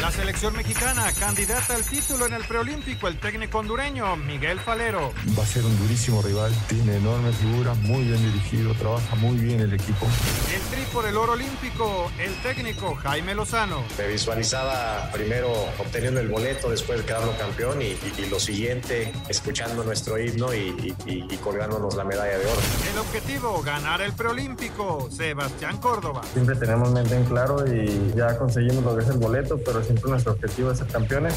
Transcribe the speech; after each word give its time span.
La 0.00 0.10
selección 0.10 0.56
mexicana, 0.56 1.12
candidata 1.18 1.74
al 1.74 1.84
título 1.84 2.26
en 2.26 2.32
el 2.32 2.44
preolímpico, 2.44 3.06
el 3.06 3.18
técnico 3.18 3.58
hondureño 3.58 4.16
Miguel 4.16 4.58
Falero. 4.58 5.12
Va 5.38 5.42
a 5.42 5.46
ser 5.46 5.62
un 5.64 5.78
durísimo 5.78 6.22
rival, 6.22 6.50
tiene 6.68 6.96
enormes 6.96 7.36
figuras, 7.36 7.76
muy 7.78 8.04
bien 8.04 8.16
dirigido, 8.32 8.72
trabaja 8.74 9.14
muy 9.16 9.36
bien 9.36 9.60
el 9.60 9.74
equipo. 9.74 10.06
El 10.54 10.60
tri 10.74 10.82
por 10.92 11.06
el 11.06 11.16
oro 11.18 11.32
olímpico, 11.32 12.10
el 12.18 12.34
técnico 12.42 12.94
Jaime 12.94 13.34
Lozano. 13.34 13.82
Me 13.98 14.06
visualizaba 14.08 15.10
primero 15.12 15.52
obteniendo 15.78 16.20
el 16.20 16.28
boleto, 16.28 16.70
después 16.70 17.02
quedando 17.02 17.36
campeón 17.36 17.82
y, 17.82 17.88
y- 17.88 18.14
y 18.18 18.26
lo 18.30 18.40
siguiente, 18.40 19.12
escuchando 19.28 19.84
nuestro 19.84 20.18
himno 20.18 20.54
y, 20.54 20.94
y- 21.04 21.26
y 21.30 21.36
colgándonos 21.36 21.94
la 21.94 22.04
medalla 22.04 22.38
de 22.38 22.46
oro. 22.46 22.60
El 22.90 22.98
objetivo, 22.98 23.62
ganar 23.62 24.00
el 24.00 24.14
preolímpico, 24.14 25.08
Sebastián 25.10 25.76
Córdoba. 25.78 26.22
Siempre 26.32 26.56
tenemos 26.56 26.90
mente 26.90 27.14
en 27.16 27.24
claro 27.24 27.66
y 27.66 28.12
ya 28.16 28.36
conseguimos 28.38 28.82
lo 28.82 28.96
que 28.96 29.02
es 29.04 29.08
el 29.10 29.18
boleto, 29.18 29.58
pero 29.64 29.82
siempre 29.90 30.10
nuestro 30.10 30.32
objetivo 30.32 30.70
es 30.70 30.78
ser 30.78 30.86
campeones. 30.86 31.34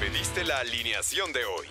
Pediste 0.00 0.44
la 0.44 0.58
alineación 0.58 1.32
de 1.32 1.44
hoy. 1.44 1.66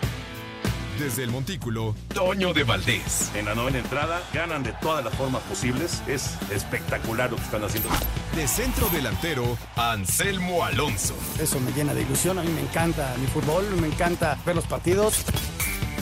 Desde 0.98 1.24
el 1.24 1.30
Montículo, 1.30 1.94
Toño 2.14 2.54
de 2.54 2.64
Valdés. 2.64 3.32
En 3.36 3.46
la 3.46 3.56
novena 3.56 3.80
entrada 3.80 4.22
ganan 4.34 4.64
de 4.64 4.72
todas 4.82 5.04
las 5.04 5.14
formas 5.16 5.42
posibles. 5.44 6.02
Es 6.08 6.38
espectacular 6.52 7.30
lo 7.30 7.36
que 7.36 7.44
están 7.44 7.66
haciendo. 7.66 7.90
De 8.34 8.48
centro 8.48 8.88
delantero, 8.88 9.58
Anselmo 9.76 10.64
Alonso. 10.64 11.16
Eso 11.38 11.60
me 11.60 11.74
llena 11.74 11.94
de 11.94 12.04
ilusión, 12.04 12.40
a 12.40 12.44
mí 12.44 12.50
me 12.50 12.62
encanta 12.62 13.14
mi 13.20 13.28
fútbol, 13.28 13.66
me 13.82 13.88
encanta 13.88 14.38
ver 14.46 14.56
los 14.56 14.66
partidos. 14.68 15.26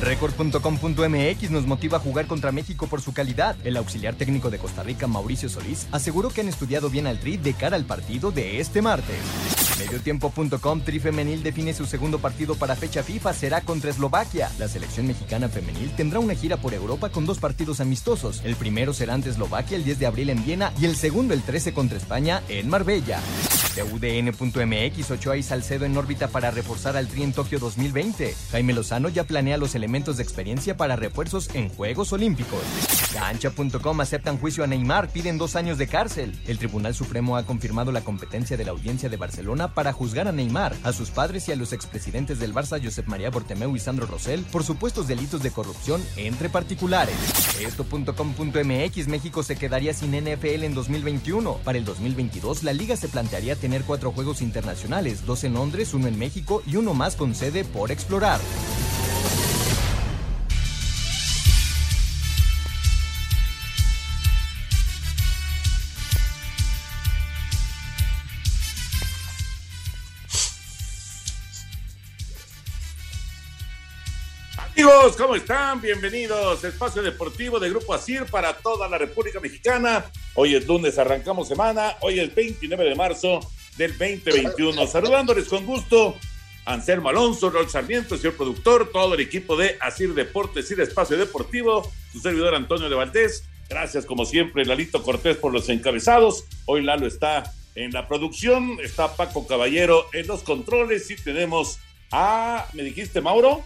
Record.com.mx 0.00 1.50
nos 1.50 1.66
motiva 1.66 1.98
a 1.98 2.00
jugar 2.00 2.26
contra 2.26 2.52
México 2.52 2.86
por 2.86 3.00
su 3.00 3.12
calidad. 3.12 3.56
El 3.64 3.76
auxiliar 3.76 4.14
técnico 4.14 4.50
de 4.50 4.58
Costa 4.58 4.82
Rica, 4.82 5.06
Mauricio 5.06 5.48
Solís, 5.48 5.86
aseguró 5.92 6.30
que 6.30 6.42
han 6.42 6.48
estudiado 6.48 6.90
bien 6.90 7.06
al 7.06 7.18
Tri 7.18 7.36
de 7.36 7.54
cara 7.54 7.76
al 7.76 7.84
partido 7.84 8.30
de 8.30 8.60
este 8.60 8.82
martes. 8.82 9.16
Mediotiempo.com 9.78 10.80
Tri 10.82 11.00
Femenil 11.00 11.42
define 11.42 11.74
su 11.74 11.86
segundo 11.86 12.18
partido 12.18 12.54
para 12.54 12.76
fecha 12.76 13.02
FIFA 13.02 13.32
será 13.32 13.60
contra 13.60 13.90
Eslovaquia. 13.90 14.50
La 14.58 14.68
selección 14.68 15.06
mexicana 15.06 15.48
femenil 15.48 15.90
tendrá 15.96 16.20
una 16.20 16.34
gira 16.34 16.56
por 16.56 16.74
Europa 16.74 17.08
con 17.08 17.26
dos 17.26 17.38
partidos 17.38 17.80
amistosos. 17.80 18.40
El 18.44 18.56
primero 18.56 18.92
será 18.92 19.14
ante 19.14 19.30
Eslovaquia 19.30 19.76
el 19.76 19.84
10 19.84 19.98
de 19.98 20.06
abril 20.06 20.30
en 20.30 20.44
Viena 20.44 20.72
y 20.80 20.84
el 20.84 20.96
segundo 20.96 21.34
el 21.34 21.42
13 21.42 21.72
contra 21.72 21.98
España 21.98 22.42
en 22.48 22.68
Marbella. 22.68 23.20
UDN.mx, 23.82 25.10
Ochoa 25.10 25.36
y 25.36 25.42
Salcedo 25.42 25.84
en 25.84 25.96
órbita 25.96 26.28
para 26.28 26.52
reforzar 26.52 26.96
al 26.96 27.08
Tri 27.08 27.24
en 27.24 27.32
Tokio 27.32 27.58
2020. 27.58 28.36
Jaime 28.52 28.72
Lozano 28.72 29.08
ya 29.08 29.24
planea 29.24 29.56
los 29.56 29.74
elementos 29.74 30.18
de 30.18 30.22
experiencia 30.22 30.76
para 30.76 30.94
refuerzos 30.94 31.50
en 31.54 31.68
Juegos 31.70 32.12
Olímpicos. 32.12 32.60
Cancha.com 33.12 34.00
aceptan 34.00 34.38
juicio 34.38 34.64
a 34.64 34.66
Neymar, 34.66 35.08
piden 35.08 35.38
dos 35.38 35.56
años 35.56 35.78
de 35.78 35.88
cárcel. 35.88 36.38
El 36.46 36.58
Tribunal 36.58 36.94
Supremo 36.94 37.36
ha 37.36 37.46
confirmado 37.46 37.90
la 37.90 38.02
competencia 38.02 38.56
de 38.56 38.64
la 38.64 38.72
audiencia 38.72 39.08
de 39.08 39.16
Barcelona 39.16 39.74
para 39.74 39.92
juzgar 39.92 40.28
a 40.28 40.32
Neymar, 40.32 40.76
a 40.82 40.92
sus 40.92 41.10
padres 41.10 41.48
y 41.48 41.52
a 41.52 41.56
los 41.56 41.72
expresidentes 41.72 42.38
del 42.38 42.54
Barça, 42.54 42.82
Josep 42.82 43.06
María 43.06 43.30
Bortemeu 43.30 43.74
y 43.74 43.80
Sandro 43.80 44.06
Rosell, 44.06 44.42
por 44.44 44.64
supuestos 44.64 45.08
delitos 45.08 45.42
de 45.42 45.50
corrupción 45.50 46.02
entre 46.16 46.48
particulares. 46.48 47.14
Esto.com.mx, 47.60 49.08
México 49.08 49.42
se 49.42 49.56
quedaría 49.56 49.94
sin 49.94 50.12
NFL 50.12 50.64
en 50.64 50.74
2021. 50.74 51.54
Para 51.64 51.78
el 51.78 51.84
2022, 51.84 52.62
la 52.62 52.72
liga 52.72 52.96
se 52.96 53.08
plantearía 53.08 53.56
tener 53.64 53.84
cuatro 53.84 54.12
juegos 54.12 54.42
internacionales, 54.42 55.24
dos 55.24 55.42
en 55.42 55.54
Londres, 55.54 55.94
uno 55.94 56.06
en 56.06 56.18
México 56.18 56.62
y 56.66 56.76
uno 56.76 56.92
más 56.92 57.16
con 57.16 57.34
sede 57.34 57.64
por 57.64 57.90
explorar. 57.90 58.38
¿Cómo 75.16 75.34
están? 75.34 75.80
Bienvenidos. 75.80 76.62
Espacio 76.62 77.02
Deportivo 77.02 77.58
de 77.58 77.70
Grupo 77.70 77.94
Asir 77.94 78.26
para 78.26 78.52
toda 78.52 78.86
la 78.86 78.98
República 78.98 79.40
Mexicana. 79.40 80.04
Hoy 80.34 80.54
es 80.54 80.66
lunes, 80.66 80.98
arrancamos 80.98 81.48
semana. 81.48 81.96
Hoy 82.00 82.20
es 82.20 82.34
29 82.34 82.84
de 82.84 82.94
marzo 82.94 83.40
del 83.78 83.92
2021. 83.92 84.86
Saludándoles 84.86 85.48
con 85.48 85.64
gusto. 85.64 86.16
Anselmo 86.66 87.08
Alonso, 87.08 87.48
Rol 87.48 87.68
Sarmiento, 87.70 88.16
señor 88.18 88.36
productor, 88.36 88.90
todo 88.92 89.14
el 89.14 89.20
equipo 89.20 89.56
de 89.56 89.78
Asir 89.80 90.12
Deportes 90.12 90.70
y 90.70 90.74
de 90.74 90.82
Espacio 90.82 91.16
Deportivo, 91.16 91.90
su 92.12 92.20
servidor 92.20 92.54
Antonio 92.54 92.88
de 92.90 92.94
Valdés. 92.94 93.44
Gracias, 93.70 94.04
como 94.04 94.26
siempre, 94.26 94.66
Lalito 94.66 95.02
Cortés 95.02 95.38
por 95.38 95.52
los 95.52 95.68
encabezados. 95.70 96.44
Hoy 96.66 96.82
Lalo 96.82 97.06
está 97.06 97.52
en 97.74 97.90
la 97.92 98.06
producción, 98.06 98.78
está 98.82 99.16
Paco 99.16 99.46
Caballero 99.46 100.06
en 100.12 100.26
los 100.26 100.42
controles 100.42 101.10
y 101.10 101.16
tenemos 101.16 101.78
a, 102.12 102.66
¿me 102.74 102.82
dijiste, 102.82 103.22
Mauro? 103.22 103.64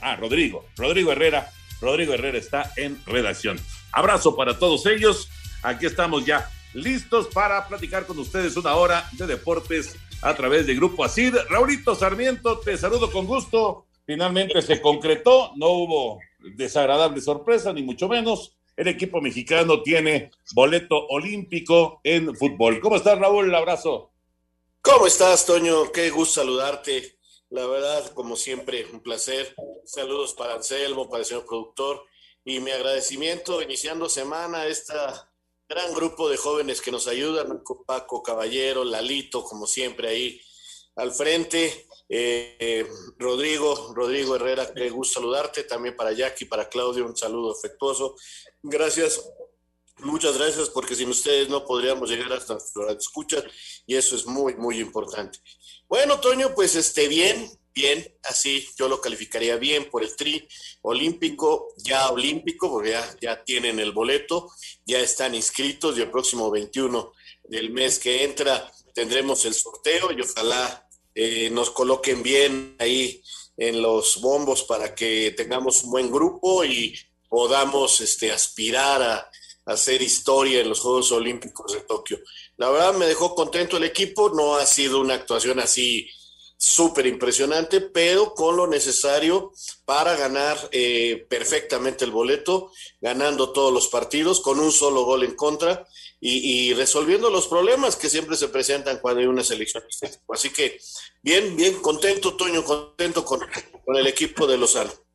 Ah, 0.00 0.16
Rodrigo, 0.16 0.64
Rodrigo 0.76 1.12
Herrera. 1.12 1.50
Rodrigo 1.80 2.14
Herrera 2.14 2.38
está 2.38 2.72
en 2.76 3.00
redacción. 3.06 3.58
Abrazo 3.92 4.36
para 4.36 4.58
todos 4.58 4.86
ellos. 4.86 5.28
Aquí 5.62 5.86
estamos 5.86 6.24
ya 6.24 6.50
listos 6.74 7.28
para 7.28 7.66
platicar 7.66 8.06
con 8.06 8.18
ustedes 8.18 8.56
una 8.56 8.74
hora 8.74 9.08
de 9.12 9.26
deportes 9.26 9.96
a 10.22 10.34
través 10.34 10.66
de 10.66 10.74
Grupo 10.74 11.04
Asid. 11.04 11.34
Raulito 11.48 11.94
Sarmiento, 11.94 12.58
te 12.60 12.76
saludo 12.76 13.10
con 13.10 13.26
gusto. 13.26 13.86
Finalmente 14.06 14.60
se 14.62 14.80
concretó, 14.80 15.52
no 15.56 15.68
hubo 15.70 16.20
desagradable 16.54 17.20
sorpresa, 17.20 17.72
ni 17.72 17.82
mucho 17.82 18.08
menos. 18.08 18.56
El 18.76 18.88
equipo 18.88 19.20
mexicano 19.20 19.82
tiene 19.82 20.30
boleto 20.52 21.06
olímpico 21.08 22.00
en 22.04 22.36
fútbol. 22.36 22.78
¿Cómo 22.80 22.96
estás, 22.96 23.18
Raúl? 23.18 23.52
Abrazo. 23.54 24.10
¿Cómo 24.82 25.06
estás, 25.06 25.46
Toño? 25.46 25.90
Qué 25.90 26.10
gusto 26.10 26.40
saludarte. 26.40 27.15
La 27.50 27.66
verdad, 27.66 28.12
como 28.14 28.36
siempre, 28.36 28.86
un 28.92 29.00
placer. 29.00 29.54
Saludos 29.84 30.34
para 30.34 30.54
Anselmo, 30.54 31.08
para 31.08 31.20
el 31.20 31.26
señor 31.26 31.46
productor. 31.46 32.04
Y 32.44 32.60
mi 32.60 32.70
agradecimiento 32.70 33.62
iniciando 33.62 34.08
semana 34.08 34.62
a 34.62 34.68
este 34.68 34.94
gran 35.68 35.94
grupo 35.94 36.28
de 36.28 36.36
jóvenes 36.36 36.80
que 36.80 36.90
nos 36.90 37.08
ayudan, 37.08 37.62
Paco 37.86 38.22
Caballero, 38.22 38.84
Lalito, 38.84 39.44
como 39.44 39.66
siempre 39.66 40.08
ahí 40.08 40.40
al 40.96 41.12
frente. 41.12 41.86
Eh, 42.08 42.86
Rodrigo, 43.18 43.92
Rodrigo 43.94 44.36
Herrera, 44.36 44.72
qué 44.72 44.90
gusto 44.90 45.20
saludarte. 45.20 45.64
También 45.64 45.96
para 45.96 46.12
Jackie, 46.12 46.46
para 46.46 46.68
Claudio, 46.68 47.06
un 47.06 47.16
saludo 47.16 47.52
afectuoso. 47.52 48.16
Gracias 48.62 49.20
Muchas 50.00 50.36
gracias, 50.36 50.68
porque 50.68 50.94
sin 50.94 51.08
ustedes 51.08 51.48
no 51.48 51.64
podríamos 51.64 52.10
llegar 52.10 52.30
hasta 52.34 52.52
nuestra 52.52 52.92
escucha 52.92 53.42
y 53.86 53.96
eso 53.96 54.14
es 54.14 54.26
muy, 54.26 54.54
muy 54.54 54.78
importante. 54.78 55.38
Bueno, 55.88 56.20
Toño, 56.20 56.54
pues 56.54 56.74
este, 56.74 57.08
bien, 57.08 57.48
bien, 57.74 58.06
así 58.24 58.66
yo 58.78 58.88
lo 58.88 59.00
calificaría 59.00 59.56
bien 59.56 59.88
por 59.90 60.02
el 60.02 60.16
tri 60.16 60.46
olímpico, 60.82 61.74
ya 61.76 62.10
olímpico, 62.10 62.70
porque 62.70 62.90
ya, 62.90 63.16
ya 63.20 63.44
tienen 63.44 63.78
el 63.78 63.92
boleto, 63.92 64.50
ya 64.84 64.98
están 64.98 65.34
inscritos 65.34 65.96
y 65.96 66.02
el 66.02 66.10
próximo 66.10 66.50
21 66.50 67.12
del 67.44 67.70
mes 67.70 67.98
que 67.98 68.24
entra 68.24 68.72
tendremos 68.96 69.44
el 69.44 69.54
sorteo 69.54 70.10
y 70.10 70.22
ojalá 70.22 70.88
eh, 71.14 71.50
nos 71.50 71.70
coloquen 71.70 72.22
bien 72.22 72.76
ahí 72.78 73.22
en 73.56 73.82
los 73.82 74.20
bombos 74.22 74.64
para 74.64 74.94
que 74.94 75.34
tengamos 75.36 75.84
un 75.84 75.90
buen 75.90 76.10
grupo 76.10 76.64
y 76.64 76.98
podamos 77.28 78.00
este, 78.00 78.32
aspirar 78.32 79.02
a 79.02 79.30
hacer 79.66 80.00
historia 80.00 80.60
en 80.60 80.68
los 80.70 80.80
Juegos 80.80 81.12
Olímpicos 81.12 81.72
de 81.72 81.80
Tokio. 81.80 82.18
La 82.56 82.70
verdad 82.70 82.94
me 82.94 83.06
dejó 83.06 83.34
contento 83.34 83.76
el 83.76 83.84
equipo, 83.84 84.30
no 84.30 84.56
ha 84.56 84.64
sido 84.64 85.00
una 85.00 85.14
actuación 85.14 85.60
así 85.60 86.08
súper 86.58 87.06
impresionante, 87.06 87.82
pero 87.82 88.34
con 88.34 88.56
lo 88.56 88.66
necesario 88.66 89.52
para 89.84 90.16
ganar 90.16 90.56
eh, 90.72 91.26
perfectamente 91.28 92.04
el 92.04 92.10
boleto, 92.10 92.72
ganando 93.00 93.52
todos 93.52 93.72
los 93.72 93.88
partidos, 93.88 94.40
con 94.40 94.58
un 94.58 94.72
solo 94.72 95.04
gol 95.04 95.24
en 95.24 95.34
contra 95.34 95.86
y, 96.18 96.72
resolviendo 96.74 97.30
los 97.30 97.46
problemas 97.46 97.94
que 97.94 98.08
siempre 98.08 98.36
se 98.36 98.48
presentan 98.48 98.98
cuando 99.00 99.20
hay 99.20 99.26
una 99.26 99.44
selección. 99.44 99.84
Así 100.28 100.50
que 100.50 100.80
bien, 101.22 101.56
bien 101.56 101.80
contento, 101.82 102.36
Toño, 102.36 102.64
contento 102.64 103.24
con, 103.24 103.40
con 103.84 103.96
el 103.96 104.06
equipo 104.06 104.46
de 104.46 104.56
Lozano. 104.56 105.05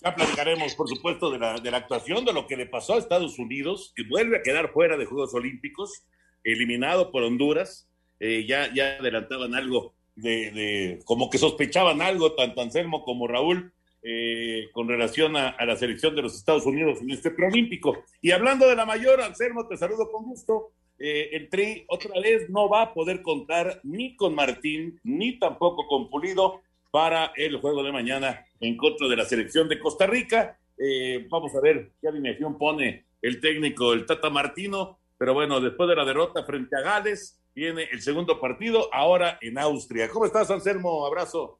Ya 0.00 0.14
platicaremos, 0.14 0.74
por 0.74 0.88
supuesto, 0.88 1.30
de 1.30 1.38
la, 1.38 1.58
de 1.58 1.70
la 1.70 1.78
actuación, 1.78 2.24
de 2.24 2.32
lo 2.32 2.46
que 2.46 2.56
le 2.56 2.66
pasó 2.66 2.94
a 2.94 2.98
Estados 2.98 3.38
Unidos, 3.38 3.92
que 3.96 4.04
vuelve 4.04 4.38
a 4.38 4.42
quedar 4.42 4.72
fuera 4.72 4.96
de 4.96 5.06
Juegos 5.06 5.34
Olímpicos, 5.34 6.04
eliminado 6.44 7.10
por 7.10 7.24
Honduras. 7.24 7.88
Eh, 8.20 8.46
ya, 8.46 8.72
ya 8.74 8.98
adelantaban 8.98 9.54
algo 9.54 9.94
de, 10.16 11.00
como 11.04 11.30
que 11.30 11.38
sospechaban 11.38 12.02
algo, 12.02 12.34
tanto 12.34 12.60
Anselmo 12.60 13.04
como 13.04 13.28
Raúl, 13.28 13.72
eh, 14.02 14.68
con 14.72 14.88
relación 14.88 15.36
a, 15.36 15.56
la 15.64 15.76
selección 15.76 16.14
de 16.14 16.22
los 16.22 16.36
Estados 16.36 16.66
Unidos 16.66 17.00
en 17.00 17.10
este 17.10 17.30
preolímpico. 17.30 18.04
Y 18.20 18.30
hablando 18.30 18.68
de 18.68 18.76
la 18.76 18.86
mayor, 18.86 19.20
Anselmo, 19.20 19.66
te 19.66 19.76
saludo 19.76 20.10
con 20.10 20.24
gusto. 20.24 20.72
Eh, 20.98 21.30
el 21.32 21.48
Tri 21.48 21.84
otra 21.88 22.20
vez 22.20 22.50
no 22.50 22.68
va 22.68 22.82
a 22.82 22.94
poder 22.94 23.22
contar 23.22 23.80
ni 23.84 24.16
con 24.16 24.34
Martín, 24.34 24.98
ni 25.04 25.38
tampoco 25.38 25.86
con 25.86 26.10
Pulido 26.10 26.60
para 26.90 27.32
el 27.36 27.60
juego 27.60 27.82
de 27.82 27.92
mañana 27.92 28.44
en 28.60 28.76
contra 28.76 29.08
de 29.08 29.16
la 29.16 29.24
selección 29.24 29.68
de 29.68 29.78
Costa 29.78 30.06
Rica. 30.06 30.58
Eh, 30.78 31.26
vamos 31.30 31.54
a 31.54 31.60
ver 31.60 31.92
qué 32.00 32.08
alineación 32.08 32.56
pone 32.56 33.06
el 33.22 33.40
técnico, 33.40 33.92
el 33.92 34.06
Tata 34.06 34.30
Martino. 34.30 34.98
Pero 35.16 35.34
bueno, 35.34 35.60
después 35.60 35.88
de 35.88 35.96
la 35.96 36.04
derrota 36.04 36.44
frente 36.44 36.76
a 36.76 36.80
Gales, 36.80 37.40
viene 37.54 37.88
el 37.90 38.00
segundo 38.00 38.40
partido, 38.40 38.92
ahora 38.94 39.38
en 39.40 39.58
Austria. 39.58 40.08
¿Cómo 40.08 40.24
estás, 40.24 40.50
Anselmo? 40.50 41.04
Abrazo. 41.04 41.58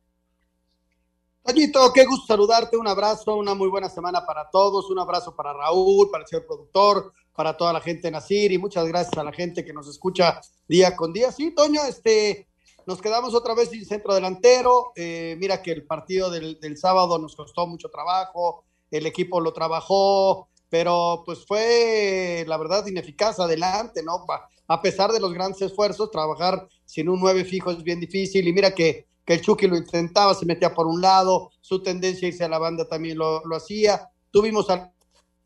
Toñito, 1.43 1.93
qué 1.95 2.05
gusto 2.05 2.27
saludarte, 2.27 2.77
un 2.77 2.87
abrazo, 2.87 3.37
una 3.37 3.55
muy 3.55 3.69
buena 3.69 3.89
semana 3.89 4.25
para 4.27 4.51
todos, 4.51 4.91
un 4.91 4.99
abrazo 4.99 5.35
para 5.35 5.55
Raúl, 5.55 6.11
para 6.11 6.23
el 6.23 6.29
señor 6.29 6.47
productor, 6.47 7.13
para 7.35 7.57
toda 7.57 7.73
la 7.73 7.81
gente 7.81 8.09
de 8.09 8.11
Nacir 8.11 8.53
y 8.53 8.59
muchas 8.59 8.87
gracias 8.87 9.17
a 9.17 9.25
la 9.25 9.33
gente 9.33 9.65
que 9.65 9.73
nos 9.73 9.89
escucha 9.89 10.41
día 10.69 10.95
con 10.95 11.13
día. 11.13 11.33
Sí, 11.33 11.55
Toño, 11.55 11.81
este, 11.89 12.48
nos 12.89 13.03
quedamos 13.03 13.35
otra 13.35 13.55
vez 13.55 13.69
sin 13.69 13.85
centro 13.85 14.15
delantero. 14.15 14.93
Eh, 14.97 15.37
mira 15.39 15.61
que 15.61 15.73
el 15.73 15.85
partido 15.85 16.31
del, 16.31 16.79
sábado 16.79 17.19
nos 17.19 17.37
costó 17.37 17.67
mucho 17.67 17.91
trabajo, 17.91 18.65
el 18.91 19.05
equipo 19.05 19.43
lo 19.43 19.53
trabajó, 19.53 20.49
pero 20.71 21.23
pues 21.27 21.45
fue 21.45 22.47
la 22.49 22.57
verdad 22.57 22.87
ineficaz 22.87 23.41
adelante, 23.41 24.03
¿no? 24.03 24.25
A 24.69 24.81
pesar 24.81 25.13
de 25.13 25.21
los 25.21 25.35
grandes 25.35 25.61
esfuerzos, 25.61 26.11
trabajar 26.11 26.67
sin 26.87 27.11
un 27.11 27.21
nueve 27.21 27.45
fijo 27.45 27.71
es 27.71 27.83
bien 27.83 28.01
difícil 28.01 28.49
y 28.49 28.55
mira 28.55 28.75
que, 28.75 29.07
que 29.23 29.35
el 29.35 29.43
Chucky 29.43 29.67
lo 29.67 29.77
intentaba, 29.77 30.35
se 30.35 30.47
metía 30.47 30.73
por 30.73 30.87
un 30.87 31.03
lado, 31.03 31.51
su 31.61 31.83
tendencia 31.83 32.25
a 32.25 32.31
irse 32.31 32.45
a 32.45 32.49
la 32.49 32.59
banda 32.59 32.89
también 32.89 33.19
lo, 33.19 33.45
lo 33.45 33.57
hacía. 33.57 34.09
Tuvimos 34.31 34.67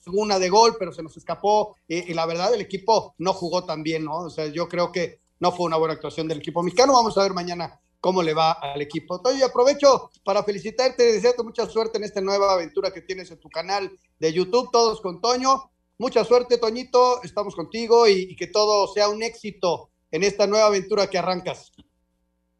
alguna 0.06 0.38
de 0.38 0.48
gol, 0.48 0.76
pero 0.78 0.92
se 0.92 1.02
nos 1.02 1.16
escapó 1.16 1.74
y, 1.88 2.08
y, 2.08 2.14
la 2.14 2.24
verdad 2.24 2.54
el 2.54 2.60
equipo 2.60 3.16
no 3.18 3.32
jugó 3.32 3.64
tan 3.64 3.82
bien, 3.82 4.04
¿no? 4.04 4.18
O 4.18 4.30
sea, 4.30 4.46
yo 4.46 4.68
creo 4.68 4.92
que 4.92 5.21
no 5.42 5.50
fue 5.50 5.66
una 5.66 5.76
buena 5.76 5.94
actuación 5.94 6.28
del 6.28 6.38
equipo 6.38 6.62
mexicano. 6.62 6.92
Vamos 6.92 7.18
a 7.18 7.22
ver 7.22 7.32
mañana 7.32 7.80
cómo 7.98 8.22
le 8.22 8.32
va 8.32 8.52
al 8.52 8.80
equipo. 8.80 9.20
Toño, 9.20 9.44
aprovecho 9.44 10.12
para 10.22 10.44
felicitarte 10.44 11.02
y 11.02 11.12
desearte 11.14 11.42
mucha 11.42 11.66
suerte 11.66 11.98
en 11.98 12.04
esta 12.04 12.20
nueva 12.20 12.52
aventura 12.52 12.92
que 12.92 13.02
tienes 13.02 13.28
en 13.32 13.40
tu 13.40 13.50
canal 13.50 13.90
de 14.20 14.32
YouTube, 14.32 14.70
Todos 14.70 15.00
con 15.00 15.20
Toño. 15.20 15.72
Mucha 15.98 16.24
suerte, 16.24 16.58
Toñito, 16.58 17.24
estamos 17.24 17.56
contigo 17.56 18.06
y, 18.06 18.36
que 18.36 18.46
todo 18.46 18.86
sea 18.86 19.08
un 19.08 19.20
éxito 19.24 19.90
en 20.12 20.22
esta 20.22 20.46
nueva 20.46 20.66
aventura 20.66 21.08
que 21.08 21.18
arrancas. 21.18 21.72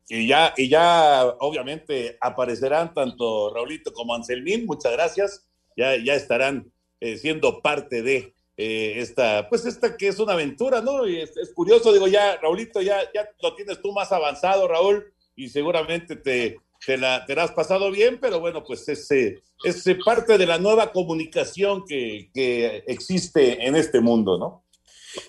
Y 0.09 0.27
ya, 0.27 0.53
y 0.57 0.69
ya 0.69 1.25
obviamente 1.39 2.19
aparecerán 2.21 2.93
tanto 2.95 3.55
Raulito 3.55 3.93
como 3.93 4.13
Anselmín, 4.13 4.67
muchas 4.67 4.91
gracias, 4.91 5.47
ya, 5.77 5.95
ya 6.05 6.15
estarán 6.15 6.73
eh, 6.99 7.17
siendo 7.17 7.63
parte 7.63 8.03
de 8.03 8.35
eh, 8.65 9.01
esta, 9.01 9.49
pues 9.49 9.67
esta 9.67 9.97
que 9.97 10.07
es 10.07 10.21
una 10.21 10.35
aventura, 10.35 10.81
¿no? 10.81 11.05
Y 11.07 11.21
es, 11.21 11.33
curioso, 11.53 11.93
digo, 11.93 12.07
ya, 12.07 12.37
Raulito, 12.37 12.81
ya, 12.81 13.01
ya 13.13 13.29
lo 13.43 13.57
tienes 13.57 13.83
tú 13.83 13.93
más 13.93 14.13
avanzado, 14.13 14.69
Raúl, 14.69 15.13
y 15.35 15.49
seguramente 15.49 16.15
te, 16.15 16.59
te, 16.87 16.97
la, 16.97 17.27
te 17.27 17.33
has 17.33 17.51
pasado 17.51 17.91
bien, 17.91 18.21
pero 18.21 18.39
bueno, 18.39 18.63
pues 18.63 18.89
es, 18.89 19.11
es 19.11 19.85
parte 20.05 20.39
de 20.39 20.47
la 20.47 20.59
nueva 20.59 20.93
comunicación 20.93 21.85
que, 21.85 22.31
que 22.33 22.85
existe 22.87 23.67
en 23.67 23.75
este 23.75 24.01
mundo, 24.01 24.39
¿no? 24.39 24.65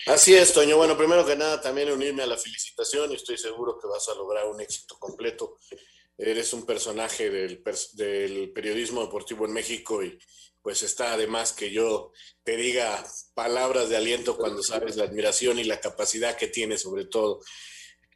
Así 0.05 0.35
es, 0.35 0.53
Toño. 0.53 0.77
Bueno, 0.77 0.95
primero 0.95 1.25
que 1.25 1.35
nada, 1.35 1.59
también 1.59 1.91
unirme 1.91 2.21
a 2.21 2.27
la 2.27 2.37
felicitación 2.37 3.11
y 3.11 3.15
estoy 3.15 3.39
seguro 3.39 3.79
que 3.79 3.87
vas 3.87 4.07
a 4.09 4.15
lograr 4.15 4.45
un 4.45 4.61
éxito 4.61 4.95
completo. 4.99 5.57
Eres 6.17 6.53
un 6.53 6.67
personaje 6.67 7.31
del, 7.31 7.63
del 7.93 8.51
periodismo 8.53 9.01
deportivo 9.01 9.45
en 9.45 9.53
México 9.53 10.03
y, 10.03 10.17
pues 10.63 10.81
está 10.81 11.13
además 11.13 11.51
que 11.51 11.71
yo 11.71 12.13
te 12.43 12.55
diga 12.55 13.05
palabras 13.35 13.89
de 13.89 13.97
aliento 13.97 14.37
cuando 14.37 14.63
sabes 14.63 14.95
la 14.95 15.03
admiración 15.03 15.59
y 15.59 15.65
la 15.65 15.79
capacidad 15.79 16.37
que 16.37 16.47
tiene 16.47 16.77
sobre 16.77 17.05
todo. 17.05 17.41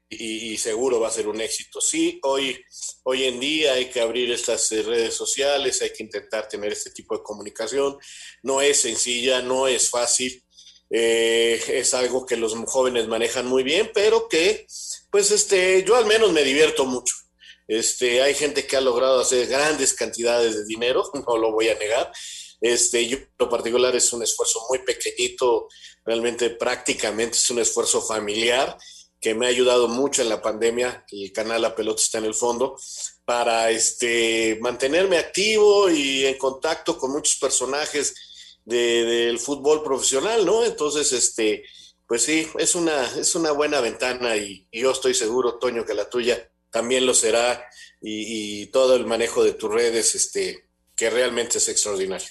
Y, 0.10 0.58
seguro 0.58 1.02
va 1.02 1.10
a 1.10 1.12
ser 1.12 1.28
un 1.28 1.42
éxito. 1.42 1.82
Sí, 1.82 2.18
hoy, 2.24 2.64
hoy 3.04 3.26
en 3.26 3.42
día 3.42 3.74
hay 3.74 3.90
que 3.90 4.00
abrir 4.00 4.32
estas 4.32 4.72
eh, 4.72 4.82
redes 4.82 5.14
sociales, 5.14 5.82
hay 5.82 5.92
que 5.92 6.04
intentar 6.04 6.48
tener 6.48 6.72
este 6.72 6.92
tipo 6.92 7.18
de 7.18 7.24
comunicación. 7.24 7.98
No 8.42 8.62
es 8.62 8.80
sencilla, 8.80 9.42
no 9.42 9.68
es 9.68 9.90
fácil. 9.90 10.42
Eh, 10.90 11.62
es 11.68 11.94
algo 11.94 12.26
que 12.26 12.38
los 12.38 12.54
jóvenes 12.68 13.10
manejan 13.10 13.48
muy 13.48 13.64
bien, 13.64 13.92
pero 13.94 14.30
que, 14.30 14.66
pues, 15.12 15.32
este, 15.32 15.84
yo 15.84 15.98
al 15.98 16.06
menos 16.06 16.32
me 16.32 16.46
divierto 16.46 16.86
mucho. 16.86 17.14
Este, 17.68 18.22
hay 18.22 18.34
gente 18.34 18.66
que 18.66 18.78
ha 18.78 18.82
logrado 18.82 19.20
hacer 19.20 19.48
grandes 19.48 19.94
cantidades 19.94 20.56
de 20.56 20.66
dinero, 20.66 21.10
no 21.28 21.38
lo 21.38 21.52
voy 21.52 21.70
a 21.70 21.76
negar. 21.76 22.12
Este, 22.62 23.08
yo 23.08 23.18
en 23.18 23.30
lo 23.38 23.50
particular 23.50 23.96
es 23.96 24.12
un 24.14 24.24
esfuerzo 24.24 24.66
muy 24.70 24.80
pequeñito, 24.80 25.68
realmente 26.06 26.50
prácticamente 26.50 27.38
es 27.38 27.50
un 27.50 27.60
esfuerzo 27.60 28.02
familiar 28.02 28.78
que 29.20 29.34
me 29.36 29.46
ha 29.46 29.50
ayudado 29.50 29.88
mucho 29.88 30.22
en 30.22 30.30
la 30.30 30.42
pandemia, 30.42 31.06
el 31.12 31.32
canal 31.32 31.62
La 31.62 31.76
Pelota 31.76 32.02
está 32.02 32.18
en 32.20 32.26
el 32.26 32.36
fondo, 32.36 32.78
para 33.26 33.70
este, 33.72 34.58
mantenerme 34.62 35.18
activo 35.18 35.90
y 35.90 36.26
en 36.26 36.38
contacto 36.38 36.98
con 36.98 37.12
muchos 37.12 37.36
personajes 37.38 38.16
del 38.64 39.40
fútbol 39.40 39.84
profesional, 39.84 40.46
¿no? 40.46 40.64
Entonces, 40.64 41.12
este, 41.14 41.64
pues 42.08 42.24
sí, 42.24 42.48
es 42.60 42.76
una, 42.76 43.06
es 43.18 43.34
una 43.36 43.52
buena 43.52 43.82
ventana 43.82 44.38
y, 44.38 44.68
y 44.72 44.82
yo 44.82 44.92
estoy 44.92 45.14
seguro, 45.14 45.58
Toño, 45.58 45.84
que 45.84 45.94
la 45.94 46.10
tuya 46.10 46.50
también 46.78 47.08
lo 47.08 47.16
será 47.16 47.68
y, 48.02 48.68
todo 48.68 48.96
el 48.96 49.08
manejo 49.08 49.44
de 49.44 49.54
tus 49.54 49.74
redes, 49.74 50.14
este, 50.14 50.68
que 50.96 51.10
realmente 51.10 51.58
es 51.58 51.68
extraordinario. 51.70 52.28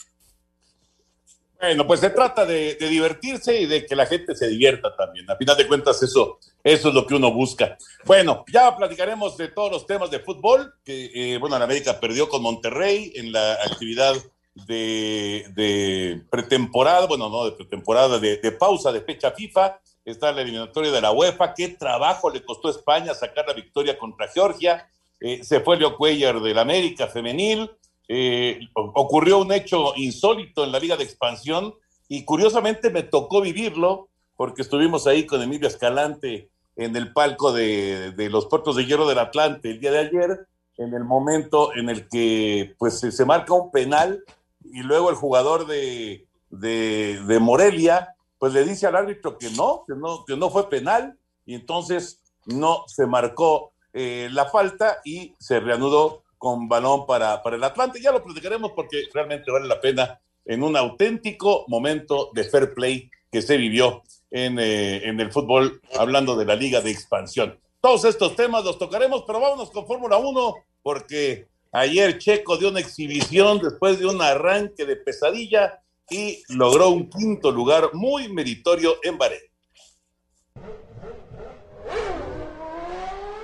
Bueno, 1.60 1.84
pues 1.84 1.98
se 1.98 2.10
trata 2.10 2.46
de, 2.46 2.76
divertirse 2.76 3.60
y 3.60 3.66
de 3.66 3.84
que 3.84 3.96
la 3.96 4.06
gente 4.06 4.36
se 4.36 4.46
divierta 4.46 4.94
también. 4.94 5.28
A 5.28 5.36
final 5.36 5.56
de 5.56 5.66
cuentas, 5.66 6.00
eso, 6.00 6.38
eso 6.62 6.88
es 6.88 6.94
lo 6.94 7.04
que 7.08 7.14
uno 7.14 7.32
busca. 7.32 7.76
Bueno, 8.04 8.44
ya 8.52 8.76
platicaremos 8.76 9.36
de 9.36 9.48
todos 9.48 9.72
los 9.72 9.86
temas 9.86 10.12
de 10.12 10.20
fútbol, 10.20 10.74
que, 10.84 11.10
eh, 11.12 11.38
bueno, 11.38 11.58
la 11.58 11.64
América 11.64 11.98
perdió 11.98 12.28
con 12.28 12.42
Monterrey 12.42 13.12
en 13.16 13.32
la 13.32 13.54
actividad 13.54 14.14
de, 14.54 16.22
pretemporada, 16.30 17.06
bueno, 17.06 17.28
no 17.28 17.46
de 17.46 17.52
pretemporada, 17.52 18.20
de, 18.20 18.52
pausa 18.52 18.92
de 18.92 19.00
fecha 19.00 19.32
FIFA. 19.32 19.80
Está 20.06 20.30
la 20.30 20.42
eliminatoria 20.42 20.92
de 20.92 21.00
la 21.00 21.10
UEFA. 21.10 21.52
Qué 21.52 21.68
trabajo 21.68 22.30
le 22.30 22.44
costó 22.44 22.68
a 22.68 22.70
España 22.70 23.12
sacar 23.12 23.44
la 23.46 23.52
victoria 23.52 23.98
contra 23.98 24.28
Georgia. 24.28 24.88
Eh, 25.20 25.42
se 25.42 25.60
fue 25.60 25.76
Leo 25.76 25.96
Cuellar 25.96 26.40
del 26.40 26.58
América 26.58 27.08
femenil. 27.08 27.70
Eh, 28.08 28.60
ocurrió 28.72 29.38
un 29.38 29.52
hecho 29.52 29.94
insólito 29.96 30.62
en 30.62 30.70
la 30.70 30.78
Liga 30.78 30.96
de 30.96 31.02
Expansión 31.02 31.74
y 32.08 32.24
curiosamente 32.24 32.88
me 32.88 33.02
tocó 33.02 33.40
vivirlo 33.40 34.08
porque 34.36 34.62
estuvimos 34.62 35.08
ahí 35.08 35.26
con 35.26 35.42
Emilio 35.42 35.66
Escalante 35.66 36.50
en 36.76 36.94
el 36.94 37.12
palco 37.12 37.52
de, 37.52 38.14
los 38.30 38.46
puertos 38.46 38.76
de 38.76 38.84
hierro 38.84 39.08
del 39.08 39.18
Atlante 39.18 39.70
el 39.70 39.80
día 39.80 39.90
de 39.90 39.98
ayer, 39.98 40.46
en 40.76 40.94
el 40.94 41.04
momento 41.04 41.74
en 41.74 41.88
el 41.88 42.08
que 42.08 42.74
pues 42.78 43.00
se 43.00 43.24
marca 43.24 43.54
un 43.54 43.72
penal 43.72 44.22
y 44.62 44.82
luego 44.82 45.10
el 45.10 45.16
jugador 45.16 45.66
de, 45.66 46.26
de, 46.50 47.38
Morelia 47.40 48.14
pues 48.38 48.52
le 48.52 48.64
dice 48.64 48.86
al 48.86 48.96
árbitro 48.96 49.38
que 49.38 49.50
no, 49.50 49.84
que 49.86 49.94
no, 49.94 50.24
que 50.24 50.36
no 50.36 50.50
fue 50.50 50.68
penal 50.68 51.18
y 51.44 51.54
entonces 51.54 52.20
no 52.46 52.84
se 52.86 53.06
marcó 53.06 53.72
eh, 53.92 54.28
la 54.30 54.46
falta 54.46 54.98
y 55.04 55.34
se 55.38 55.60
reanudó 55.60 56.22
con 56.38 56.68
balón 56.68 57.06
para, 57.06 57.42
el 57.44 57.64
Atlante. 57.64 58.00
Ya 58.00 58.12
lo 58.12 58.22
platicaremos 58.22 58.72
porque 58.72 59.04
realmente 59.12 59.50
vale 59.50 59.66
la 59.66 59.80
pena 59.80 60.20
en 60.44 60.62
un 60.62 60.76
auténtico 60.76 61.64
momento 61.68 62.30
de 62.34 62.44
fair 62.44 62.74
play 62.74 63.10
que 63.32 63.42
se 63.42 63.56
vivió 63.56 64.02
en, 64.30 64.58
eh, 64.58 65.08
en 65.08 65.18
el 65.20 65.32
fútbol, 65.32 65.80
hablando 65.98 66.36
de 66.36 66.44
la 66.44 66.54
liga 66.54 66.80
de 66.80 66.90
expansión. 66.90 67.58
Todos 67.80 68.04
estos 68.04 68.36
temas 68.36 68.64
los 68.64 68.78
tocaremos, 68.78 69.24
pero 69.26 69.40
vámonos 69.40 69.70
con 69.70 69.86
Fórmula 69.86 70.18
1 70.18 70.54
porque 70.82 71.48
ayer 71.72 72.18
Checo 72.18 72.56
dio 72.58 72.68
una 72.68 72.80
exhibición 72.80 73.58
después 73.60 73.98
de 73.98 74.06
un 74.06 74.20
arranque 74.22 74.84
de 74.84 74.96
pesadilla 74.96 75.80
y 76.10 76.42
logró 76.48 76.90
un 76.90 77.08
quinto 77.08 77.50
lugar 77.50 77.90
muy 77.94 78.28
meritorio 78.32 78.96
en 79.02 79.18
Bahrein. 79.18 79.45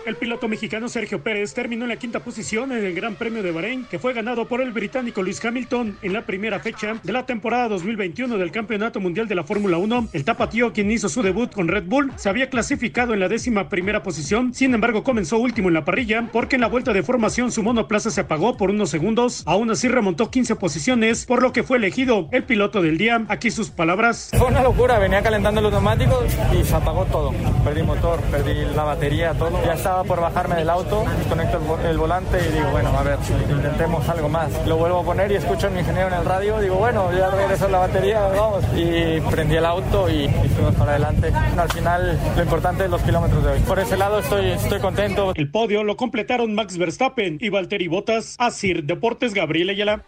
El 0.04 0.16
piloto 0.16 0.48
mexicano 0.48 0.88
Sergio 0.88 1.22
Pérez 1.22 1.54
terminó 1.54 1.84
en 1.84 1.90
la 1.90 1.96
quinta 1.96 2.20
posición 2.20 2.72
en 2.72 2.84
el 2.84 2.92
Gran 2.92 3.14
Premio 3.14 3.42
de 3.42 3.52
Bahrein, 3.52 3.84
que 3.84 4.00
fue 4.00 4.12
ganado 4.12 4.48
por 4.48 4.60
el 4.60 4.72
británico 4.72 5.22
Luis 5.22 5.44
Hamilton 5.44 5.96
en 6.02 6.12
la 6.12 6.22
primera 6.22 6.58
fecha 6.58 7.00
de 7.00 7.12
la 7.12 7.24
temporada 7.24 7.68
2021 7.68 8.36
del 8.36 8.50
Campeonato 8.50 8.98
Mundial 8.98 9.28
de 9.28 9.36
la 9.36 9.44
Fórmula 9.44 9.78
1. 9.78 10.08
El 10.12 10.24
tapatío, 10.24 10.72
quien 10.72 10.90
hizo 10.90 11.08
su 11.08 11.22
debut 11.22 11.52
con 11.52 11.68
Red 11.68 11.84
Bull, 11.86 12.12
se 12.16 12.28
había 12.28 12.50
clasificado 12.50 13.14
en 13.14 13.20
la 13.20 13.28
décima 13.28 13.68
primera 13.68 14.02
posición, 14.02 14.52
sin 14.52 14.74
embargo 14.74 15.04
comenzó 15.04 15.38
último 15.38 15.68
en 15.68 15.74
la 15.74 15.84
parrilla 15.84 16.28
porque 16.32 16.56
en 16.56 16.62
la 16.62 16.68
vuelta 16.68 16.92
de 16.92 17.04
formación 17.04 17.52
su 17.52 17.62
monoplaza 17.62 18.10
se 18.10 18.22
apagó 18.22 18.56
por 18.56 18.70
unos 18.70 18.90
segundos. 18.90 19.44
Aún 19.46 19.70
así 19.70 19.86
remontó 19.86 20.30
15 20.30 20.56
posiciones, 20.56 21.26
por 21.26 21.42
lo 21.42 21.52
que 21.52 21.62
fue 21.62 21.76
elegido 21.76 22.28
el 22.32 22.42
piloto 22.42 22.82
del 22.82 22.98
día. 22.98 23.24
Aquí 23.28 23.52
sus 23.52 23.70
palabras. 23.70 24.30
Fue 24.36 24.48
una 24.48 24.62
locura, 24.62 24.98
venía 24.98 25.22
calentando 25.22 25.60
los 25.60 25.70
neumáticos 25.70 26.24
y 26.58 26.64
se 26.64 26.74
apagó 26.74 27.04
todo. 27.04 27.32
Perdí 27.64 27.82
motor, 27.82 28.20
perdí 28.30 28.54
la 28.74 28.82
batería, 28.82 29.32
todo. 29.34 29.64
Ya 29.64 29.74
estaba 29.92 30.04
por 30.04 30.22
bajarme 30.22 30.56
del 30.56 30.70
auto, 30.70 31.04
conecto 31.28 31.60
el, 31.82 31.86
el 31.86 31.98
volante 31.98 32.38
y 32.48 32.52
digo, 32.52 32.70
bueno, 32.70 32.88
a 32.98 33.02
ver, 33.02 33.18
intentemos 33.50 34.08
algo 34.08 34.26
más. 34.30 34.66
Lo 34.66 34.78
vuelvo 34.78 35.00
a 35.00 35.04
poner 35.04 35.30
y 35.30 35.34
escucho 35.34 35.66
a 35.66 35.70
mi 35.70 35.80
ingeniero 35.80 36.08
en 36.08 36.14
el 36.14 36.24
radio, 36.24 36.58
digo, 36.60 36.76
bueno, 36.76 37.12
ya 37.12 37.28
regresó 37.28 37.68
la 37.68 37.80
batería, 37.80 38.26
vamos. 38.28 38.64
Y 38.74 39.20
prendí 39.30 39.56
el 39.56 39.66
auto 39.66 40.08
y 40.08 40.30
fuimos 40.54 40.74
para 40.76 40.92
adelante. 40.92 41.30
Al 41.58 41.70
final, 41.70 42.18
lo 42.34 42.42
importante 42.42 42.84
es 42.84 42.90
los 42.90 43.02
kilómetros 43.02 43.44
de 43.44 43.50
hoy. 43.50 43.60
Por 43.60 43.80
ese 43.80 43.98
lado 43.98 44.20
estoy, 44.20 44.52
estoy 44.52 44.80
contento. 44.80 45.32
El 45.34 45.50
podio 45.50 45.84
lo 45.84 45.98
completaron 45.98 46.54
Max 46.54 46.78
Verstappen 46.78 47.36
y 47.38 47.50
Valtteri 47.50 47.88
Bottas. 47.88 48.36
Asir 48.38 48.84
Deportes, 48.84 49.34
Gabriel 49.34 49.68
Ayala. 49.68 50.04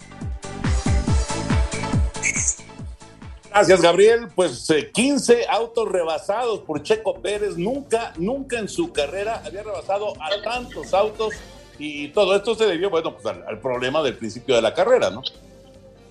Gracias, 3.55 3.83
Gabriel. 3.83 4.27
Pues 4.35 4.69
eh, 4.71 4.91
15 4.91 5.47
autos 5.49 5.89
rebasados 5.89 6.59
por 6.63 6.83
Checo 6.83 7.21
Pérez. 7.21 7.57
Nunca, 7.57 8.13
nunca 8.17 8.59
en 8.59 8.69
su 8.69 8.93
carrera 8.93 9.43
había 9.45 9.63
rebasado 9.63 10.13
a 10.21 10.43
tantos 10.43 10.93
autos. 10.93 11.35
Y 11.79 12.09
todo 12.09 12.35
esto 12.35 12.57
se 12.57 12.67
debió, 12.67 12.91
bueno, 12.91 13.15
pues 13.15 13.25
al, 13.27 13.45
al 13.47 13.61
problema 13.61 14.03
del 14.03 14.17
principio 14.17 14.57
de 14.57 14.63
la 14.63 14.75
carrera, 14.75 15.11
¿no? 15.11 15.23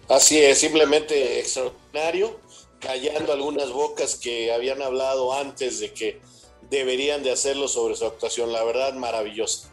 Así 0.07 0.39
es, 0.39 0.57
simplemente 0.57 1.39
extraordinario, 1.39 2.39
callando 2.79 3.33
algunas 3.33 3.71
bocas 3.71 4.15
que 4.15 4.53
habían 4.53 4.81
hablado 4.81 5.33
antes 5.33 5.81
de 5.81 5.91
que 5.91 6.21
deberían 6.69 7.23
de 7.23 7.31
hacerlo 7.31 7.67
sobre 7.67 7.97
su 7.97 8.05
actuación. 8.05 8.53
La 8.53 8.63
verdad, 8.63 8.93
maravillosa. 8.93 9.69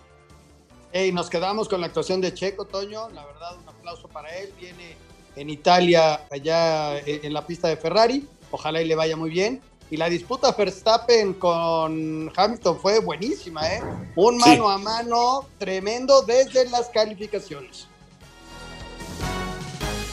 Hey, 0.93 1.13
nos 1.13 1.31
quedamos 1.31 1.69
con 1.69 1.81
la 1.81 1.87
actuación 1.87 2.21
de 2.21 2.35
Checo, 2.35 2.65
Toño. 2.65 3.11
La 3.11 3.25
verdad, 3.27 3.57
un 3.63 3.69
aplauso 3.69 4.09
para 4.09 4.37
él. 4.37 4.53
Viene 4.59 4.97
en 5.41 5.49
Italia, 5.49 6.27
allá 6.31 6.99
en 6.99 7.33
la 7.33 7.47
pista 7.47 7.69
de 7.69 7.77
Ferrari. 7.77 8.29
Ojalá 8.51 8.83
y 8.83 8.87
le 8.87 8.95
vaya 8.95 9.17
muy 9.17 9.31
bien. 9.31 9.63
Y 9.91 9.97
la 9.97 10.09
disputa 10.09 10.53
Verstappen 10.53 11.35
con 11.35 12.31
Hamilton 12.37 12.79
fue 12.79 13.01
buenísima, 13.01 13.67
¿eh? 13.67 13.83
Un 14.17 14.37
mano 14.37 14.69
sí. 14.69 14.75
a 14.75 14.79
mano 14.79 15.47
tremendo 15.59 16.23
desde 16.23 16.69
las 16.69 16.91
calificaciones. 16.91 17.89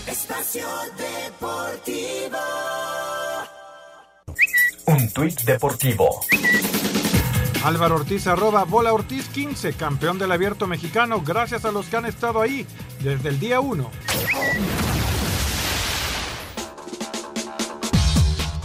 Espacio 0.08 0.66
Deportivo. 0.98 2.38
Un 4.88 5.10
tuit 5.12 5.42
deportivo. 5.42 6.22
Álvaro 7.66 7.96
Ortiz 7.96 8.26
arroba 8.28 8.64
bola 8.64 8.94
Ortiz 8.94 9.28
15, 9.28 9.74
campeón 9.74 10.18
del 10.18 10.32
abierto 10.32 10.68
mexicano, 10.68 11.22
gracias 11.22 11.66
a 11.66 11.72
los 11.72 11.88
que 11.88 11.98
han 11.98 12.06
estado 12.06 12.42
ahí 12.42 12.66
desde 13.02 13.28
el 13.28 13.40
día 13.40 13.60
1. 13.60 13.92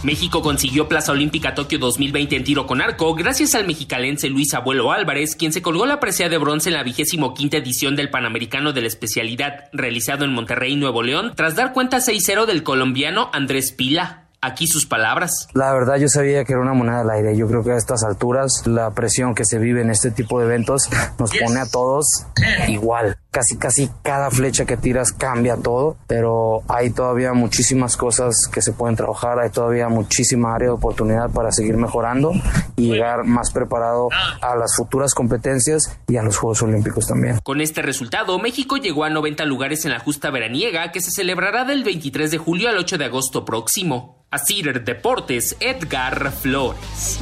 México 0.03 0.41
consiguió 0.41 0.89
plaza 0.89 1.13
olímpica 1.13 1.55
Tokio 1.55 1.79
2020 1.79 2.35
en 2.35 2.43
tiro 2.43 2.67
con 2.67 2.81
arco 2.81 3.15
gracias 3.15 3.55
al 3.55 3.65
mexicalense 3.65 4.29
Luis 4.29 4.53
Abuelo 4.53 4.91
Álvarez, 4.91 5.35
quien 5.35 5.53
se 5.53 5.61
colgó 5.61 5.85
la 5.85 6.01
presea 6.01 6.27
de 6.27 6.37
bronce 6.37 6.69
en 6.69 6.75
la 6.75 6.83
vigésimo 6.83 7.33
quinta 7.33 7.57
edición 7.57 7.95
del 7.95 8.09
Panamericano 8.09 8.73
de 8.73 8.81
la 8.81 8.87
especialidad 8.87 9.69
realizado 9.71 10.25
en 10.25 10.33
Monterrey, 10.33 10.75
Nuevo 10.75 11.03
León, 11.03 11.31
tras 11.35 11.55
dar 11.55 11.71
cuenta 11.71 11.97
6-0 11.97 12.45
del 12.45 12.63
colombiano 12.63 13.29
Andrés 13.33 13.71
Pila. 13.71 14.22
Aquí 14.45 14.67
sus 14.67 14.85
palabras. 14.85 15.47
La 15.53 15.71
verdad 15.71 15.95
yo 15.95 16.09
sabía 16.09 16.43
que 16.43 16.51
era 16.51 16.61
una 16.61 16.73
moneda 16.73 16.99
al 16.99 17.09
aire. 17.11 17.37
Yo 17.37 17.47
creo 17.47 17.63
que 17.63 17.71
a 17.71 17.77
estas 17.77 18.03
alturas 18.03 18.63
la 18.65 18.91
presión 18.91 19.35
que 19.35 19.45
se 19.45 19.57
vive 19.57 19.81
en 19.81 19.89
este 19.89 20.11
tipo 20.11 20.37
de 20.37 20.47
eventos 20.47 20.89
nos 21.17 21.31
pone 21.31 21.61
a 21.61 21.65
todos 21.65 22.25
igual. 22.67 23.17
Casi 23.31 23.57
casi 23.57 23.89
cada 24.03 24.29
flecha 24.29 24.65
que 24.65 24.75
tiras 24.75 25.13
cambia 25.13 25.55
todo, 25.55 25.95
pero 26.07 26.61
hay 26.67 26.89
todavía 26.89 27.31
muchísimas 27.33 27.95
cosas 27.95 28.35
que 28.51 28.61
se 28.61 28.73
pueden 28.73 28.97
trabajar, 28.97 29.39
hay 29.39 29.49
todavía 29.49 29.87
muchísima 29.87 30.53
área 30.53 30.67
de 30.67 30.73
oportunidad 30.73 31.31
para 31.31 31.51
seguir 31.51 31.77
mejorando 31.77 32.31
y 32.75 32.91
llegar 32.91 33.23
más 33.23 33.51
preparado 33.51 34.09
a 34.41 34.55
las 34.55 34.75
futuras 34.75 35.13
competencias 35.13 35.97
y 36.07 36.17
a 36.17 36.21
los 36.21 36.37
Juegos 36.37 36.61
Olímpicos 36.61 37.07
también. 37.07 37.39
Con 37.43 37.61
este 37.61 37.81
resultado, 37.81 38.37
México 38.39 38.77
llegó 38.77 39.03
a 39.05 39.09
90 39.09 39.45
lugares 39.45 39.85
en 39.85 39.91
la 39.91 39.99
justa 39.99 40.29
veraniega 40.29 40.91
que 40.91 41.01
se 41.01 41.09
celebrará 41.11 41.65
del 41.65 41.83
23 41.83 42.29
de 42.29 42.37
julio 42.37 42.69
al 42.69 42.77
8 42.77 42.97
de 42.97 43.05
agosto 43.05 43.45
próximo. 43.45 44.23
Asir 44.33 44.83
Deportes, 44.83 45.55
Edgar 45.59 46.31
Flores. 46.31 47.19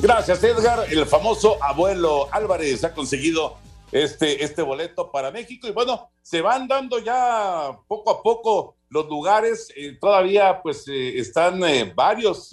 Gracias, 0.00 0.42
Edgar. 0.42 0.86
El 0.90 1.04
famoso 1.04 1.62
abuelo 1.62 2.26
Álvarez 2.32 2.82
ha 2.84 2.94
conseguido 2.94 3.58
este, 3.92 4.42
este 4.42 4.62
boleto 4.62 5.12
para 5.12 5.30
México. 5.30 5.68
Y 5.68 5.72
bueno, 5.72 6.08
se 6.22 6.40
van 6.40 6.66
dando 6.66 6.98
ya 6.98 7.78
poco 7.86 8.10
a 8.10 8.22
poco 8.22 8.76
los 8.88 9.06
lugares. 9.06 9.70
Eh, 9.76 9.98
todavía 10.00 10.62
pues 10.62 10.88
eh, 10.88 11.18
están 11.18 11.62
eh, 11.64 11.92
varios 11.94 12.48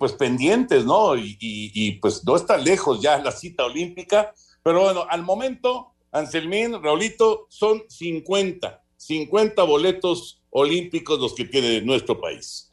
pues 0.00 0.14
pendientes, 0.14 0.84
¿no? 0.84 1.16
Y, 1.16 1.38
y, 1.38 1.92
pues 2.00 2.24
no 2.24 2.34
está 2.34 2.56
lejos 2.56 3.00
ya 3.00 3.18
la 3.18 3.30
cita 3.30 3.66
olímpica. 3.66 4.34
Pero 4.64 4.80
bueno, 4.80 5.06
al 5.08 5.22
momento, 5.22 5.92
Anselmín, 6.10 6.82
Raulito, 6.82 7.46
son 7.50 7.84
50, 7.88 8.82
50 8.96 9.62
boletos 9.62 10.35
olímpicos 10.58 11.20
los 11.20 11.34
que 11.34 11.44
tiene 11.44 11.82
nuestro 11.82 12.18
país. 12.18 12.70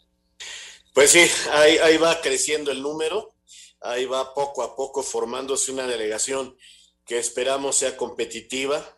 Pues 0.93 1.11
sí, 1.11 1.25
ahí, 1.51 1.77
ahí, 1.79 1.97
va 1.97 2.21
creciendo 2.21 2.71
el 2.71 2.81
número, 2.81 3.35
ahí 3.81 4.05
va 4.05 4.33
poco 4.33 4.63
a 4.63 4.73
poco 4.73 5.03
formándose 5.03 5.71
una 5.71 5.85
delegación 5.85 6.57
que 7.05 7.17
esperamos 7.17 7.75
sea 7.75 7.97
competitiva. 7.97 8.97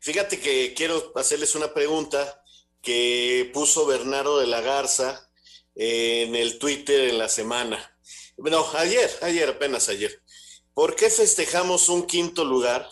Fíjate 0.00 0.40
que 0.40 0.72
quiero 0.74 1.12
hacerles 1.16 1.54
una 1.54 1.74
pregunta 1.74 2.42
que 2.80 3.50
puso 3.52 3.84
Bernardo 3.84 4.38
de 4.38 4.46
la 4.46 4.62
Garza 4.62 5.30
en 5.74 6.34
el 6.34 6.58
Twitter 6.58 7.10
en 7.10 7.18
la 7.18 7.28
semana. 7.28 7.94
Bueno, 8.38 8.66
ayer, 8.74 9.10
ayer, 9.20 9.50
apenas 9.50 9.90
ayer. 9.90 10.22
¿Por 10.72 10.96
qué 10.96 11.10
festejamos 11.10 11.90
un 11.90 12.06
quinto 12.06 12.42
lugar? 12.42 12.88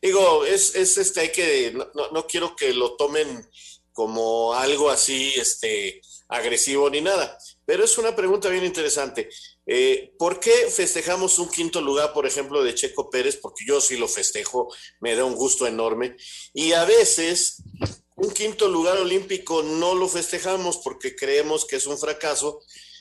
Digo, 0.00 0.44
es, 0.44 0.76
es 0.76 0.98
este, 0.98 1.20
hay 1.20 1.32
que, 1.32 1.72
no, 1.74 1.90
no, 1.94 2.10
no 2.10 2.26
quiero 2.28 2.54
que 2.54 2.72
lo 2.74 2.94
tomen 2.94 3.50
como 3.92 4.54
algo 4.54 4.90
así 4.90 5.32
este, 5.36 6.00
agresivo 6.28 6.88
ni 6.90 7.00
nada. 7.00 7.38
Pero 7.64 7.84
es 7.84 7.98
una 7.98 8.16
pregunta 8.16 8.48
bien 8.48 8.64
interesante. 8.64 9.28
Eh, 9.66 10.12
¿Por 10.18 10.40
qué 10.40 10.52
festejamos 10.70 11.38
un 11.38 11.48
quinto 11.48 11.80
lugar, 11.80 12.12
por 12.12 12.26
ejemplo, 12.26 12.62
de 12.62 12.74
Checo 12.74 13.10
Pérez? 13.10 13.36
Porque 13.36 13.64
yo 13.66 13.80
sí 13.80 13.96
lo 13.96 14.08
festejo, 14.08 14.72
me 15.00 15.14
da 15.14 15.24
un 15.24 15.34
gusto 15.34 15.66
enorme. 15.66 16.16
Y 16.52 16.72
a 16.72 16.84
veces 16.84 17.62
un 18.16 18.30
quinto 18.30 18.68
lugar 18.68 18.98
olímpico 18.98 19.62
no 19.62 19.94
lo 19.94 20.08
festejamos 20.08 20.78
porque 20.78 21.14
creemos 21.14 21.64
que 21.64 21.76
es 21.76 21.86
un 21.86 21.98
fracaso. 21.98 22.60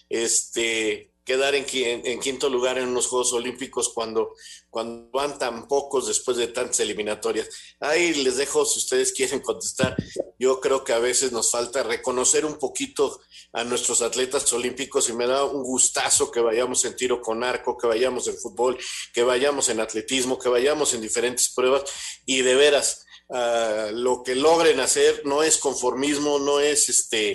Este, 0.09 1.10
quedar 1.23 1.55
en, 1.55 1.65
en, 1.71 2.05
en, 2.05 2.19
quinto 2.19 2.49
lugar 2.49 2.77
en 2.77 2.87
unos 2.87 3.07
Juegos 3.07 3.33
Olímpicos 3.33 3.89
cuando, 3.89 4.33
cuando 4.69 5.09
van 5.11 5.37
tan 5.37 5.67
pocos 5.67 6.07
después 6.07 6.37
de 6.37 6.47
tantas 6.47 6.79
eliminatorias. 6.79 7.49
Ahí 7.79 8.13
les 8.15 8.37
dejo 8.37 8.65
si 8.65 8.79
ustedes 8.79 9.11
quieren 9.15 9.39
contestar. 9.41 9.95
Yo 10.39 10.59
creo 10.59 10.83
que 10.83 10.93
a 10.93 10.99
veces 10.99 11.31
nos 11.31 11.51
falta 11.51 11.83
reconocer 11.83 12.45
un 12.45 12.57
poquito 12.57 13.21
a 13.53 13.63
nuestros 13.63 14.01
atletas 14.01 14.51
olímpicos 14.53 15.09
y 15.09 15.13
me 15.13 15.27
da 15.27 15.43
un 15.43 15.63
gustazo 15.63 16.31
que 16.31 16.39
vayamos 16.39 16.83
en 16.85 16.95
tiro 16.95 17.21
con 17.21 17.43
arco, 17.43 17.77
que 17.77 17.87
vayamos 17.87 18.27
en 18.27 18.37
fútbol, 18.37 18.77
que 19.13 19.23
vayamos 19.23 19.69
en 19.69 19.79
atletismo, 19.79 20.39
que 20.39 20.49
vayamos 20.49 20.93
en 20.93 21.01
diferentes 21.01 21.49
pruebas 21.49 21.83
y 22.25 22.41
de 22.41 22.55
veras. 22.55 23.05
Uh, 23.27 23.93
lo 23.93 24.23
que 24.23 24.35
logren 24.35 24.81
hacer 24.81 25.21
no 25.23 25.41
es 25.41 25.57
conformismo, 25.57 26.39
no 26.39 26.59
es 26.59 26.89
este 26.89 27.33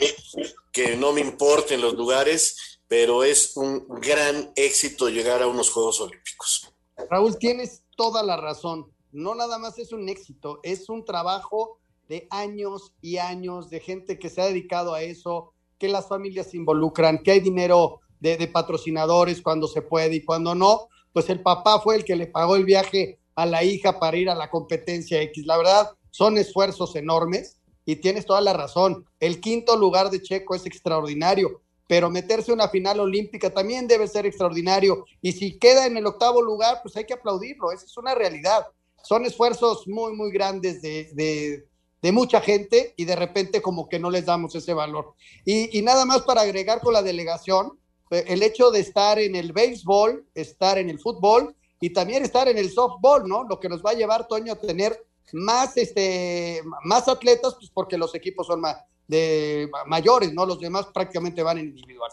que 0.70 0.94
no 0.94 1.10
me 1.14 1.22
importen 1.22 1.80
los 1.80 1.94
lugares, 1.94 2.75
pero 2.88 3.24
es 3.24 3.56
un 3.56 3.86
gran 4.00 4.52
éxito 4.54 5.08
llegar 5.08 5.42
a 5.42 5.48
unos 5.48 5.70
Juegos 5.70 6.00
Olímpicos. 6.00 6.72
Raúl, 7.10 7.36
tienes 7.38 7.82
toda 7.96 8.22
la 8.22 8.36
razón. 8.36 8.92
No 9.12 9.34
nada 9.34 9.58
más 9.58 9.78
es 9.78 9.92
un 9.92 10.08
éxito, 10.08 10.60
es 10.62 10.88
un 10.88 11.04
trabajo 11.04 11.78
de 12.08 12.26
años 12.30 12.92
y 13.00 13.16
años 13.16 13.70
de 13.70 13.80
gente 13.80 14.18
que 14.18 14.30
se 14.30 14.40
ha 14.40 14.46
dedicado 14.46 14.94
a 14.94 15.02
eso, 15.02 15.52
que 15.78 15.88
las 15.88 16.08
familias 16.08 16.50
se 16.50 16.56
involucran, 16.56 17.22
que 17.22 17.32
hay 17.32 17.40
dinero 17.40 18.00
de, 18.20 18.46
patrocinadores 18.48 19.42
cuando 19.42 19.68
se 19.68 19.82
puede 19.82 20.16
y 20.16 20.24
cuando 20.24 20.54
no, 20.54 20.88
pues 21.12 21.28
el 21.30 21.40
papá 21.42 21.80
fue 21.80 21.96
el 21.96 22.04
que 22.04 22.16
le 22.16 22.26
pagó 22.26 22.56
el 22.56 22.64
viaje 22.64 23.18
a 23.34 23.46
la 23.46 23.64
hija 23.64 23.98
para 23.98 24.16
ir 24.16 24.30
a 24.30 24.34
la 24.34 24.50
competencia 24.50 25.20
X. 25.22 25.46
La 25.46 25.56
verdad, 25.56 25.90
son 26.10 26.38
esfuerzos 26.38 26.96
enormes 26.96 27.58
y 27.84 27.96
tienes 27.96 28.26
toda 28.26 28.40
la 28.40 28.52
razón. 28.52 29.04
El 29.20 29.40
quinto 29.40 29.76
lugar 29.76 30.10
de 30.10 30.22
Checo 30.22 30.54
es 30.54 30.66
extraordinario 30.66 31.62
pero 31.86 32.10
meterse 32.10 32.50
a 32.50 32.54
una 32.54 32.68
final 32.68 33.00
olímpica 33.00 33.50
también 33.50 33.86
debe 33.86 34.08
ser 34.08 34.26
extraordinario. 34.26 35.04
Y 35.22 35.32
si 35.32 35.58
queda 35.58 35.86
en 35.86 35.96
el 35.96 36.06
octavo 36.06 36.42
lugar, 36.42 36.80
pues 36.82 36.96
hay 36.96 37.04
que 37.04 37.14
aplaudirlo, 37.14 37.72
esa 37.72 37.84
es 37.84 37.96
una 37.96 38.14
realidad. 38.14 38.66
Son 39.02 39.24
esfuerzos 39.24 39.86
muy, 39.86 40.12
muy 40.14 40.32
grandes 40.32 40.82
de, 40.82 41.10
de, 41.14 42.12
mucha 42.12 42.40
gente 42.40 42.94
y 42.96 43.04
de 43.04 43.16
repente 43.16 43.60
como 43.60 43.88
que 43.88 43.98
no 43.98 44.10
les 44.10 44.26
damos 44.26 44.54
ese 44.54 44.72
valor. 44.72 45.14
Y, 45.44 45.76
y 45.76 45.82
nada 45.82 46.04
más 46.04 46.22
para 46.22 46.42
agregar 46.42 46.80
con 46.80 46.92
la 46.92 47.02
delegación, 47.02 47.80
eh, 48.10 48.24
el 48.28 48.44
hecho 48.44 48.70
de 48.70 48.78
estar 48.78 49.18
en 49.18 49.34
el 49.34 49.52
béisbol, 49.52 50.24
estar 50.34 50.78
en 50.78 50.88
el 50.88 51.00
fútbol 51.00 51.56
y 51.80 51.90
también 51.90 52.24
estar 52.24 52.46
en 52.48 52.58
el 52.58 52.70
softball, 52.70 53.28
¿no? 53.28 53.42
Lo 53.42 53.58
que 53.58 53.68
nos 53.68 53.84
va 53.84 53.90
a 53.90 53.94
llevar, 53.94 54.28
Toño, 54.28 54.52
a 54.52 54.60
tener 54.60 55.04
más, 55.32 55.76
este, 55.76 56.62
más 56.84 57.08
atletas, 57.08 57.54
pues 57.58 57.70
porque 57.74 57.98
los 57.98 58.14
equipos 58.14 58.46
son 58.46 58.60
más, 58.60 58.76
de 59.06 59.70
mayores, 59.86 60.32
¿no? 60.32 60.46
Los 60.46 60.60
demás 60.60 60.86
prácticamente 60.92 61.42
van 61.42 61.58
en 61.58 61.68
individual. 61.68 62.10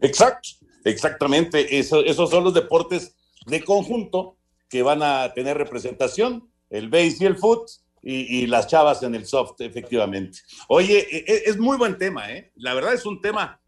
Exacto, 0.00 0.48
exactamente. 0.84 1.78
Eso, 1.78 2.00
esos 2.04 2.30
son 2.30 2.44
los 2.44 2.54
deportes 2.54 3.14
de 3.46 3.64
conjunto 3.64 4.36
que 4.68 4.82
van 4.82 5.02
a 5.02 5.32
tener 5.34 5.56
representación, 5.56 6.48
el 6.70 6.88
base 6.88 7.16
y 7.20 7.26
el 7.26 7.36
foot, 7.36 7.68
y, 8.02 8.42
y, 8.42 8.46
las 8.46 8.66
chavas 8.66 9.02
en 9.04 9.14
el 9.14 9.26
soft, 9.26 9.60
efectivamente. 9.60 10.40
Oye, 10.68 11.06
es, 11.30 11.42
es, 11.46 11.58
muy 11.58 11.76
buen 11.76 11.96
tema, 11.96 12.32
¿eh? 12.32 12.50
La 12.56 12.74
verdad 12.74 12.94
es 12.94 13.06
un 13.06 13.20
tema, 13.20 13.60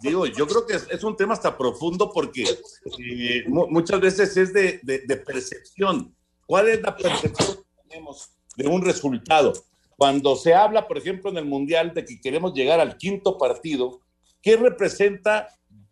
digo, 0.00 0.26
yo 0.26 0.46
creo 0.48 0.66
que 0.66 0.74
es, 0.74 0.88
es, 0.90 1.04
un 1.04 1.16
tema 1.16 1.34
hasta 1.34 1.56
profundo 1.56 2.10
porque 2.12 2.42
eh, 2.42 3.44
muchas 3.46 4.00
veces 4.00 4.36
es 4.36 4.52
de, 4.52 4.80
de, 4.82 5.00
de 5.06 5.16
percepción. 5.18 6.12
¿Cuál 6.46 6.68
es 6.68 6.82
la 6.82 6.96
percepción 6.96 7.58
que 7.58 7.88
tenemos 7.88 8.30
de 8.56 8.66
un 8.66 8.82
resultado? 8.82 9.52
Cuando 9.98 10.36
se 10.36 10.54
habla, 10.54 10.86
por 10.86 10.96
ejemplo, 10.96 11.28
en 11.28 11.38
el 11.38 11.44
Mundial 11.44 11.92
de 11.92 12.04
que 12.04 12.20
queremos 12.20 12.54
llegar 12.54 12.78
al 12.78 12.96
quinto 12.96 13.36
partido, 13.36 14.00
¿qué 14.40 14.56
representa 14.56 15.48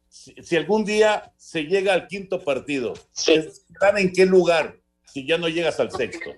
si, 0.09 0.55
algún 0.55 0.85
día 0.85 1.35
se 1.37 1.65
llega 1.65 1.93
al 1.93 2.07
quinto 2.07 2.45
partido? 2.45 2.95
¿Están 3.17 3.99
en 3.99 4.13
qué 4.13 4.25
lugar 4.25 4.79
si 5.13 5.27
ya 5.27 5.39
no 5.39 5.49
llegas 5.49 5.81
al 5.81 5.91
sexto? 5.91 6.31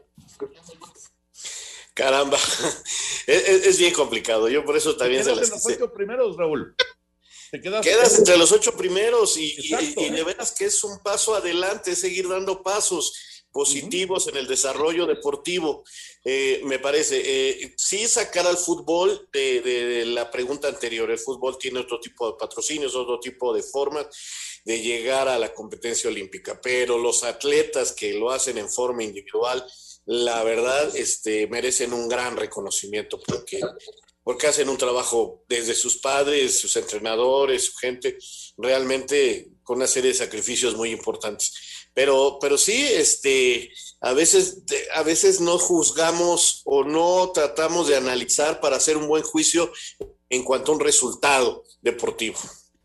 Caramba, 1.93 2.39
es, 3.27 3.67
es, 3.67 3.79
bien 3.79 3.93
complicado. 3.93 4.49
Yo 4.49 4.65
por 4.65 4.75
eso 4.75 4.97
también 4.97 5.23
se 5.23 5.37
las 5.37 5.49
en 5.49 5.51
los 5.51 5.67
ocho 5.67 5.93
primeros, 5.93 6.39
Raúl. 6.39 6.75
Te 7.51 7.61
quedas, 7.61 7.85
quedas 7.85 8.19
entre 8.19 8.39
los 8.39 8.51
ocho 8.51 8.75
primeros 8.79 9.37
y, 9.37 9.51
Exacto, 9.51 10.01
y, 10.01 10.05
y, 10.05 10.11
de 10.11 10.25
veras 10.25 10.55
que 10.57 10.65
es 10.65 10.83
un 10.85 11.01
paso 11.01 11.35
adelante, 11.35 11.95
seguir 11.95 12.29
dando 12.29 12.63
pasos 12.63 13.13
positivos 13.53 14.29
en 14.29 14.37
el 14.37 14.47
desarrollo 14.47 15.07
deportivo, 15.07 15.85
eh, 16.25 16.61
me 16.65 16.79
parece. 16.79 17.23
Eh, 17.25 17.75
sí 17.77 18.07
sacar 18.07 18.47
al 18.47 18.57
fútbol 18.57 19.29
de, 19.33 20.05
la 20.07 20.31
pregunta 20.31 20.69
anterior, 20.69 21.11
el 21.11 21.19
fútbol 21.19 21.59
tiene 21.59 21.81
otro 21.81 22.01
tipo 22.01 22.31
de 22.31 22.39
patrocinios, 22.39 22.95
otro 22.95 23.19
tipo 23.21 23.55
de 23.55 23.63
formas 23.63 24.07
de 24.65 24.81
llegar 24.81 25.29
a 25.29 25.39
la 25.39 25.55
competencia 25.55 26.11
olímpica, 26.11 26.61
pero 26.61 26.99
los 26.99 27.25
atletas 27.25 27.93
que 27.93 28.13
lo 28.13 28.31
hacen 28.31 28.59
en 28.59 28.69
forma 28.69 29.03
individual, 29.03 29.65
la 30.05 30.43
verdad, 30.45 30.95
este, 30.97 31.47
merecen 31.47 31.93
un 31.93 32.09
gran 32.09 32.37
reconocimiento 32.37 33.21
porque, 33.27 33.61
porque 34.23 34.47
hacen 34.47 34.69
un 34.69 34.79
trabajo 34.79 35.45
desde 35.49 35.75
sus 35.75 35.99
padres, 35.99 36.61
sus 36.61 36.77
entrenadores, 36.77 37.67
su 37.67 37.75
gente, 37.77 38.19
realmente 38.57 39.49
con 39.63 39.77
una 39.77 39.87
serie 39.87 40.13
de 40.13 40.17
sacrificios 40.17 40.77
muy 40.77 40.91
importantes. 40.91 41.53
Pero, 41.99 42.39
pero 42.41 42.57
sí, 42.57 42.87
este, 42.93 43.73
a 44.01 44.13
veces, 44.13 44.63
a 44.95 45.03
veces 45.03 45.41
no 45.41 45.59
juzgamos 45.59 46.63
o 46.65 46.85
no 46.85 47.33
tratamos 47.33 47.89
de 47.89 47.97
analizar 47.97 48.61
para 48.61 48.77
hacer 48.77 48.97
un 48.97 49.09
buen 49.09 49.25
juicio 49.25 49.73
en 50.31 50.45
cuanto 50.45 50.71
a 50.71 50.75
un 50.77 50.81
resultado 50.81 51.65
deportivo. 51.83 52.37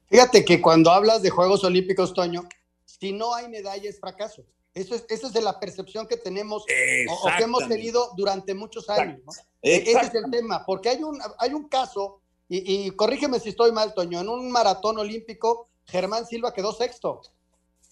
Fíjate 0.10 0.44
que 0.44 0.60
cuando 0.60 0.90
hablas 0.90 1.22
de 1.22 1.30
Juegos 1.30 1.64
Olímpicos, 1.64 2.12
Toño, 2.16 2.50
si 2.88 3.12
no 3.12 3.36
hay 3.36 3.50
medalla 3.50 3.88
es 3.88 4.00
fracaso. 4.00 4.46
Eso 4.74 4.96
es, 4.96 5.06
eso 5.08 5.28
es 5.28 5.34
de 5.34 5.42
la 5.42 5.60
percepción 5.60 6.08
que 6.08 6.18
tenemos 6.18 6.64
o, 6.64 7.14
o, 7.14 7.38
que 7.38 7.44
hemos 7.44 7.68
tenido 7.68 8.14
durante 8.18 8.56
muchos 8.56 8.90
años. 8.90 9.20
¿no? 9.24 9.32
Ese 9.62 9.92
es 9.92 10.16
el 10.16 10.32
tema, 10.32 10.66
porque 10.66 10.90
hay 10.90 11.04
un, 11.04 11.22
hay 11.38 11.54
un 11.54 11.70
caso, 11.70 12.20
y, 12.50 12.88
y, 12.88 12.90
corrígeme 12.90 13.40
si 13.40 13.50
estoy 13.50 13.72
mal, 13.72 13.94
Toño, 13.94 14.22
en 14.22 14.30
un 14.30 14.50
maratón 14.50 14.98
olímpico, 14.98 15.70
Germán 15.86 16.26
Silva 16.26 16.52
quedó 16.52 16.74
sexto. 16.74 17.22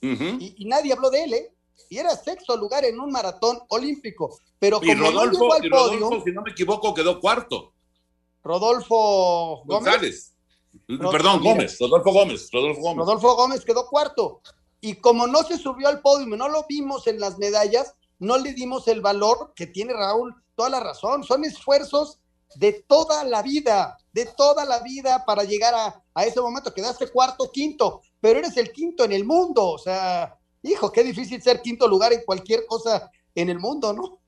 Uh 0.02 0.08
-huh. 0.08 0.38
y, 0.40 0.56
y, 0.58 0.66
nadie 0.66 0.94
habló 0.94 1.10
de 1.10 1.24
él, 1.24 1.34
¿eh? 1.34 1.54
Y 1.90 1.98
era 1.98 2.16
sexto 2.16 2.56
lugar 2.58 2.86
en 2.86 3.00
un 3.00 3.12
maratón 3.12 3.60
olímpico. 3.70 4.40
Pero 4.60 4.80
como 4.80 4.92
y 4.92 4.96
Rodolfo, 4.96 5.48
no 5.48 5.54
al 5.54 5.66
y 5.66 5.70
Rodolfo 5.70 6.10
podio, 6.10 6.24
si 6.24 6.32
no 6.32 6.42
me 6.42 6.52
equivoco, 6.52 6.94
quedó 6.94 7.20
cuarto. 7.20 7.74
Rodolfo 8.44 9.64
González. 9.66 10.34
Gómez. 10.88 11.12
Perdón, 11.12 11.44
Gómez, 11.44 11.78
Rodolfo 11.80 12.12
Gómez, 12.12 12.50
Rodolfo 12.52 12.82
Gómez. 12.82 12.98
Rodolfo 12.98 13.36
Gómez 13.36 13.66
quedó 13.66 13.88
cuarto 13.88 14.42
y 14.82 14.96
como 14.96 15.28
no 15.28 15.44
se 15.44 15.58
subió 15.58 15.88
al 15.88 16.02
podio, 16.02 16.26
no 16.36 16.50
lo 16.50 16.66
vimos 16.68 17.06
en 17.08 17.20
las 17.20 17.38
medallas, 17.38 17.94
no 18.20 18.38
le 18.38 18.54
dimos 18.54 18.88
el 18.88 19.00
valor 19.00 19.54
que 19.56 19.68
tiene 19.68 19.94
Raúl, 19.94 20.36
toda 20.56 20.70
la 20.70 20.80
razón, 20.80 21.24
son 21.24 21.46
esfuerzos 21.46 22.20
de 22.56 22.84
toda 22.88 23.24
la 23.24 23.44
vida, 23.44 23.98
de 24.12 24.26
toda 24.26 24.66
la 24.66 24.80
vida 24.80 25.24
para 25.26 25.44
llegar 25.44 25.74
a, 25.76 26.04
a 26.14 26.26
ese 26.26 26.42
momento, 26.42 26.74
quedaste 26.74 27.10
cuarto, 27.12 27.52
quinto, 27.52 28.02
pero 28.22 28.40
eres 28.40 28.56
el 28.56 28.72
quinto 28.72 29.04
en 29.04 29.12
el 29.12 29.26
mundo, 29.26 29.68
o 29.68 29.78
sea, 29.78 30.38
hijo, 30.64 30.92
qué 30.92 31.04
difícil 31.04 31.42
ser 31.42 31.62
quinto 31.62 31.88
lugar 31.88 32.14
en 32.14 32.22
cualquier 32.26 32.66
cosa 32.66 33.12
en 33.36 33.50
el 33.50 33.60
mundo, 33.60 33.92
¿no? 33.92 34.20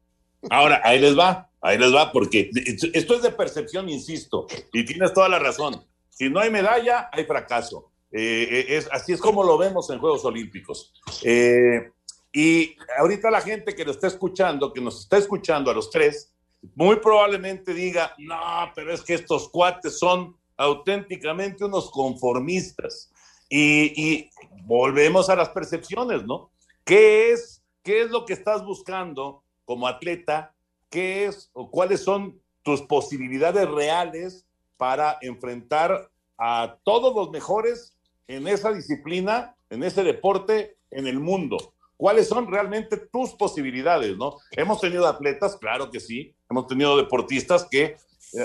Ahora, 0.50 0.82
ahí 0.84 1.00
les 1.00 1.18
va, 1.18 1.50
ahí 1.62 1.78
les 1.78 1.94
va, 1.94 2.12
porque 2.12 2.50
esto 2.94 3.16
es 3.16 3.22
de 3.22 3.32
percepción, 3.32 3.88
insisto, 3.88 4.48
y 4.74 4.84
tienes 4.84 5.14
toda 5.14 5.30
la 5.30 5.40
razón. 5.40 5.86
Si 6.10 6.30
no 6.30 6.42
hay 6.42 6.50
medalla, 6.50 7.10
hay 7.14 7.24
fracaso 7.24 7.94
eh, 8.16 8.66
es, 8.70 8.88
así 8.92 9.12
es 9.12 9.20
como 9.20 9.44
lo 9.44 9.58
vemos 9.58 9.90
en 9.90 9.98
Juegos 9.98 10.24
Olímpicos. 10.24 10.94
Eh, 11.24 11.92
y 12.32 12.76
ahorita 13.00 13.32
la 13.32 13.42
gente 13.42 13.76
que 13.76 13.84
lo 13.84 13.92
está 13.92 14.08
escuchando, 14.08 14.72
que 14.72 14.82
nos 14.82 15.02
está 15.02 15.18
escuchando 15.18 15.72
a 15.72 15.74
los 15.74 15.90
tres, 15.90 16.32
muy 16.76 16.98
probablemente 16.98 17.74
diga, 17.74 18.14
no, 18.20 18.72
pero 18.76 18.94
es 18.94 19.02
que 19.02 19.16
estos 19.16 19.50
cuates 19.50 19.98
son 19.98 20.38
auténticamente 20.56 21.66
unos 21.66 21.90
conformistas. 21.90 23.12
Y, 23.56 24.32
volvemos 24.66 25.30
a 25.30 25.36
las 25.36 25.50
percepciones, 25.50 26.24
¿no? 26.24 26.50
¿Qué 26.84 27.32
es, 27.32 27.62
¿Qué 27.84 28.02
es 28.02 28.10
lo 28.10 28.26
que 28.26 28.34
estás 28.34 28.66
buscando 28.66 29.44
como 29.66 29.88
atleta? 29.88 30.56
¿Qué 30.90 31.26
es 31.26 31.52
o 31.54 31.70
cuáles 31.70 32.02
son 32.02 32.42
tus 32.64 32.82
posibilidades 32.82 33.70
reales 33.70 34.48
para 34.78 35.20
enfrentar 35.22 36.10
a 36.38 36.78
todos 36.84 37.14
los 37.14 37.30
mejores 37.30 37.96
en 38.28 38.48
esa 38.48 38.74
disciplina, 38.74 39.56
en 39.70 39.84
ese 39.84 40.04
deporte, 40.04 40.78
en 40.90 41.06
el 41.06 41.20
mundo. 41.20 41.74
¿Cuáles 41.96 42.28
son 42.28 42.52
realmente 42.52 42.98
tus 42.98 43.34
posibilidades, 43.34 44.18
no? 44.18 44.38
Hemos 44.52 44.82
tenido 44.82 45.08
atletas, 45.08 45.58
claro 45.58 45.92
que 45.92 46.00
sí, 46.00 46.34
hemos 46.50 46.68
tenido 46.68 46.98
deportistas 46.98 47.68
que 47.70 47.98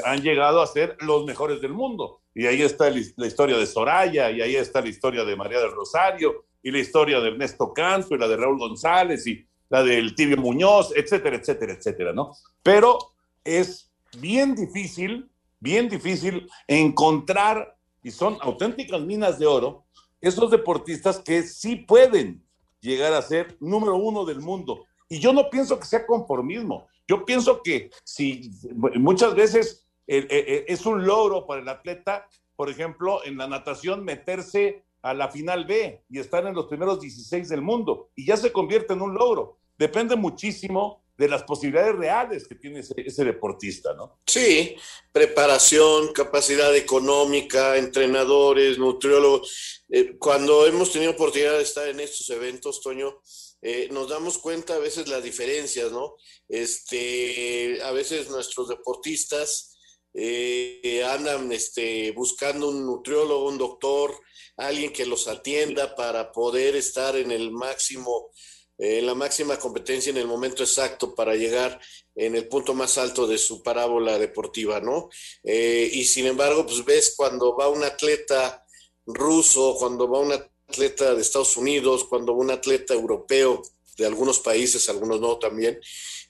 han 0.05 0.23
llegado 0.23 0.61
a 0.61 0.67
ser 0.67 0.97
los 1.01 1.25
mejores 1.25 1.61
del 1.61 1.73
mundo. 1.73 2.21
Y 2.35 2.47
ahí 2.47 2.63
está 2.63 2.91
la 2.91 3.27
historia 3.27 3.57
de 3.57 3.67
Soraya, 3.67 4.31
y 4.31 4.41
ahí 4.41 4.57
está 4.57 4.81
la 4.81 4.89
historia 4.89 5.25
de 5.25 5.37
María 5.37 5.61
del 5.61 5.73
Rosario, 5.73 6.45
y 6.63 6.71
la 6.71 6.79
historia 6.79 7.21
de 7.21 7.29
Ernesto 7.29 7.73
Canto, 7.73 8.15
y 8.15 8.19
la 8.19 8.29
de 8.29 8.37
Raúl 8.37 8.59
González, 8.59 9.27
y 9.27 9.47
la 9.69 9.83
del 9.83 10.15
Tibio 10.15 10.37
Muñoz, 10.37 10.93
etcétera, 10.95 11.37
etcétera, 11.37 11.73
etcétera, 11.75 12.13
¿no? 12.13 12.33
Pero 12.63 12.99
es 13.45 13.91
bien 14.19 14.55
difícil, 14.55 15.31
bien 15.61 15.89
difícil 15.89 16.49
encontrar 16.67 17.77
y 18.03 18.11
son 18.11 18.39
auténticas 18.41 19.01
minas 19.01 19.39
de 19.39 19.47
oro, 19.47 19.85
esos 20.21 20.51
deportistas 20.51 21.19
que 21.19 21.43
sí 21.43 21.77
pueden 21.77 22.43
llegar 22.81 23.13
a 23.13 23.23
ser 23.23 23.57
número 23.61 23.97
uno 23.97 24.25
del 24.25 24.41
mundo. 24.41 24.85
Y 25.09 25.19
yo 25.19 25.33
no 25.33 25.51
pienso 25.51 25.79
que 25.79 25.87
sea 25.87 26.07
conformismo. 26.07 26.89
Yo 27.09 27.25
pienso 27.25 27.63
que 27.63 27.91
si 28.05 28.51
muchas 28.75 29.35
veces 29.35 29.87
eh, 30.07 30.27
eh, 30.31 30.65
es 30.69 30.85
un 30.85 31.07
logro 31.07 31.47
para 31.47 31.63
el 31.63 31.69
atleta, 31.69 32.29
por 32.55 32.69
ejemplo, 32.69 33.25
en 33.25 33.39
la 33.39 33.49
natación 33.49 34.05
meterse 34.05 34.85
a 35.03 35.15
la 35.15 35.29
final 35.29 35.65
B 35.65 36.05
y 36.11 36.19
estar 36.19 36.47
en 36.47 36.55
los 36.55 36.67
primeros 36.67 37.01
16 37.01 37.49
del 37.49 37.63
mundo, 37.63 38.11
y 38.15 38.27
ya 38.27 38.37
se 38.37 38.53
convierte 38.53 38.93
en 38.93 39.03
un 39.03 39.15
logro. 39.15 39.59
Depende 39.79 40.17
muchísimo 40.17 41.03
de 41.17 41.29
las 41.29 41.43
posibilidades 41.43 41.97
reales 41.97 42.47
que 42.47 42.55
tiene 42.55 42.81
ese, 42.81 43.25
deportista, 43.25 43.93
¿no? 43.95 44.21
Sí, 44.25 44.77
preparación, 45.11 46.13
capacidad 46.13 46.75
económica, 46.77 47.77
entrenadores, 47.77 48.79
nutriólogos. 48.79 49.85
Eh, 49.89 50.17
cuando 50.17 50.65
hemos 50.67 50.93
tenido 50.93 51.13
oportunidad 51.13 51.57
de 51.57 51.63
estar 51.63 51.89
en 51.89 51.99
estos 51.99 52.31
eventos, 52.31 52.81
Toño, 52.81 53.21
eh, 53.63 53.89
nos 53.91 54.09
damos 54.09 54.39
cuenta 54.39 54.75
a 54.75 54.79
veces 54.79 55.09
las 55.09 55.23
diferencias, 55.23 55.91
¿no? 55.91 56.17
Este, 56.49 57.81
a 57.83 57.93
veces 57.93 58.31
nuestros 58.31 58.69
deportistas 58.69 59.77
eh, 60.15 61.05
andan 61.09 61.51
este, 61.53 62.13
buscando 62.13 62.69
un 62.69 62.87
nutriólogo, 62.87 63.49
un 63.49 63.59
doctor, 63.59 64.19
alguien 64.57 64.93
que 64.93 65.07
los 65.07 65.29
atienda 65.29 65.95
para 65.95 66.33
poder 66.33 66.77
estar 66.77 67.17
en 67.17 67.31
el 67.31 67.51
máximo 67.51 68.31
en 68.79 69.07
la 69.07 69.15
máxima 69.15 69.59
competencia 69.59 70.11
en 70.11 70.19
el 70.19 70.29
momento 70.29 70.63
exacto 70.63 71.13
para 71.15 71.35
llegar 71.35 71.81
en 72.15 72.37
el 72.37 72.47
punto 72.47 72.75
más 72.75 72.97
alto 72.97 73.27
de 73.27 73.37
su 73.37 73.61
parábola 73.63 74.19
deportiva, 74.19 74.81
¿no? 74.81 75.09
Eh, 75.43 75.91
y 75.93 76.05
sin 76.05 76.27
embargo, 76.27 76.65
pues 76.65 76.85
ves 76.85 77.15
cuando 77.17 77.57
va 77.57 77.69
un 77.69 77.83
atleta 77.83 78.65
ruso, 79.05 79.77
cuando 79.79 80.09
va 80.09 80.21
un 80.21 80.33
atleta 80.33 80.58
de 80.77 81.21
Estados 81.21 81.57
Unidos, 81.57 82.05
cuando 82.05 82.33
un 82.35 82.51
atleta 82.51 82.95
europeo 82.95 83.63
de 83.97 84.07
algunos 84.07 84.41
países, 84.41 84.89
algunos 84.89 85.21
no 85.21 85.39
también, 85.39 85.81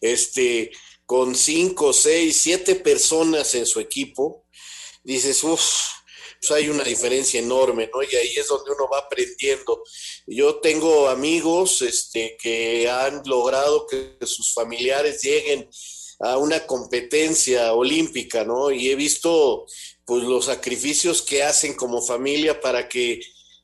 este, 0.01 0.71
con 1.05 1.35
cinco, 1.35 1.93
seis, 1.93 2.41
siete 2.41 2.77
personas 2.77 3.55
en 3.55 3.67
su 3.67 3.81
equipo, 3.81 4.45
dices, 5.03 5.43
uff, 5.43 5.63
pues 6.41 6.53
hay 6.53 6.69
una 6.69 6.85
diferencia 6.85 7.41
enorme, 7.41 7.91
¿no? 7.93 8.03
Y 8.03 8.15
ahí 8.15 8.33
es 8.37 8.47
donde 8.47 8.71
uno 8.71 8.89
va 8.89 8.99
aprendiendo. 9.01 9.83
Yo 10.27 10.57
tengo 10.57 11.09
amigos 11.09 11.83
este, 11.83 12.37
que 12.41 12.89
han 12.89 13.23
logrado 13.27 13.87
que 13.87 14.19
sus 14.25 14.55
familiares 14.55 15.21
lleguen 15.23 15.69
a 16.21 16.37
una 16.39 16.65
competencia 16.67 17.73
olímpica, 17.73 18.45
¿no? 18.45 18.71
Y 18.71 18.91
he 18.91 18.95
visto 18.95 19.67
pues 20.05 20.23
los 20.23 20.47
sacrificios 20.47 21.23
que 21.23 21.43
hacen 21.43 21.75
como 21.75 22.01
familia 22.01 22.61
para 22.61 22.89
que, 22.89 23.21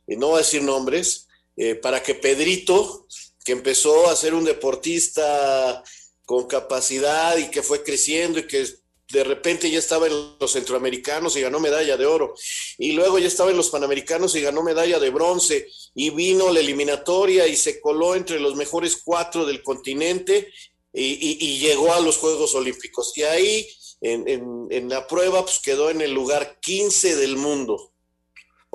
no 0.07 0.29
voy 0.29 0.37
a 0.37 0.38
decir 0.38 0.62
nombres, 0.62 1.29
eh, 1.57 1.75
para 1.75 2.03
que 2.03 2.14
Pedrito, 2.14 3.07
que 3.45 3.53
empezó 3.53 4.09
a 4.09 4.17
ser 4.17 4.35
un 4.35 4.45
deportista 4.45 5.83
con 6.25 6.47
capacidad 6.47 7.37
y 7.37 7.51
que 7.51 7.62
fue 7.62 7.83
creciendo 7.83 8.38
y 8.38 8.47
que 8.47 8.67
de 9.12 9.25
repente 9.25 9.71
ya 9.71 9.79
estaba 9.79 10.07
en 10.07 10.37
los 10.40 10.53
centroamericanos 10.53 11.37
y 11.37 11.43
ganó 11.43 11.61
medalla 11.61 11.97
de 11.97 12.07
oro. 12.07 12.35
Y 12.79 12.93
luego 12.93 13.19
ya 13.19 13.29
estaba 13.29 13.51
en 13.51 13.57
los 13.57 13.71
panamericanos 13.71 14.35
y 14.35 14.40
ganó 14.40 14.62
medalla 14.62 14.99
de 14.99 15.11
bronce. 15.11 15.69
Y 15.95 16.11
vino 16.11 16.51
la 16.51 16.61
eliminatoria 16.61 17.47
y 17.47 17.57
se 17.57 17.81
coló 17.81 18.14
entre 18.14 18.40
los 18.40 18.57
mejores 18.57 19.01
cuatro 19.05 19.45
del 19.45 19.62
continente 19.62 20.53
y, 20.93 21.59
llegó 21.59 21.93
a 21.93 22.01
los 22.01 22.17
Juegos 22.17 22.55
Olímpicos. 22.55 23.12
Y 23.17 23.23
ahí 23.23 23.69
en, 24.01 24.69
en, 24.71 24.88
la 24.88 25.07
prueba 25.07 25.45
pues 25.45 25.61
quedó 25.61 25.90
en 25.90 26.01
el 26.01 26.12
lugar 26.12 26.59
15 26.61 27.17
del 27.17 27.37
mundo. 27.37 27.93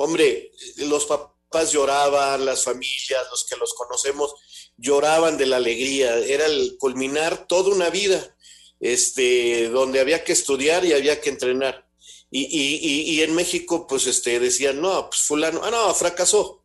Hombre, 0.01 0.53
los 0.77 1.05
papás 1.05 1.73
lloraban, 1.73 2.45
las 2.45 2.63
familias, 2.63 3.21
los 3.29 3.45
que 3.45 3.57
los 3.57 3.73
conocemos, 3.73 4.33
lloraban 4.77 5.37
de 5.37 5.45
la 5.45 5.57
alegría. 5.57 6.17
Era 6.19 6.45
el 6.45 6.77
culminar 6.79 7.47
toda 7.47 7.75
una 7.75 7.89
vida 7.89 8.33
este, 8.79 9.67
donde 9.67 9.99
había 9.99 10.23
que 10.23 10.31
estudiar 10.31 10.85
y 10.85 10.93
había 10.93 11.19
que 11.19 11.31
entrenar. 11.31 11.85
Y, 12.31 12.43
y, 12.45 13.11
y, 13.11 13.23
en 13.23 13.35
México, 13.35 13.87
pues, 13.87 14.07
este, 14.07 14.39
decían, 14.39 14.79
no, 14.79 15.09
pues 15.09 15.19
fulano, 15.19 15.59
ah, 15.65 15.69
no, 15.69 15.93
fracasó. 15.93 16.63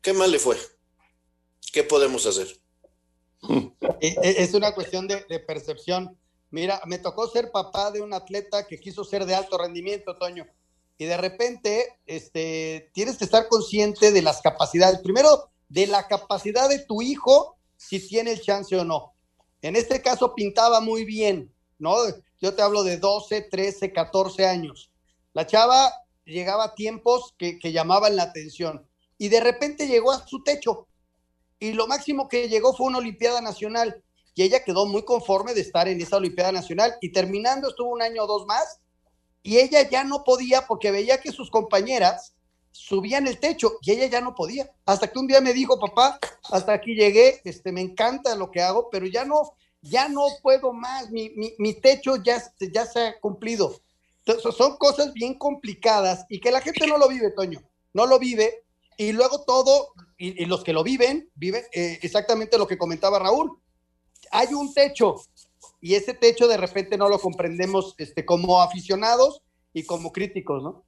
¿Qué 0.00 0.14
mal 0.14 0.30
le 0.30 0.38
fue? 0.38 0.56
¿Qué 1.74 1.84
podemos 1.84 2.24
hacer? 2.24 2.48
E, 4.00 4.08
e, 4.22 4.42
es 4.42 4.54
una 4.54 4.74
cuestión 4.74 5.06
de, 5.06 5.26
de, 5.28 5.38
percepción. 5.40 6.18
Mira, 6.48 6.80
me 6.86 6.98
tocó 6.98 7.28
ser 7.28 7.50
papá 7.50 7.90
de 7.90 8.00
un 8.00 8.14
atleta 8.14 8.66
que 8.66 8.80
quiso 8.80 9.04
ser 9.04 9.26
de 9.26 9.34
alto 9.34 9.58
rendimiento, 9.58 10.16
Toño. 10.16 10.46
Y 11.00 11.06
de 11.06 11.16
repente, 11.16 11.98
este, 12.04 12.90
tienes 12.92 13.16
que 13.16 13.24
estar 13.24 13.48
consciente 13.48 14.12
de 14.12 14.20
las 14.20 14.42
capacidades. 14.42 15.00
Primero, 15.00 15.50
de 15.70 15.86
la 15.86 16.06
capacidad 16.06 16.68
de 16.68 16.80
tu 16.80 17.00
hijo, 17.00 17.56
si 17.78 18.06
tiene 18.06 18.32
el 18.32 18.42
chance 18.42 18.76
o 18.76 18.84
no. 18.84 19.14
En 19.62 19.76
este 19.76 20.02
caso 20.02 20.34
pintaba 20.34 20.82
muy 20.82 21.06
bien, 21.06 21.54
¿no? 21.78 21.94
Yo 22.42 22.54
te 22.54 22.60
hablo 22.60 22.82
de 22.82 22.98
12, 22.98 23.48
13, 23.50 23.94
14 23.94 24.46
años. 24.46 24.90
La 25.32 25.46
chava 25.46 25.90
llegaba 26.26 26.64
a 26.64 26.74
tiempos 26.74 27.34
que, 27.38 27.58
llamaban 27.72 28.14
la 28.14 28.24
atención 28.24 28.86
y 29.16 29.28
de 29.28 29.40
repente 29.40 29.88
llegó 29.88 30.12
a 30.12 30.26
su 30.26 30.42
techo 30.42 30.86
y 31.58 31.72
lo 31.72 31.86
máximo 31.86 32.28
que 32.28 32.50
llegó 32.50 32.76
fue 32.76 32.88
una 32.88 32.98
Olimpiada 32.98 33.40
Nacional 33.40 34.04
y 34.34 34.42
ella 34.42 34.64
quedó 34.64 34.84
muy 34.84 35.06
conforme 35.06 35.54
de 35.54 35.62
estar 35.62 35.88
en 35.88 35.98
esa 35.98 36.18
Olimpiada 36.18 36.52
Nacional 36.52 36.94
y 37.00 37.10
terminando 37.10 37.70
estuvo 37.70 37.88
un 37.88 38.02
año 38.02 38.24
o 38.24 38.26
dos 38.26 38.44
más 38.44 38.80
y 39.42 39.58
ella 39.58 39.88
ya 39.88 40.04
no 40.04 40.24
podía 40.24 40.66
porque 40.66 40.90
veía 40.90 41.20
que 41.20 41.32
sus 41.32 41.50
compañeras 41.50 42.34
subían 42.72 43.26
el 43.26 43.38
techo 43.38 43.78
y 43.82 43.92
ella 43.92 44.06
ya 44.06 44.20
no 44.20 44.34
podía. 44.34 44.70
Hasta 44.84 45.08
que 45.08 45.18
un 45.18 45.26
día 45.26 45.40
me 45.40 45.52
dijo, 45.52 45.78
papá, 45.78 46.18
hasta 46.50 46.72
aquí 46.72 46.94
llegué, 46.94 47.40
este, 47.44 47.72
me 47.72 47.80
encanta 47.80 48.36
lo 48.36 48.50
que 48.50 48.62
hago, 48.62 48.88
pero 48.90 49.06
ya 49.06 49.24
no, 49.24 49.54
ya 49.82 50.08
no 50.08 50.26
puedo 50.42 50.72
más, 50.72 51.10
mi, 51.10 51.32
mi, 51.58 51.74
techo 51.74 52.16
ya, 52.16 52.42
ya 52.72 52.86
se 52.86 53.00
ha 53.00 53.20
cumplido. 53.20 53.80
Entonces, 54.24 54.54
son 54.54 54.76
cosas 54.76 55.12
bien 55.14 55.34
complicadas 55.34 56.26
y 56.28 56.40
que 56.40 56.50
la 56.50 56.60
gente 56.60 56.86
no 56.86 56.98
lo 56.98 57.08
vive, 57.08 57.30
Toño, 57.30 57.62
no 57.94 58.06
lo 58.06 58.18
vive. 58.18 58.64
Y 58.96 59.12
luego 59.12 59.44
todo, 59.44 59.94
y, 60.18 60.44
los 60.44 60.62
que 60.62 60.74
lo 60.74 60.84
viven, 60.84 61.30
viven 61.34 61.64
eh, 61.72 61.98
exactamente 62.02 62.58
lo 62.58 62.66
que 62.66 62.76
comentaba 62.76 63.18
Raúl. 63.18 63.58
Hay 64.30 64.52
un 64.52 64.74
techo 64.74 65.16
y 65.80 65.94
ese 65.94 66.14
techo 66.14 66.46
de 66.46 66.56
repente 66.56 66.96
no 66.96 67.08
lo 67.08 67.18
comprendemos 67.18 67.94
este, 67.98 68.24
como 68.24 68.60
aficionados 68.60 69.42
y 69.72 69.84
como 69.84 70.12
críticos, 70.12 70.62
¿no? 70.62 70.84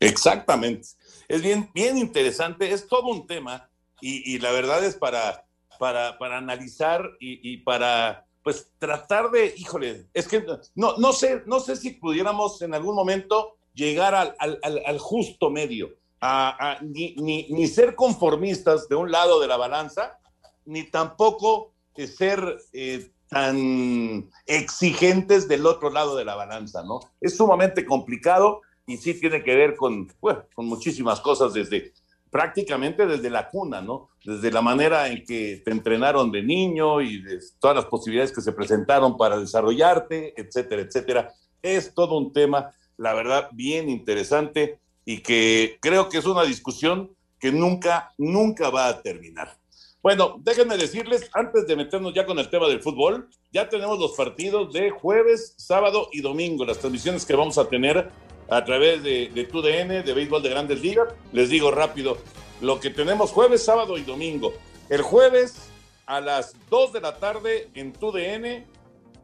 Exactamente. 0.00 0.88
Es 1.26 1.42
bien, 1.42 1.70
bien 1.74 1.98
interesante, 1.98 2.72
es 2.72 2.86
todo 2.86 3.08
un 3.08 3.26
tema 3.26 3.68
y, 4.00 4.38
la 4.38 4.52
verdad 4.52 4.84
es 4.84 4.94
para, 4.94 5.44
para, 5.78 6.18
para 6.18 6.38
analizar 6.38 7.10
y, 7.18 7.58
para 7.58 8.24
pues 8.44 8.70
tratar 8.78 9.30
de, 9.30 9.52
híjole, 9.56 10.06
es 10.14 10.28
que 10.28 10.46
no, 10.76 10.96
no, 10.96 11.12
sé, 11.12 11.42
no 11.46 11.60
sé 11.60 11.76
si 11.76 11.90
pudiéramos 11.90 12.62
en 12.62 12.74
algún 12.74 12.94
momento 12.94 13.56
llegar 13.74 14.14
al, 14.14 14.36
al, 14.38 14.98
justo 14.98 15.50
medio, 15.50 15.96
a, 16.20 16.78
ni, 16.80 17.14
ni, 17.16 17.66
ser 17.66 17.94
conformistas 17.94 18.88
de 18.88 18.94
un 18.94 19.10
lado 19.10 19.40
de 19.40 19.48
la 19.48 19.56
balanza, 19.56 20.18
ni 20.64 20.84
tampoco 20.84 21.72
ser 22.06 22.58
eh, 22.72 23.10
tan 23.28 24.30
exigentes 24.46 25.48
del 25.48 25.66
otro 25.66 25.90
lado 25.90 26.16
de 26.16 26.24
la 26.24 26.34
balanza, 26.34 26.82
¿no? 26.82 27.00
Es 27.20 27.36
sumamente 27.36 27.84
complicado 27.84 28.62
y 28.86 28.96
sí 28.96 29.14
tiene 29.14 29.42
que 29.42 29.54
ver 29.54 29.76
con, 29.76 30.10
bueno, 30.20 30.44
con 30.54 30.66
muchísimas 30.66 31.20
cosas 31.20 31.52
desde 31.52 31.92
prácticamente 32.30 33.06
desde 33.06 33.30
la 33.30 33.48
cuna, 33.48 33.80
¿no? 33.80 34.10
Desde 34.24 34.50
la 34.50 34.62
manera 34.62 35.08
en 35.08 35.24
que 35.24 35.62
te 35.64 35.70
entrenaron 35.70 36.30
de 36.30 36.42
niño 36.42 37.00
y 37.00 37.22
de 37.22 37.38
todas 37.58 37.76
las 37.76 37.86
posibilidades 37.86 38.32
que 38.32 38.40
se 38.40 38.52
presentaron 38.52 39.16
para 39.16 39.38
desarrollarte, 39.38 40.34
etcétera, 40.40 40.82
etcétera. 40.82 41.32
Es 41.62 41.94
todo 41.94 42.18
un 42.18 42.32
tema, 42.32 42.70
la 42.96 43.14
verdad, 43.14 43.48
bien 43.52 43.88
interesante 43.88 44.78
y 45.04 45.20
que 45.20 45.78
creo 45.80 46.08
que 46.08 46.18
es 46.18 46.26
una 46.26 46.44
discusión 46.44 47.10
que 47.40 47.52
nunca, 47.52 48.12
nunca 48.18 48.68
va 48.70 48.88
a 48.88 49.00
terminar. 49.00 49.57
Bueno, 50.00 50.36
déjenme 50.44 50.76
decirles, 50.76 51.28
antes 51.32 51.66
de 51.66 51.74
meternos 51.74 52.14
ya 52.14 52.24
con 52.24 52.38
el 52.38 52.48
tema 52.48 52.68
del 52.68 52.80
fútbol, 52.80 53.28
ya 53.52 53.68
tenemos 53.68 53.98
los 53.98 54.12
partidos 54.12 54.72
de 54.72 54.90
jueves, 54.90 55.54
sábado 55.56 56.08
y 56.12 56.20
domingo, 56.20 56.64
las 56.64 56.78
transmisiones 56.78 57.26
que 57.26 57.34
vamos 57.34 57.58
a 57.58 57.68
tener 57.68 58.08
a 58.48 58.64
través 58.64 59.02
de, 59.02 59.28
de 59.34 59.44
TUDN, 59.44 60.04
de 60.04 60.12
Béisbol 60.14 60.42
de 60.42 60.50
Grandes 60.50 60.80
Ligas. 60.80 61.08
Les 61.32 61.50
digo 61.50 61.72
rápido 61.72 62.16
lo 62.60 62.78
que 62.78 62.90
tenemos 62.90 63.32
jueves, 63.32 63.64
sábado 63.64 63.98
y 63.98 64.02
domingo. 64.02 64.52
El 64.88 65.02
jueves 65.02 65.68
a 66.06 66.20
las 66.20 66.54
2 66.70 66.92
de 66.92 67.00
la 67.00 67.18
tarde 67.18 67.68
en 67.74 67.92
TUDN 67.92 68.64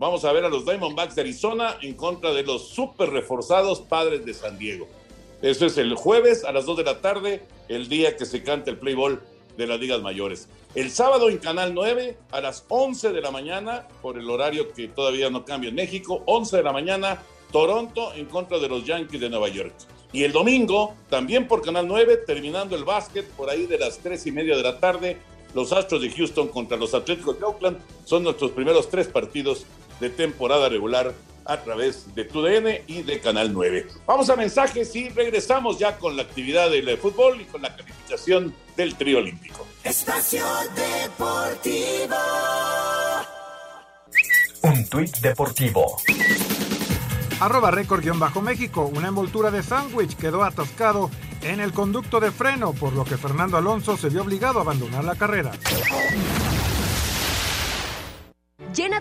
vamos 0.00 0.24
a 0.24 0.32
ver 0.32 0.44
a 0.44 0.48
los 0.48 0.66
Diamondbacks 0.66 1.14
de 1.14 1.22
Arizona 1.22 1.76
en 1.82 1.94
contra 1.94 2.32
de 2.32 2.42
los 2.42 2.68
super 2.68 3.10
reforzados 3.10 3.80
Padres 3.80 4.24
de 4.24 4.34
San 4.34 4.58
Diego. 4.58 4.88
Eso 5.40 5.66
es 5.66 5.78
el 5.78 5.94
jueves 5.94 6.44
a 6.44 6.50
las 6.50 6.66
2 6.66 6.78
de 6.78 6.84
la 6.84 7.00
tarde, 7.00 7.46
el 7.68 7.88
día 7.88 8.16
que 8.16 8.26
se 8.26 8.42
canta 8.42 8.70
el 8.70 8.78
play 8.78 8.94
ball 8.94 9.22
de 9.56 9.66
las 9.66 9.78
ligas 9.78 10.02
mayores. 10.02 10.48
El 10.74 10.90
sábado 10.90 11.28
en 11.28 11.38
Canal 11.38 11.72
9 11.72 12.16
a 12.32 12.40
las 12.40 12.64
11 12.66 13.12
de 13.12 13.20
la 13.20 13.30
mañana, 13.30 13.86
por 14.02 14.18
el 14.18 14.28
horario 14.28 14.72
que 14.72 14.88
todavía 14.88 15.30
no 15.30 15.44
cambia 15.44 15.68
en 15.68 15.76
México, 15.76 16.24
11 16.26 16.56
de 16.56 16.62
la 16.64 16.72
mañana, 16.72 17.22
Toronto 17.52 18.12
en 18.14 18.26
contra 18.26 18.58
de 18.58 18.68
los 18.68 18.84
Yankees 18.84 19.20
de 19.20 19.30
Nueva 19.30 19.48
York. 19.48 19.72
Y 20.12 20.24
el 20.24 20.32
domingo, 20.32 20.96
también 21.08 21.46
por 21.46 21.62
Canal 21.62 21.86
9, 21.86 22.16
terminando 22.26 22.74
el 22.74 22.82
básquet 22.82 23.24
por 23.34 23.50
ahí 23.50 23.66
de 23.66 23.78
las 23.78 23.98
tres 23.98 24.26
y 24.26 24.32
media 24.32 24.56
de 24.56 24.64
la 24.64 24.80
tarde, 24.80 25.18
los 25.54 25.72
Astros 25.72 26.02
de 26.02 26.10
Houston 26.10 26.48
contra 26.48 26.76
los 26.76 26.92
Atléticos 26.92 27.38
de 27.38 27.44
Oakland 27.44 27.78
son 28.04 28.24
nuestros 28.24 28.50
primeros 28.50 28.90
tres 28.90 29.06
partidos 29.06 29.66
de 30.00 30.10
temporada 30.10 30.68
regular 30.68 31.14
a 31.44 31.62
través 31.62 32.14
de 32.14 32.24
TUDN 32.24 32.84
y 32.86 33.02
de 33.02 33.20
Canal 33.20 33.52
9. 33.52 33.86
Vamos 34.06 34.30
a 34.30 34.36
mensajes 34.36 34.94
y 34.96 35.08
regresamos 35.08 35.78
ya 35.78 35.98
con 35.98 36.16
la 36.16 36.22
actividad 36.22 36.70
del 36.70 36.96
fútbol 36.98 37.40
y 37.40 37.44
con 37.44 37.62
la 37.62 37.74
calificación 37.76 38.54
del 38.76 38.94
trío 38.94 39.18
olímpico. 39.18 39.66
Espacio 39.82 40.44
Deportivo. 40.74 42.16
Un 44.62 44.86
tuit 44.88 45.18
deportivo. 45.18 45.96
Arroba 47.40 47.70
récord-méxico, 47.70 48.90
una 48.94 49.08
envoltura 49.08 49.50
de 49.50 49.62
sándwich 49.62 50.16
quedó 50.16 50.42
atascado 50.44 51.10
en 51.42 51.60
el 51.60 51.72
conducto 51.72 52.20
de 52.20 52.30
freno, 52.30 52.72
por 52.72 52.94
lo 52.94 53.04
que 53.04 53.18
Fernando 53.18 53.58
Alonso 53.58 53.98
se 53.98 54.08
vio 54.08 54.22
obligado 54.22 54.60
a 54.60 54.62
abandonar 54.62 55.04
la 55.04 55.16
carrera. 55.16 55.52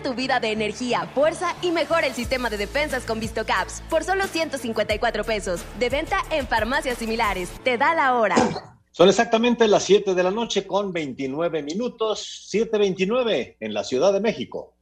Tu 0.02 0.14
vida 0.14 0.40
de 0.40 0.52
energía, 0.52 1.08
fuerza 1.14 1.54
y 1.62 1.70
mejora 1.70 2.06
el 2.06 2.14
sistema 2.14 2.50
de 2.50 2.56
defensas 2.56 3.04
con 3.04 3.20
VistoCaps 3.20 3.82
por 3.88 4.04
solo 4.04 4.26
154 4.26 5.24
pesos. 5.24 5.62
De 5.78 5.88
venta 5.88 6.18
en 6.30 6.46
farmacias 6.46 6.98
similares. 6.98 7.48
Te 7.62 7.78
da 7.78 7.94
la 7.94 8.14
hora. 8.14 8.36
Son 8.90 9.08
exactamente 9.08 9.66
las 9.66 9.82
7 9.84 10.14
de 10.14 10.22
la 10.22 10.30
noche 10.30 10.66
con 10.66 10.92
29 10.92 11.62
minutos, 11.62 12.48
7.29 12.52 13.56
en 13.58 13.74
la 13.74 13.82
Ciudad 13.82 14.12
de 14.12 14.20
México. 14.20 14.74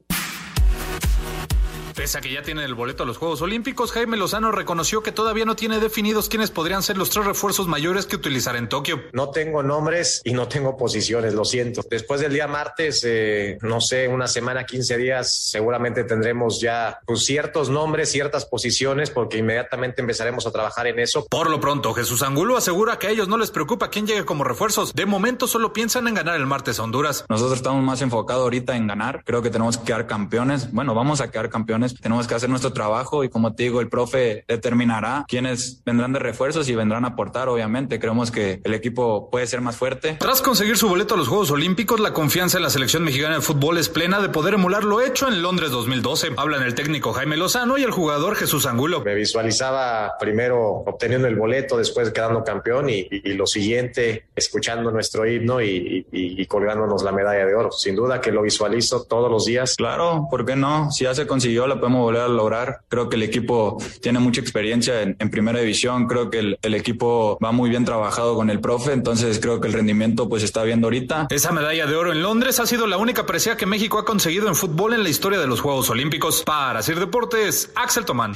Pese 1.95 2.19
a 2.19 2.21
que 2.23 2.33
ya 2.33 2.43
tiene 2.43 2.65
el 2.65 2.75
boleto 2.75 3.03
a 3.03 3.07
los 3.07 3.19
Juegos 3.19 3.43
Olímpicos, 3.43 3.93
Jaime 3.93 4.17
Lozano 4.17 4.51
reconoció 4.51 5.03
que 5.03 5.13
todavía 5.13 5.45
no 5.45 5.57
tiene 5.57 5.79
definidos 5.79 6.31
quiénes 6.31 6.51
podrían 6.51 6.83
ser 6.83 6.97
los 6.97 7.11
tres 7.11 7.27
refuerzos 7.27 7.69
mayores 7.69 8.07
que 8.07 8.17
utilizar 8.17 8.57
en 8.57 8.69
Tokio. 8.69 9.03
No 9.13 9.31
tengo 9.31 9.63
nombres 9.63 10.23
y 10.25 10.33
no 10.33 10.49
tengo 10.49 10.79
posiciones, 10.79 11.35
lo 11.35 11.45
siento. 11.45 11.83
Después 11.91 12.21
del 12.23 12.33
día 12.33 12.47
martes, 12.47 13.03
eh, 13.05 13.59
no 13.61 13.81
sé, 13.83 14.09
una 14.09 14.27
semana, 14.27 14.65
15 14.65 14.97
días, 14.97 15.51
seguramente 15.51 16.05
tendremos 16.05 16.61
ya 16.61 16.99
pues, 17.05 17.27
ciertos 17.27 17.69
nombres, 17.69 18.11
ciertas 18.11 18.47
posiciones, 18.47 19.11
porque 19.11 19.39
inmediatamente 19.39 20.01
empezaremos 20.01 20.47
a 20.47 20.51
trabajar 20.51 20.87
en 20.87 20.99
eso. 20.99 21.27
Por 21.29 21.51
lo 21.51 21.61
pronto, 21.61 21.93
Jesús 21.93 22.23
Angulo 22.23 22.57
asegura 22.57 22.99
que 22.99 23.09
a 23.09 23.11
ellos 23.11 23.29
no 23.29 23.37
les 23.37 23.51
preocupa 23.51 23.91
quién 23.91 24.07
llegue 24.07 24.25
como 24.25 24.45
refuerzos. 24.45 24.95
De 24.95 25.05
momento 25.05 25.47
solo 25.47 25.75
piensan 25.75 26.09
en 26.09 26.15
ganar 26.15 26.37
el 26.37 26.47
martes 26.47 26.79
a 26.79 26.85
Honduras. 26.85 27.27
Nosotros 27.29 27.59
estamos 27.59 27.83
más 27.85 28.01
enfocados 28.01 28.45
ahorita 28.45 28.77
en 28.77 28.87
ganar. 28.87 29.23
Creo 29.25 29.43
que 29.43 29.51
tenemos 29.51 29.77
que 29.77 29.85
quedar 29.85 30.07
campeones. 30.07 30.73
Bueno, 30.73 30.95
vamos 30.95 31.21
a 31.21 31.31
quedar 31.31 31.51
campeones 31.51 31.82
tenemos 32.01 32.27
que 32.27 32.35
hacer 32.35 32.49
nuestro 32.49 32.73
trabajo 32.73 33.25
y 33.25 33.29
como 33.29 33.55
te 33.55 33.65
digo, 33.65 33.81
el 33.81 33.89
profe 33.89 34.45
determinará 34.49 35.25
quiénes 35.29 35.83
vendrán 35.85 36.13
de 36.13 36.19
refuerzos 36.19 36.69
y 36.69 36.75
vendrán 36.75 37.05
a 37.05 37.09
aportar, 37.09 37.49
obviamente. 37.49 37.99
Creemos 37.99 38.31
que 38.31 38.61
el 38.65 38.75
equipo 38.75 39.31
puede 39.31 39.47
ser 39.47 39.61
más 39.61 39.77
fuerte. 39.77 40.17
Tras 40.19 40.43
conseguir 40.43 40.77
su 40.77 40.89
boleto 40.89 41.15
a 41.15 41.17
los 41.17 41.29
Juegos 41.29 41.51
Olímpicos, 41.51 42.01
la 42.01 42.13
confianza 42.13 42.59
en 42.59 42.65
la 42.65 42.71
selección 42.71 43.05
mexicana 43.05 43.37
de 43.37 43.41
fútbol 43.41 43.79
es 43.79 43.89
plena 43.89 44.21
de 44.21 44.29
poder 44.29 44.55
emular 44.55 44.85
lo 44.85 45.01
hecho 45.01 45.29
en 45.29 45.43
Londres 45.43 45.71
2012. 45.71 46.33
Hablan 46.37 46.63
el 46.63 46.75
técnico 46.75 47.13
Jaime 47.13 47.37
Lozano 47.37 47.79
y 47.79 47.83
el 47.83 47.91
jugador 47.91 48.37
Jesús 48.37 48.67
Angulo. 48.67 49.03
Me 49.03 49.15
visualizaba 49.15 50.13
primero 50.19 50.83
obteniendo 50.87 51.29
el 51.29 51.37
boleto, 51.37 51.77
después 51.77 52.11
quedando 52.11 52.45
campeón 52.45 52.89
y, 52.89 53.01
y, 53.11 53.31
y 53.31 53.35
lo 53.35 53.47
siguiente, 53.47 54.27
escuchando 54.35 54.91
nuestro 54.91 55.27
himno 55.27 55.61
y, 55.61 56.07
y, 56.13 56.47
colgándonos 56.47 57.03
la 57.03 57.13
medalla 57.13 57.47
de 57.47 57.55
oro. 57.55 57.71
Sin 57.73 57.97
duda 57.97 58.21
que 58.21 58.33
lo 58.33 58.43
visualizo 58.43 59.05
todos 59.05 59.31
los 59.31 59.45
días. 59.45 59.77
Claro, 59.77 60.27
¿por 60.31 60.45
qué 60.45 60.57
no? 60.57 60.91
Si 60.91 61.05
ya 61.05 61.15
se 61.15 61.27
consiguió, 61.27 61.67
la 61.67 61.72
podemos 61.79 62.01
volver 62.01 62.23
a 62.23 62.29
lograr. 62.29 62.81
Creo 62.89 63.09
que 63.09 63.17
el 63.17 63.23
equipo 63.23 63.79
tiene 64.01 64.19
mucha 64.19 64.41
experiencia 64.41 65.03
en, 65.03 65.17
en 65.19 65.31
primera 65.31 65.61
división, 65.61 66.07
creo 66.07 66.31
que 66.31 66.39
el, 66.39 66.59
el, 66.63 66.75
equipo 66.75 67.39
va 67.43 67.53
muy 67.53 67.71
bien 67.71 67.85
trabajado 67.85 68.35
con 68.35 68.51
el 68.51 68.61
profe, 68.61 68.93
entonces 68.93 69.39
creo 69.41 69.61
que 69.61 69.69
el 69.69 69.75
rendimiento 69.75 70.29
pues 70.29 70.43
está 70.43 70.63
viendo 70.63 70.87
ahorita. 70.87 71.27
Esa 71.31 71.53
medalla 71.53 71.87
de 71.87 71.97
oro 71.97 72.13
en 72.13 72.23
Londres 72.23 72.61
ha 72.61 72.67
sido 72.67 72.87
la 72.87 72.97
única 72.97 73.27
presea 73.27 73.57
que 73.57 73.67
México 73.67 73.99
ha 73.99 74.05
conseguido 74.05 74.49
en 74.49 74.55
fútbol 74.55 74.95
en 74.95 75.03
la 75.03 75.09
historia 75.09 75.39
de 75.39 75.47
los 75.47 75.61
Juegos 75.61 75.91
Olímpicos. 75.91 76.43
Para 76.45 76.83
Sir 76.83 76.99
Deportes, 76.99 77.71
Axel 77.75 78.05
Tomán. 78.05 78.35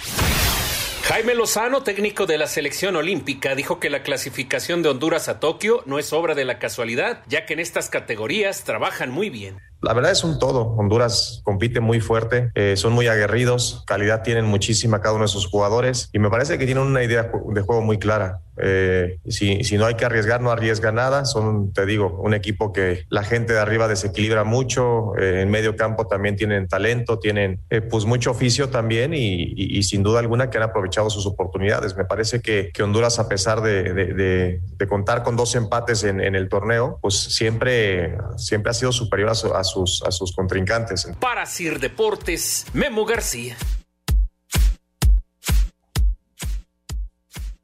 Jaime 1.08 1.36
Lozano, 1.36 1.84
técnico 1.84 2.26
de 2.26 2.36
la 2.36 2.48
selección 2.48 2.96
olímpica, 2.96 3.54
dijo 3.54 3.78
que 3.78 3.90
la 3.90 4.02
clasificación 4.02 4.82
de 4.82 4.88
Honduras 4.88 5.28
a 5.28 5.38
Tokio 5.38 5.84
no 5.86 6.00
es 6.00 6.12
obra 6.12 6.34
de 6.34 6.44
la 6.44 6.58
casualidad, 6.58 7.22
ya 7.28 7.46
que 7.46 7.52
en 7.52 7.60
estas 7.60 7.88
categorías 7.88 8.64
trabajan 8.64 9.12
muy 9.12 9.30
bien. 9.30 9.60
La 9.82 9.92
verdad 9.92 10.10
es 10.12 10.24
un 10.24 10.38
todo. 10.38 10.74
Honduras 10.76 11.40
compite 11.44 11.80
muy 11.80 12.00
fuerte, 12.00 12.50
eh, 12.54 12.76
son 12.76 12.92
muy 12.92 13.08
aguerridos, 13.08 13.84
calidad 13.86 14.22
tienen 14.22 14.46
muchísima 14.46 15.00
cada 15.00 15.14
uno 15.14 15.24
de 15.24 15.28
sus 15.28 15.46
jugadores 15.46 16.08
y 16.12 16.18
me 16.18 16.30
parece 16.30 16.58
que 16.58 16.66
tienen 16.66 16.84
una 16.84 17.02
idea 17.02 17.30
de 17.48 17.60
juego 17.60 17.82
muy 17.82 17.98
clara. 17.98 18.40
Eh, 18.58 19.18
si, 19.28 19.64
si, 19.64 19.76
no 19.76 19.86
hay 19.86 19.94
que 19.94 20.04
arriesgar, 20.04 20.40
no 20.40 20.50
arriesga 20.50 20.92
nada. 20.92 21.24
Son, 21.24 21.72
te 21.72 21.86
digo, 21.86 22.18
un 22.20 22.34
equipo 22.34 22.72
que 22.72 23.04
la 23.08 23.22
gente 23.22 23.52
de 23.52 23.60
arriba 23.60 23.88
desequilibra 23.88 24.44
mucho. 24.44 25.16
Eh, 25.18 25.42
en 25.42 25.50
medio 25.50 25.76
campo 25.76 26.06
también 26.06 26.36
tienen 26.36 26.68
talento, 26.68 27.18
tienen 27.18 27.60
eh, 27.70 27.80
pues 27.80 28.04
mucho 28.04 28.30
oficio 28.30 28.70
también 28.70 29.12
y, 29.14 29.82
sin 29.82 30.02
duda 30.02 30.20
alguna 30.20 30.50
que 30.50 30.56
han 30.58 30.64
aprovechado 30.64 31.10
sus 31.10 31.26
oportunidades. 31.26 31.96
Me 31.96 32.04
parece 32.04 32.40
que, 32.40 32.72
Honduras, 32.82 33.18
a 33.18 33.28
pesar 33.28 33.60
de, 33.62 33.92
de, 33.94 34.86
contar 34.88 35.22
con 35.22 35.36
dos 35.36 35.54
empates 35.56 36.04
en, 36.04 36.20
el 36.20 36.48
torneo, 36.48 36.98
pues 37.02 37.14
siempre, 37.16 38.16
siempre 38.36 38.70
ha 38.70 38.74
sido 38.74 38.92
superior 38.92 39.30
a, 39.30 39.32
a 39.32 39.64
sus, 39.64 40.02
a 40.06 40.10
sus 40.10 40.32
contrincantes. 40.34 41.08
Para 41.20 41.44
Sir 41.46 41.80
Deportes, 41.80 42.66
Memo 42.72 43.04
García. 43.04 43.56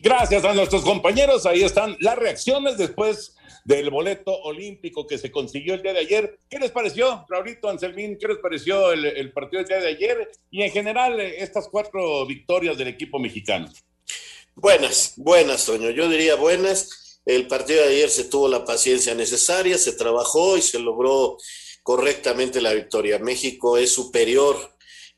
Gracias 0.02 0.44
a 0.44 0.52
nuestros 0.52 0.82
compañeros. 0.82 1.46
Ahí 1.46 1.62
están 1.62 1.96
las 2.00 2.16
reacciones 2.16 2.76
después 2.76 3.36
del 3.64 3.88
boleto 3.88 4.36
olímpico 4.42 5.06
que 5.06 5.16
se 5.16 5.30
consiguió 5.30 5.74
el 5.74 5.82
día 5.82 5.92
de 5.92 6.00
ayer. 6.00 6.40
¿Qué 6.50 6.58
les 6.58 6.72
pareció, 6.72 7.24
Raulito 7.28 7.68
Anselmín? 7.68 8.18
¿Qué 8.18 8.26
les 8.26 8.38
pareció 8.38 8.90
el, 8.90 9.32
partido 9.32 9.62
del 9.62 9.68
día 9.68 9.78
de 9.78 9.88
ayer? 9.90 10.32
Y 10.50 10.62
en 10.62 10.72
general, 10.72 11.20
estas 11.20 11.68
cuatro 11.68 12.26
victorias 12.26 12.76
del 12.76 12.88
equipo 12.88 13.20
mexicano. 13.20 13.70
Buenas, 14.56 15.14
buenas, 15.18 15.64
Toño. 15.66 15.90
Yo 15.90 16.08
diría 16.08 16.34
buenas. 16.34 17.20
El 17.24 17.46
partido 17.46 17.84
de 17.84 17.90
ayer 17.90 18.10
se 18.10 18.24
tuvo 18.24 18.48
la 18.48 18.64
paciencia 18.64 19.14
necesaria, 19.14 19.78
se 19.78 19.92
trabajó 19.92 20.56
y 20.56 20.62
se 20.62 20.80
logró 20.80 21.38
correctamente 21.84 22.60
la 22.60 22.74
victoria. 22.74 23.20
México 23.20 23.78
es 23.78 23.92
superior, 23.92 24.56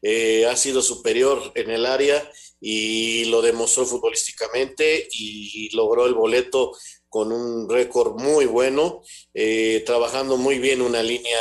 eh, 0.02 0.44
ha 0.44 0.56
sido 0.56 0.82
superior 0.82 1.52
en 1.54 1.70
el 1.70 1.86
área 1.86 2.30
y 2.60 3.26
lo 3.26 3.42
demostró 3.42 3.84
futbolísticamente 3.84 5.08
y 5.12 5.74
logró 5.76 6.06
el 6.06 6.14
boleto 6.14 6.72
con 7.14 7.30
un 7.30 7.68
récord 7.68 8.20
muy 8.20 8.44
bueno, 8.46 9.00
eh, 9.32 9.84
trabajando 9.86 10.36
muy 10.36 10.58
bien 10.58 10.82
una 10.82 11.00
línea, 11.00 11.38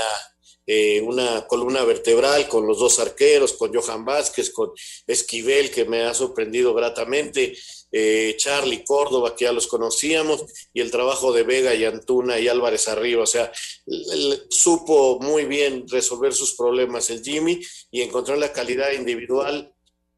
eh, 0.67 1.02
una 1.02 1.47
columna 1.47 1.84
vertebral 1.84 2.47
con 2.47 2.67
los 2.67 2.78
dos 2.78 2.99
arqueros, 2.99 3.54
con 3.54 3.73
Johan 3.73 4.06
Vázquez, 4.06 4.52
con 4.52 4.69
Esquivel, 5.08 5.71
que 5.71 5.86
me 5.86 6.04
ha 6.04 6.13
sorprendido 6.13 6.76
gratamente, 6.76 7.58
eh, 7.91 8.36
Charlie 8.38 8.84
Córdoba, 8.84 9.36
que 9.36 9.45
ya 9.45 9.52
los 9.52 9.65
conocíamos, 9.65 10.43
y 10.73 10.82
el 10.82 10.91
trabajo 10.91 11.34
de 11.34 11.41
Vega 11.41 11.73
y 11.73 11.86
Antuna 11.86 12.39
y 12.39 12.47
Álvarez 12.47 12.88
arriba, 12.88 13.23
o 13.23 13.26
sea, 13.26 13.52
supo 14.49 15.19
muy 15.19 15.45
bien 15.45 15.86
resolver 15.88 16.36
sus 16.36 16.54
problemas 16.54 17.10
el 17.10 17.23
Jimmy 17.23 17.60
y 17.89 18.04
encontrar 18.04 18.38
la 18.38 18.54
calidad 18.54 18.91
individual 18.91 19.73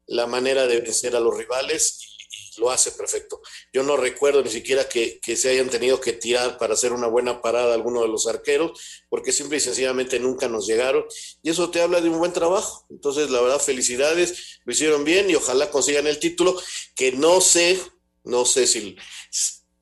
la 0.06 0.26
manera 0.26 0.66
de 0.66 0.80
vencer 0.80 1.16
a 1.16 1.20
los 1.20 1.36
rivales 1.36 1.98
y, 2.00 2.60
lo 2.60 2.70
hace 2.70 2.90
perfecto. 2.92 3.42
Yo 3.70 3.82
no 3.82 3.98
recuerdo 3.98 4.42
ni 4.42 4.48
siquiera 4.48 4.88
que, 4.88 5.20
que, 5.20 5.36
se 5.36 5.50
hayan 5.50 5.68
tenido 5.68 6.00
que 6.00 6.14
tirar 6.14 6.56
para 6.56 6.72
hacer 6.72 6.92
una 6.92 7.06
buena 7.06 7.42
parada 7.42 7.74
alguno 7.74 8.00
de 8.00 8.08
los 8.08 8.26
arqueros, 8.26 8.80
porque 9.10 9.30
simple 9.30 9.58
y 9.58 9.60
sencillamente 9.60 10.18
nunca 10.18 10.48
nos 10.48 10.66
llegaron. 10.66 11.04
Y 11.42 11.50
eso 11.50 11.70
te 11.70 11.82
habla 11.82 12.00
de 12.00 12.08
un 12.08 12.18
buen 12.18 12.32
trabajo. 12.32 12.86
Entonces, 12.88 13.28
la 13.30 13.42
verdad, 13.42 13.60
felicidades, 13.60 14.60
lo 14.64 14.72
hicieron 14.72 15.04
bien 15.04 15.28
y 15.28 15.34
ojalá 15.34 15.70
consigan 15.70 16.06
el 16.06 16.18
título, 16.18 16.58
que 16.94 17.12
no 17.12 17.42
sé, 17.42 17.78
no 18.24 18.46
sé 18.46 18.66
si 18.66 18.96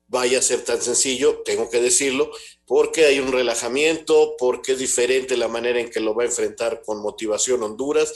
vaya 0.07 0.39
a 0.39 0.41
ser 0.41 0.63
tan 0.63 0.81
sencillo, 0.81 1.41
tengo 1.43 1.69
que 1.69 1.81
decirlo, 1.81 2.31
porque 2.65 3.05
hay 3.05 3.19
un 3.19 3.31
relajamiento, 3.31 4.35
porque 4.37 4.73
es 4.73 4.79
diferente 4.79 5.37
la 5.37 5.47
manera 5.47 5.79
en 5.79 5.89
que 5.89 5.99
lo 5.99 6.13
va 6.13 6.23
a 6.23 6.27
enfrentar 6.27 6.81
con 6.85 7.01
motivación 7.01 7.63
Honduras 7.63 8.13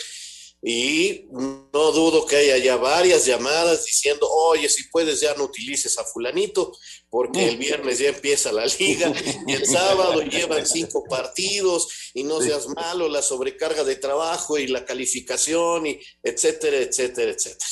y 0.62 1.28
no 1.32 1.92
dudo 1.92 2.26
que 2.26 2.36
haya 2.36 2.58
ya 2.58 2.76
varias 2.76 3.26
llamadas 3.26 3.86
diciendo, 3.86 4.28
oye, 4.30 4.68
si 4.68 4.90
puedes 4.90 5.22
ya 5.22 5.34
no 5.36 5.46
utilices 5.46 5.98
a 5.98 6.04
fulanito, 6.04 6.74
porque 7.10 7.48
el 7.48 7.58
viernes 7.58 8.00
ya 8.00 8.10
empieza 8.10 8.52
la 8.52 8.66
liga 8.66 9.14
y 9.48 9.54
el 9.54 9.66
sábado 9.66 10.22
llevan 10.22 10.66
cinco 10.68 11.04
partidos 11.10 12.12
y 12.14 12.24
no 12.24 12.42
seas 12.42 12.68
malo, 12.68 13.08
la 13.08 13.22
sobrecarga 13.22 13.84
de 13.84 13.96
trabajo 13.96 14.58
y 14.58 14.68
la 14.68 14.86
calificación 14.86 15.88
y 15.88 16.00
etcétera, 16.22 16.78
etcétera, 16.78 17.32
etcétera. 17.32 17.70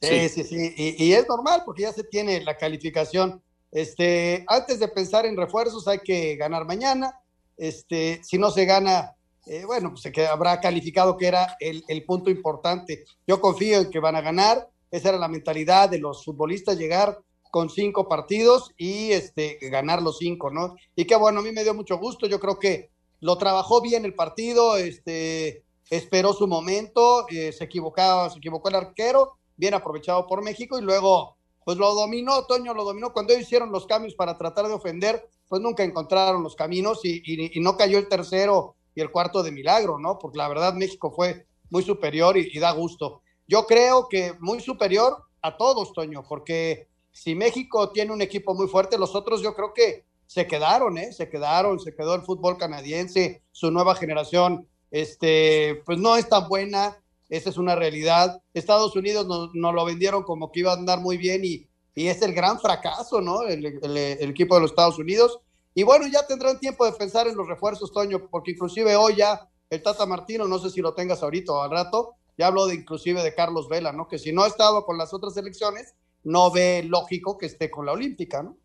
Sí, 0.00 0.28
sí, 0.28 0.44
sí, 0.44 0.74
y, 0.76 1.04
y 1.06 1.12
es 1.12 1.26
normal 1.28 1.62
porque 1.66 1.82
ya 1.82 1.92
se 1.92 2.04
tiene 2.04 2.40
la 2.42 2.56
calificación. 2.56 3.42
Este, 3.72 4.44
antes 4.46 4.78
de 4.78 4.88
pensar 4.88 5.26
en 5.26 5.36
refuerzos 5.36 5.88
hay 5.88 5.98
que 5.98 6.36
ganar 6.36 6.64
mañana. 6.64 7.12
Este, 7.56 8.20
si 8.22 8.38
no 8.38 8.52
se 8.52 8.64
gana, 8.64 9.16
eh, 9.48 9.64
bueno, 9.64 9.90
pues 9.90 10.12
que 10.12 10.26
habrá 10.26 10.60
calificado 10.60 11.16
que 11.16 11.26
era 11.26 11.56
el, 11.58 12.04
punto 12.04 12.30
importante. 12.30 13.04
Yo 13.26 13.40
confío 13.40 13.78
en 13.78 13.90
que 13.90 13.98
van 13.98 14.14
a 14.14 14.20
ganar, 14.20 14.68
esa 14.90 15.08
era 15.08 15.18
la 15.18 15.28
mentalidad 15.28 15.88
de 15.88 15.98
los 15.98 16.24
futbolistas, 16.24 16.76
llegar 16.76 17.18
con 17.50 17.70
cinco 17.70 18.08
partidos 18.08 18.72
y 18.76 19.12
este, 19.12 19.58
ganar 19.70 20.02
los 20.02 20.18
cinco, 20.18 20.50
¿no? 20.50 20.76
Y 20.94 21.06
que 21.06 21.16
bueno, 21.16 21.40
a 21.40 21.42
mí 21.42 21.50
me 21.50 21.62
dio 21.62 21.72
mucho 21.72 21.96
gusto, 21.96 22.26
yo 22.26 22.38
creo 22.38 22.58
que 22.58 22.90
lo 23.20 23.38
trabajó 23.38 23.80
bien 23.80 24.04
el 24.04 24.14
partido, 24.14 24.76
este, 24.76 25.64
esperó 25.88 26.34
su 26.34 26.46
momento, 26.46 27.26
eh, 27.30 27.52
se 27.52 27.64
equivocaba, 27.64 28.28
se 28.28 28.38
equivocó 28.38 28.68
el 28.68 28.74
arquero, 28.74 29.38
bien 29.56 29.72
aprovechado 29.72 30.26
por 30.26 30.42
México 30.42 30.78
y 30.78 30.82
luego 30.82 31.36
pues 31.64 31.78
lo 31.78 31.94
dominó, 31.94 32.44
Toño 32.44 32.72
lo 32.72 32.84
dominó. 32.84 33.12
Cuando 33.12 33.32
ellos 33.32 33.44
hicieron 33.44 33.72
los 33.72 33.86
cambios 33.86 34.14
para 34.14 34.38
tratar 34.38 34.68
de 34.68 34.74
ofender, 34.74 35.28
pues 35.48 35.60
nunca 35.60 35.84
encontraron 35.84 36.42
los 36.42 36.54
caminos 36.54 37.00
y 37.04 37.60
no 37.60 37.76
cayó 37.76 37.98
el 37.98 38.08
tercero 38.08 38.76
y 38.94 39.00
el 39.00 39.10
cuarto 39.10 39.42
de 39.42 39.52
milagro, 39.52 39.98
¿no? 39.98 40.18
Porque 40.18 40.38
la 40.38 40.48
verdad 40.48 40.74
México 40.74 41.10
fue 41.10 41.46
muy 41.70 41.82
superior 41.82 42.36
y, 42.36 42.48
y, 42.52 42.58
da 42.58 42.72
gusto. 42.72 43.22
Yo 43.46 43.66
creo 43.66 44.08
que 44.08 44.34
muy 44.40 44.60
superior 44.60 45.24
a 45.42 45.56
todos, 45.56 45.92
Toño, 45.92 46.24
porque 46.28 46.88
si 47.12 47.34
México 47.34 47.90
tiene 47.90 48.12
un 48.12 48.22
equipo 48.22 48.54
muy 48.54 48.68
fuerte, 48.68 48.98
los 48.98 49.14
otros 49.14 49.42
yo 49.42 49.54
creo 49.54 49.72
que 49.74 50.04
se 50.26 50.46
quedaron, 50.46 50.98
¿eh? 50.98 51.12
Se 51.12 51.28
quedaron, 51.28 51.80
se 51.80 51.94
quedó 51.94 52.14
el 52.14 52.22
fútbol 52.22 52.58
canadiense, 52.58 53.42
su 53.50 53.70
nueva 53.70 53.94
generación, 53.94 54.68
este, 54.90 55.82
pues 55.86 55.98
no 55.98 56.16
es 56.16 56.28
tan 56.28 56.48
buena, 56.48 56.98
esa 57.28 57.50
es 57.50 57.56
una 57.56 57.74
realidad. 57.74 58.40
Estados 58.54 58.94
Unidos 58.94 59.26
nos, 59.26 59.50
lo 59.54 59.84
vendieron 59.84 60.22
como 60.22 60.52
que 60.52 60.60
iba 60.60 60.72
a 60.72 60.76
andar 60.76 61.00
muy 61.00 61.16
bien 61.16 61.44
y, 61.44 61.66
y 61.94 62.08
es 62.08 62.22
el 62.22 62.34
gran 62.34 62.60
fracaso, 62.60 63.20
¿no? 63.20 63.42
El, 63.42 63.64
equipo 63.64 64.54
de 64.54 64.60
los 64.62 64.70
Estados 64.70 64.98
Unidos. 64.98 65.40
Y 65.78 65.84
bueno, 65.84 66.08
ya 66.08 66.26
tendrán 66.26 66.58
tiempo 66.58 66.84
de 66.84 66.90
pensar 66.90 67.28
en 67.28 67.36
los 67.36 67.46
refuerzos, 67.46 67.92
Toño, 67.92 68.28
porque 68.32 68.50
inclusive 68.50 68.96
hoy 68.96 69.14
ya 69.14 69.48
el 69.70 69.80
Tata 69.80 70.06
Martino, 70.06 70.48
no 70.48 70.58
sé 70.58 70.70
si 70.70 70.80
lo 70.80 70.92
tengas 70.92 71.22
ahorita 71.22 71.52
o 71.52 71.62
al 71.62 71.70
rato, 71.70 72.16
ya 72.36 72.48
habló 72.48 72.66
de 72.66 72.74
inclusive 72.74 73.22
de 73.22 73.32
Carlos 73.32 73.68
Vela, 73.68 73.92
¿no? 73.92 74.08
Que 74.08 74.18
si 74.18 74.32
no 74.32 74.42
ha 74.42 74.48
estado 74.48 74.84
con 74.84 74.98
las 74.98 75.14
otras 75.14 75.34
selecciones, 75.34 75.94
no 76.24 76.50
ve 76.50 76.82
lógico 76.82 77.38
que 77.38 77.46
esté 77.46 77.70
con 77.70 77.86
la 77.86 77.92
Olímpica, 77.92 78.42
¿no? 78.42 78.58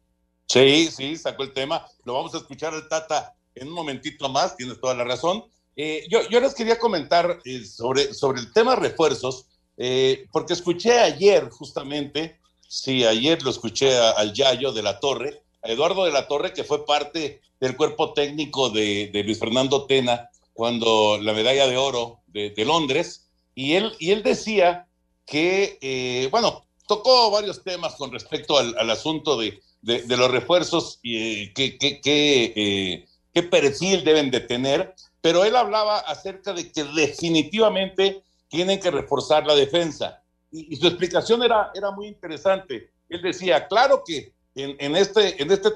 Sí, 0.48 0.90
sí, 0.90 1.16
sacó 1.16 1.44
el 1.44 1.54
tema. 1.54 1.86
Lo 2.04 2.16
vamos 2.16 2.34
a 2.34 2.40
escuchar 2.40 2.74
al 2.74 2.88
Tata 2.88 3.36
en 3.54 3.68
un 3.68 3.76
momentito 3.76 4.28
más, 4.28 4.58
tienes 4.58 4.82
toda 4.82 4.96
la 4.96 5.04
razón. 5.04 5.44
Eh, 5.76 6.08
yo, 6.10 6.28
yo, 6.32 6.40
les 6.40 6.56
quería 6.56 6.80
comentar 6.80 7.42
eh, 7.46 7.64
sobre, 7.64 8.12
sobre 8.16 8.42
el 8.42 8.52
tema 8.52 8.76
refuerzos, 8.76 9.46
eh, 9.78 10.26
porque 10.32 10.54
escuché 10.54 10.98
ayer 10.98 11.48
justamente, 11.52 12.40
sí, 12.68 13.06
ayer 13.06 13.44
lo 13.44 13.52
escuché 13.52 13.96
al 14.00 14.34
Yayo 14.34 14.74
de 14.74 14.82
la 14.82 15.00
Torre, 15.00 15.43
a 15.64 15.72
Eduardo 15.72 16.06
de 16.06 16.12
la 16.12 16.28
Torre, 16.28 16.54
que 16.54 16.64
fue 16.64 16.86
parte 16.86 17.42
del 17.60 17.76
cuerpo 17.78 18.14
técnico 18.14 18.70
de, 18.70 19.10
de 19.14 19.24
Luis 19.24 19.40
Fernando 19.40 19.86
Tena 19.86 20.30
cuando 20.54 21.18
la 21.22 21.34
medalla 21.34 21.68
de 21.68 21.78
oro 21.78 22.20
de, 22.28 22.52
de 22.52 22.66
Londres, 22.66 23.30
y 23.56 23.74
él, 23.74 23.94
y 24.00 24.12
él 24.12 24.24
decía 24.24 24.88
que, 25.26 26.28
bueno, 26.32 26.66
tocó 26.88 27.32
varios 27.32 27.64
temas 27.64 27.96
con 27.96 28.12
respecto 28.12 28.58
al, 28.58 28.76
al 28.78 28.90
asunto 28.90 29.38
de, 29.38 29.60
de, 29.82 30.18
los 30.18 30.32
refuerzos 30.32 31.00
y 31.02 31.54
qué, 31.54 31.78
qué, 31.78 32.02
qué, 32.02 33.06
qué 33.34 33.44
perfil 33.44 34.04
deben 34.04 34.32
de 34.32 34.40
tener, 34.42 34.96
pero 35.22 35.44
él 35.44 35.56
hablaba 35.56 36.00
acerca 36.00 36.54
de 36.54 36.72
que 36.72 36.84
definitivamente 36.84 38.24
tienen 38.48 38.80
que 38.80 38.92
reforzar 38.92 39.46
la 39.46 39.56
defensa. 39.56 40.22
Y, 40.52 40.76
su 40.76 40.88
explicación 40.88 41.44
era, 41.44 41.72
era 41.74 41.92
muy 41.92 42.08
interesante. 42.08 42.92
Él 43.10 43.22
decía, 43.22 43.68
claro 43.68 44.04
que 44.06 44.34
en, 44.56 44.76
en 44.80 44.96
este, 44.96 45.42
en 45.42 45.52
este 45.52 45.72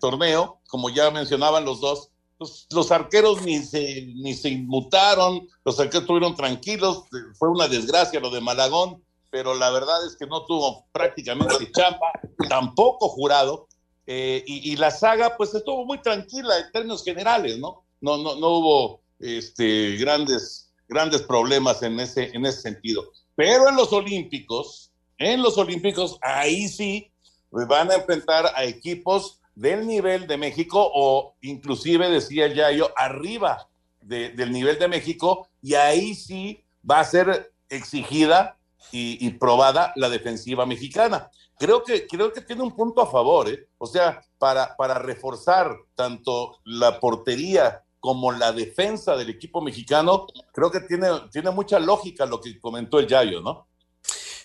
torneo, 0.00 0.60
como 0.68 0.90
ya 0.90 1.10
mencionaban 1.10 1.64
los 1.64 1.80
dos, 1.80 2.10
los, 2.38 2.66
los, 2.70 2.90
arqueros 2.90 3.42
ni 3.42 3.58
se, 3.62 4.06
ni 4.16 4.34
se 4.34 4.48
inmutaron, 4.48 5.46
los 5.64 5.78
arqueros 5.78 6.02
estuvieron 6.02 6.34
tranquilos, 6.34 7.04
fue 7.38 7.50
una 7.50 7.68
desgracia 7.68 8.20
lo 8.20 8.30
de 8.30 8.40
Malagón, 8.40 9.02
pero 9.30 9.54
la 9.54 9.70
verdad 9.70 10.06
es 10.06 10.16
que 10.16 10.26
no 10.26 10.44
tuvo 10.44 10.86
prácticamente 10.92 11.70
chamba, 11.72 12.10
tampoco 12.48 13.08
jurado, 13.08 13.68
eh, 14.06 14.42
y, 14.46 14.74
la 14.76 14.90
saga 14.90 15.36
pues 15.36 15.54
estuvo 15.54 15.84
muy 15.84 16.02
tranquila 16.02 16.58
en 16.58 16.72
términos 16.72 17.04
generales, 17.04 17.58
¿no? 17.58 17.84
No, 18.00 18.18
no, 18.18 18.34
no 18.34 18.48
hubo 18.48 19.00
este, 19.20 19.96
grandes, 19.96 20.72
grandes 20.88 21.22
problemas 21.22 21.82
en 21.84 22.00
ese, 22.00 22.30
en 22.34 22.44
ese 22.44 22.62
sentido. 22.62 23.12
Pero 23.36 23.68
en 23.68 23.76
los 23.76 23.92
Olímpicos, 23.92 24.90
en 25.18 25.40
los 25.40 25.56
Olímpicos, 25.56 26.18
ahí 26.20 26.66
sí 26.66 27.11
van 27.52 27.90
a 27.90 27.96
enfrentar 27.96 28.52
a 28.54 28.64
equipos 28.64 29.40
del 29.54 29.86
nivel 29.86 30.26
de 30.26 30.36
México 30.36 30.90
o 30.94 31.34
inclusive, 31.42 32.08
decía 32.10 32.48
ya 32.48 32.70
yo, 32.70 32.90
arriba 32.96 33.68
del 34.00 34.50
nivel 34.50 34.78
de 34.78 34.88
México 34.88 35.48
y 35.62 35.74
ahí 35.74 36.14
sí 36.14 36.64
va 36.88 37.00
a 37.00 37.04
ser 37.04 37.52
exigida 37.68 38.56
y, 38.90 39.24
y 39.24 39.30
probada 39.30 39.92
la 39.94 40.08
defensiva 40.08 40.66
mexicana 40.66 41.30
creo 41.62 41.84
que, 41.84 42.08
creo 42.08 42.32
que 42.32 42.40
tiene 42.40 42.62
un 42.62 42.74
punto 42.74 43.00
a 43.00 43.06
favor, 43.06 43.48
¿eh? 43.48 43.68
O 43.78 43.86
sea, 43.86 44.20
para, 44.36 44.76
para 44.76 44.94
reforzar 44.94 45.76
tanto 45.94 46.58
la 46.64 46.98
portería 46.98 47.84
como 48.00 48.32
la 48.32 48.50
defensa 48.50 49.16
del 49.16 49.30
equipo 49.30 49.60
mexicano, 49.60 50.26
creo 50.52 50.72
que 50.72 50.80
tiene, 50.80 51.06
tiene 51.30 51.52
mucha 51.52 51.78
lógica 51.78 52.26
lo 52.26 52.40
que 52.40 52.58
comentó 52.58 52.98
el 52.98 53.06
Yayo, 53.06 53.40
¿no? 53.40 53.68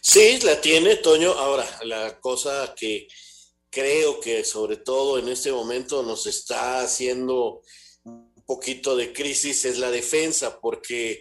Sí, 0.09 0.39
la 0.43 0.61
tiene, 0.61 0.95
Toño. 0.95 1.33
Ahora, 1.33 1.67
la 1.83 2.17
cosa 2.21 2.73
que 2.73 3.09
creo 3.69 4.21
que 4.21 4.45
sobre 4.45 4.77
todo 4.77 5.19
en 5.19 5.27
este 5.27 5.51
momento 5.51 6.01
nos 6.01 6.27
está 6.27 6.79
haciendo 6.79 7.61
un 8.03 8.41
poquito 8.45 8.95
de 8.95 9.11
crisis 9.11 9.65
es 9.65 9.79
la 9.79 9.91
defensa, 9.91 10.61
porque 10.61 11.19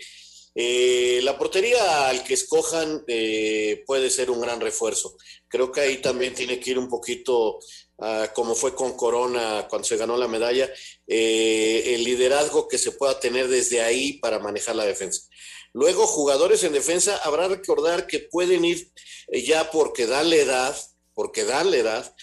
eh, 0.55 1.18
la 1.25 1.37
portería 1.37 2.09
al 2.09 2.22
que 2.22 2.35
escojan 2.35 3.03
eh, 3.09 3.83
puede 3.85 4.09
ser 4.09 4.31
un 4.31 4.40
gran 4.40 4.61
refuerzo. 4.61 5.16
Creo 5.49 5.72
que 5.72 5.81
ahí 5.81 5.96
también 5.96 6.33
tiene 6.33 6.61
que 6.61 6.70
ir 6.70 6.79
un 6.79 6.88
poquito, 6.88 7.59
uh, 7.99 8.33
como 8.35 8.55
fue 8.55 8.75
con 8.75 8.97
Corona 8.97 9.67
cuando 9.69 9.87
se 9.87 9.97
ganó 9.97 10.17
la 10.17 10.29
medalla, 10.29 10.71
eh, 11.07 11.95
el 11.95 12.05
liderazgo 12.05 12.69
que 12.69 12.79
se 12.79 12.93
pueda 12.93 13.19
tener 13.21 13.49
desde 13.49 13.81
ahí 13.81 14.15
para 14.15 14.39
manejar 14.39 14.77
la 14.77 14.85
defensa. 14.85 15.29
Luego, 15.73 16.07
jugadores 16.07 16.65
en 16.65 16.73
defensa, 16.73 17.17
habrá 17.25 17.49
que 17.49 17.57
recordar 17.57 18.07
que 18.07 18.21
pueden 18.21 18.65
ir 18.65 18.91
ya 19.33 19.71
porque 19.71 20.07
dan 20.07 20.31
la 20.31 20.37
edad, 20.37 20.77
porque 21.13 21.45
dan 21.45 21.71
la 21.71 21.77
edad, 21.77 22.17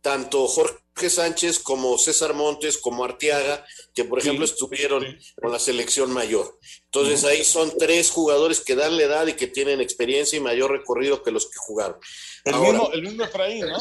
tanto 0.00 0.48
Jorge 0.48 0.83
Sánchez 0.96 1.58
como 1.58 1.98
César 1.98 2.34
Montes, 2.34 2.78
como 2.78 3.04
Arteaga, 3.04 3.66
que 3.94 4.04
por 4.04 4.18
ejemplo 4.18 4.44
estuvieron 4.44 5.04
con 5.40 5.52
la 5.52 5.58
selección 5.58 6.12
mayor. 6.12 6.58
Entonces 6.86 7.24
ahí 7.24 7.44
son 7.44 7.76
tres 7.76 8.10
jugadores 8.10 8.60
que 8.60 8.74
dan 8.74 8.96
la 8.96 9.02
edad 9.02 9.26
y 9.26 9.34
que 9.34 9.46
tienen 9.46 9.80
experiencia 9.80 10.36
y 10.36 10.40
mayor 10.40 10.70
recorrido 10.70 11.22
que 11.22 11.30
los 11.30 11.46
que 11.46 11.56
jugaron. 11.58 11.98
El, 12.44 12.56
mismo, 12.56 12.90
el 12.92 13.02
mismo 13.02 13.24
Efraín, 13.24 13.66
¿no? 13.66 13.78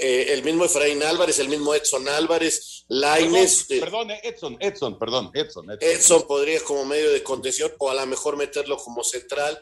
Eh, 0.00 0.32
el 0.32 0.44
mismo 0.44 0.64
Efraín 0.64 1.02
Álvarez, 1.02 1.40
el 1.40 1.48
mismo 1.48 1.74
Edson 1.74 2.08
Álvarez, 2.08 2.84
Laines. 2.86 3.64
Perdón, 3.68 4.12
eh, 4.12 4.20
Edson, 4.22 4.56
Edson, 4.60 4.96
perdón, 4.96 5.30
Edson, 5.34 5.68
Edson, 5.70 5.78
Edson. 5.80 6.26
podría 6.28 6.60
como 6.60 6.84
medio 6.84 7.10
de 7.10 7.22
contención 7.24 7.72
o 7.78 7.90
a 7.90 7.94
lo 7.94 8.06
mejor 8.06 8.36
meterlo 8.36 8.76
como 8.76 9.02
central 9.02 9.60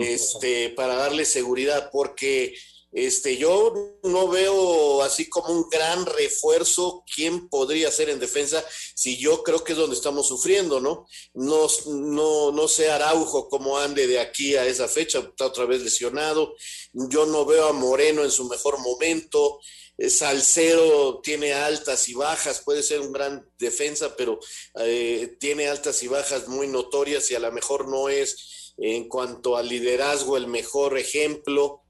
este, 0.00 0.70
para 0.70 0.96
darle 0.96 1.24
seguridad, 1.24 1.90
porque 1.92 2.56
este, 2.92 3.36
yo 3.36 3.98
no 4.02 4.28
veo 4.28 5.02
así 5.02 5.28
como 5.28 5.52
un 5.52 5.68
gran 5.68 6.06
refuerzo 6.06 7.04
quién 7.14 7.48
podría 7.48 7.90
ser 7.90 8.08
en 8.08 8.18
defensa, 8.18 8.64
si 8.94 9.18
yo 9.18 9.42
creo 9.42 9.62
que 9.62 9.72
es 9.72 9.78
donde 9.78 9.96
estamos 9.96 10.26
sufriendo, 10.28 10.80
¿no? 10.80 11.06
No, 11.34 11.66
no, 11.86 12.50
no 12.50 12.68
sé 12.68 12.90
Araujo 12.90 13.48
cómo 13.48 13.78
ande 13.78 14.06
de 14.06 14.20
aquí 14.20 14.56
a 14.56 14.66
esa 14.66 14.88
fecha, 14.88 15.18
está 15.18 15.46
otra 15.46 15.66
vez 15.66 15.82
lesionado. 15.82 16.54
Yo 16.92 17.26
no 17.26 17.44
veo 17.44 17.68
a 17.68 17.72
Moreno 17.72 18.24
en 18.24 18.30
su 18.30 18.48
mejor 18.48 18.78
momento. 18.78 19.60
Eh, 19.98 20.10
Salcero 20.10 21.20
tiene 21.22 21.52
altas 21.52 22.08
y 22.08 22.14
bajas, 22.14 22.62
puede 22.64 22.82
ser 22.82 23.00
un 23.00 23.12
gran 23.12 23.50
defensa, 23.58 24.16
pero 24.16 24.38
eh, 24.80 25.36
tiene 25.40 25.68
altas 25.68 26.02
y 26.02 26.08
bajas 26.08 26.48
muy 26.48 26.68
notorias 26.68 27.30
y 27.30 27.34
a 27.34 27.40
lo 27.40 27.52
mejor 27.52 27.88
no 27.88 28.08
es 28.08 28.74
en 28.78 29.08
cuanto 29.08 29.56
al 29.56 29.68
liderazgo 29.68 30.36
el 30.36 30.46
mejor 30.46 30.96
ejemplo. 30.98 31.82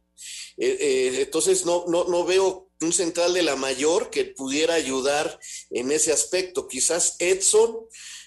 Eh, 0.59 0.77
eh, 0.81 1.23
entonces 1.23 1.65
no, 1.65 1.85
no, 1.87 2.05
no 2.05 2.25
veo 2.25 2.69
un 2.81 2.93
central 2.93 3.35
de 3.35 3.43
la 3.43 3.57
mayor 3.57 4.11
que 4.11 4.25
pudiera 4.25 4.75
ayudar 4.75 5.39
en 5.71 5.91
ese 5.91 6.13
aspecto. 6.13 6.69
Quizás 6.69 7.17
Edson, 7.19 7.77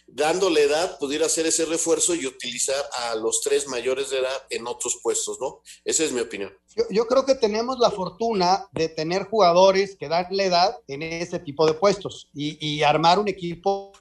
dándole 0.07 0.63
edad, 0.63 0.97
pudiera 0.99 1.25
hacer 1.25 1.45
ese 1.45 1.65
refuerzo 1.65 2.15
y 2.15 2.25
utilizar 2.25 2.83
a 2.93 3.15
los 3.15 3.41
tres 3.41 3.67
mayores 3.67 4.09
de 4.09 4.19
edad 4.19 4.45
en 4.49 4.67
otros 4.67 4.99
puestos, 5.01 5.37
¿no? 5.39 5.61
Esa 5.85 6.03
es 6.03 6.11
mi 6.11 6.19
opinión. 6.19 6.51
Yo, 6.89 7.05
creo 7.05 7.25
que 7.25 7.35
tenemos 7.35 7.79
la 7.79 7.91
fortuna 7.91 8.67
de 8.71 8.89
tener 8.89 9.25
jugadores 9.25 9.95
que 9.97 10.07
dan 10.07 10.27
la 10.31 10.43
edad 10.43 10.77
en 10.87 11.03
ese 11.03 11.39
tipo 11.39 11.65
de 11.65 11.73
puestos 11.73 12.29
y, 12.33 12.81
armar 12.83 13.19
un 13.19 13.27
equipo 13.27 13.91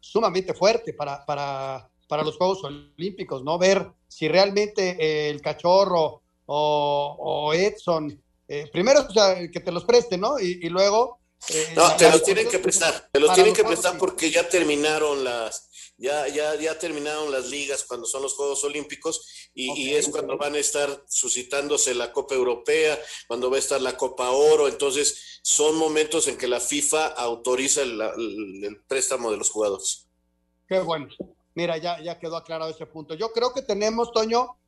sumamente 0.00 0.54
fuerte 0.54 0.92
para, 0.92 1.24
para, 1.24 1.88
para 2.08 2.22
los 2.22 2.36
Juegos 2.36 2.62
Olímpicos, 2.64 3.42
¿no? 3.44 3.58
Ver 3.58 3.90
si 4.08 4.28
realmente 4.28 5.30
el 5.30 5.40
cachorro 5.40 6.22
o, 6.48 7.52
Edson. 7.54 8.22
Eh, 8.48 8.68
primero, 8.72 9.06
o 9.08 9.12
sea, 9.12 9.36
que 9.50 9.60
te 9.60 9.72
los 9.72 9.84
preste, 9.84 10.16
¿no? 10.16 10.38
Y, 10.38 10.68
luego... 10.68 11.20
Eh, 11.50 11.72
no, 11.76 11.94
te 11.96 12.10
los 12.10 12.22
tienen 12.24 12.48
que 12.48 12.58
prestar, 12.58 13.08
te 13.12 13.20
los 13.20 13.32
tienen 13.32 13.54
que 13.54 13.62
prestar 13.62 13.96
porque 13.96 14.28
ya 14.28 14.48
terminaron 14.48 15.22
las, 15.22 15.92
ya, 15.96 16.26
ya, 16.26 16.56
ya 16.56 16.76
terminaron 16.76 17.30
las 17.30 17.48
ligas 17.48 17.84
cuando 17.84 18.06
son 18.06 18.22
los 18.22 18.34
Juegos 18.34 18.64
Olímpicos 18.64 19.50
y, 19.54 19.94
es 19.94 20.08
cuando 20.08 20.36
van 20.36 20.56
a 20.56 20.58
estar 20.58 21.04
suscitándose 21.06 21.94
la 21.94 22.12
Copa 22.12 22.34
Europea, 22.34 22.98
cuando 23.28 23.50
va 23.50 23.56
a 23.56 23.60
estar 23.60 23.80
la 23.80 23.96
Copa 23.96 24.30
Oro, 24.30 24.66
entonces 24.66 25.40
son 25.42 25.76
momentos 25.76 26.26
en 26.26 26.36
que 26.36 26.48
la 26.48 26.58
FIFA 26.58 27.06
autoriza 27.06 27.82
el, 27.82 28.00
el 28.00 28.82
préstamo 28.88 29.30
de 29.30 29.36
los 29.36 29.50
jugadores. 29.50 30.08
Qué 30.68 30.80
bueno. 30.80 31.06
Mira, 31.54 31.76
ya, 31.78 32.00
ya 32.02 32.18
quedó 32.18 32.36
aclarado 32.36 32.70
ese 32.70 32.86
punto. 32.86 33.14
Yo 33.14 33.32
creo 33.32 33.52
que 33.52 33.62
tenemos, 33.62 34.12
Toño, 34.12 34.58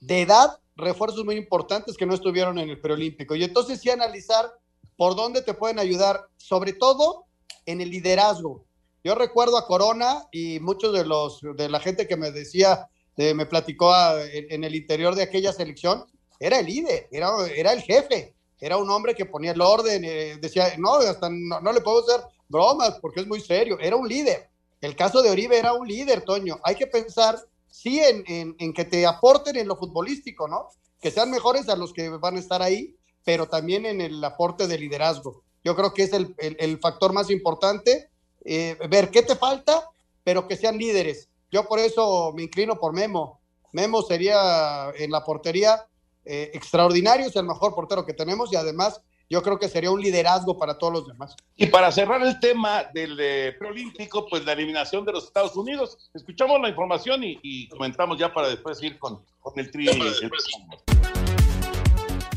de 0.00 0.22
edad 0.22 0.58
refuerzos 0.76 1.24
muy 1.24 1.36
importantes 1.36 1.96
que 1.96 2.06
no 2.06 2.14
estuvieron 2.14 2.58
en 2.58 2.70
el 2.70 2.80
preolímpico. 2.80 3.34
Y 3.34 3.44
entonces 3.44 3.80
sí 3.80 3.90
analizar 3.90 4.52
por 4.96 5.16
dónde 5.16 5.42
te 5.42 5.54
pueden 5.54 5.78
ayudar, 5.78 6.26
sobre 6.36 6.72
todo 6.72 7.26
en 7.66 7.80
el 7.80 7.90
liderazgo. 7.90 8.64
Yo 9.02 9.14
recuerdo 9.14 9.56
a 9.56 9.66
Corona 9.66 10.26
y 10.30 10.60
muchos 10.60 10.92
de 10.92 11.06
los 11.06 11.40
de 11.56 11.68
la 11.68 11.80
gente 11.80 12.06
que 12.06 12.16
me 12.16 12.30
decía, 12.30 12.88
me 13.16 13.46
platicó 13.46 13.94
en, 14.18 14.64
el 14.64 14.74
interior 14.74 15.14
de 15.14 15.22
aquella 15.22 15.52
selección, 15.52 16.04
era 16.38 16.58
el 16.58 16.66
líder, 16.66 17.08
era, 17.10 17.30
era 17.54 17.72
el 17.72 17.82
jefe, 17.82 18.34
era 18.60 18.76
un 18.76 18.90
hombre 18.90 19.14
que 19.14 19.26
ponía 19.26 19.52
el 19.52 19.60
orden, 19.60 20.04
eh, 20.04 20.38
decía, 20.40 20.74
no, 20.78 20.96
hasta 20.96 21.28
no, 21.30 21.60
no 21.60 21.72
le 21.72 21.80
puedo 21.80 22.00
hacer 22.00 22.24
bromas 22.48 22.98
porque 23.00 23.20
es 23.20 23.26
muy 23.26 23.40
serio, 23.40 23.78
era 23.80 23.96
un 23.96 24.08
líder. 24.08 24.48
El 24.80 24.96
caso 24.96 25.22
de 25.22 25.30
Oribe 25.30 25.58
era 25.58 25.74
un 25.74 25.86
líder, 25.86 26.22
Toño. 26.22 26.58
Hay 26.62 26.74
que 26.74 26.86
pensar 26.86 27.38
sí 27.80 27.98
en, 27.98 28.74
que 28.74 28.84
te 28.84 29.06
aporten 29.06 29.56
en 29.56 29.66
lo 29.66 29.74
futbolístico, 29.74 30.46
¿no? 30.46 30.68
que 31.00 31.10
sean 31.10 31.30
mejores 31.30 31.66
a 31.70 31.76
los 31.76 31.94
que 31.94 32.10
van 32.10 32.36
a 32.36 32.40
estar 32.40 32.60
ahí, 32.60 32.94
pero 33.24 33.48
también 33.48 33.86
en 33.86 34.02
el 34.02 34.22
aporte 34.22 34.66
de 34.66 34.76
liderazgo. 34.76 35.44
Yo 35.64 35.74
creo 35.74 35.94
que 35.94 36.02
es 36.02 36.12
el, 36.12 36.34
el, 36.36 36.78
factor 36.78 37.14
más 37.14 37.30
importante, 37.30 38.10
eh, 38.44 38.76
ver 38.90 39.10
qué 39.10 39.22
te 39.22 39.34
falta, 39.34 39.88
pero 40.22 40.46
que 40.46 40.58
sean 40.58 40.76
líderes. 40.76 41.30
Yo 41.50 41.64
por 41.64 41.78
eso 41.78 42.34
me 42.34 42.42
inclino 42.42 42.78
por 42.78 42.92
Memo. 42.92 43.40
Memo 43.72 44.02
sería 44.02 44.90
en 44.98 45.10
la 45.10 45.24
portería 45.24 45.86
eh, 46.26 46.50
extraordinario, 46.52 47.28
es 47.28 47.36
el 47.36 47.46
mejor 47.46 47.74
portero 47.74 48.04
que 48.04 48.12
tenemos 48.12 48.52
y 48.52 48.56
además 48.56 49.00
yo 49.30 49.42
creo 49.42 49.58
que 49.58 49.68
sería 49.68 49.92
un 49.92 50.00
liderazgo 50.00 50.58
para 50.58 50.76
todos 50.76 50.92
los 50.92 51.06
demás. 51.06 51.36
Y 51.56 51.66
para 51.66 51.92
cerrar 51.92 52.20
el 52.22 52.40
tema 52.40 52.82
del 52.92 53.16
eh, 53.20 53.54
preolímpico, 53.56 54.26
pues 54.28 54.44
la 54.44 54.52
eliminación 54.52 55.04
de 55.04 55.12
los 55.12 55.24
Estados 55.24 55.56
Unidos. 55.56 56.10
Escuchamos 56.12 56.60
la 56.60 56.68
información 56.68 57.22
y, 57.22 57.68
comentamos 57.68 58.18
ya 58.18 58.34
para 58.34 58.48
después 58.48 58.82
ir 58.82 58.98
con, 58.98 59.22
con 59.40 59.56
el 59.58 59.70
tri. 59.70 59.88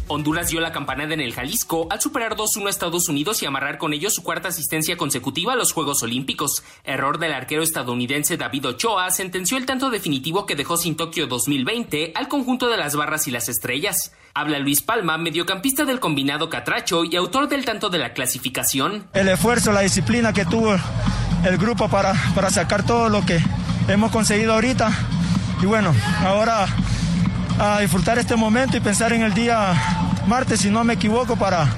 Honduras 0.07 0.49
dio 0.49 0.59
la 0.59 0.71
campanada 0.71 1.13
en 1.13 1.21
el 1.21 1.33
Jalisco 1.33 1.87
al 1.89 2.01
superar 2.01 2.35
2-1 2.35 2.67
a 2.67 2.69
Estados 2.69 3.07
Unidos 3.07 3.41
y 3.41 3.45
amarrar 3.45 3.77
con 3.77 3.93
ello 3.93 4.09
su 4.09 4.21
cuarta 4.21 4.49
asistencia 4.49 4.97
consecutiva 4.97 5.53
a 5.53 5.55
los 5.55 5.71
Juegos 5.71 6.03
Olímpicos. 6.03 6.63
Error 6.83 7.19
del 7.19 7.33
arquero 7.33 7.63
estadounidense 7.63 8.35
David 8.37 8.67
Ochoa 8.67 9.09
sentenció 9.11 9.57
el 9.57 9.65
tanto 9.65 9.89
definitivo 9.89 10.45
que 10.45 10.55
dejó 10.55 10.77
sin 10.77 10.97
Tokio 10.97 11.27
2020 11.27 12.11
al 12.15 12.27
conjunto 12.27 12.69
de 12.69 12.77
las 12.77 12.95
barras 12.95 13.27
y 13.27 13.31
las 13.31 13.47
estrellas. 13.47 14.11
Habla 14.33 14.59
Luis 14.59 14.81
Palma, 14.81 15.17
mediocampista 15.17 15.85
del 15.85 15.99
combinado 15.99 16.49
Catracho 16.49 17.05
y 17.05 17.15
autor 17.15 17.47
del 17.47 17.65
tanto 17.65 17.89
de 17.89 17.99
la 17.99 18.13
clasificación. 18.13 19.07
El 19.13 19.29
esfuerzo, 19.29 19.71
la 19.71 19.81
disciplina 19.81 20.33
que 20.33 20.45
tuvo 20.45 20.75
el 21.45 21.57
grupo 21.57 21.87
para, 21.89 22.13
para 22.35 22.49
sacar 22.49 22.85
todo 22.85 23.09
lo 23.09 23.25
que 23.25 23.39
hemos 23.87 24.11
conseguido 24.11 24.53
ahorita. 24.53 24.91
Y 25.61 25.65
bueno, 25.65 25.93
ahora 26.25 26.67
a 27.59 27.79
disfrutar 27.79 28.17
este 28.17 28.35
momento 28.35 28.77
y 28.77 28.79
pensar 28.79 29.13
en 29.13 29.21
el 29.21 29.33
día 29.33 29.73
martes, 30.27 30.61
si 30.61 30.69
no 30.69 30.83
me 30.83 30.93
equivoco, 30.93 31.35
para, 31.35 31.73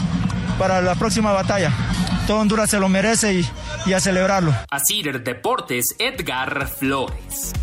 para 0.57 0.81
la 0.81 0.95
próxima 0.95 1.31
batalla. 1.31 1.71
Todo 2.27 2.39
Honduras 2.39 2.69
se 2.69 2.79
lo 2.79 2.89
merece 2.89 3.33
y, 3.33 3.49
y 3.85 3.93
a 3.93 3.99
celebrarlo. 3.99 4.53
Asir 4.69 5.23
Deportes, 5.23 5.95
Edgar 5.99 6.67
Flores. 6.67 7.53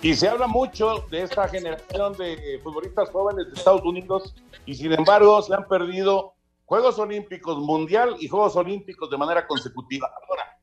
Y 0.00 0.14
se 0.14 0.28
habla 0.28 0.46
mucho 0.46 1.06
de 1.10 1.22
esta 1.22 1.48
generación 1.48 2.12
de 2.14 2.60
futbolistas 2.62 3.10
jóvenes 3.10 3.46
de 3.48 3.54
Estados 3.54 3.82
Unidos 3.82 4.34
y 4.64 4.74
sin 4.74 4.92
embargo 4.92 5.42
se 5.42 5.54
han 5.54 5.66
perdido 5.66 6.34
Juegos 6.66 6.98
Olímpicos 6.98 7.58
Mundial 7.58 8.16
y 8.20 8.28
Juegos 8.28 8.54
Olímpicos 8.54 9.10
de 9.10 9.16
manera 9.16 9.46
consecutiva. 9.46 10.08
Ahora, 10.28 10.58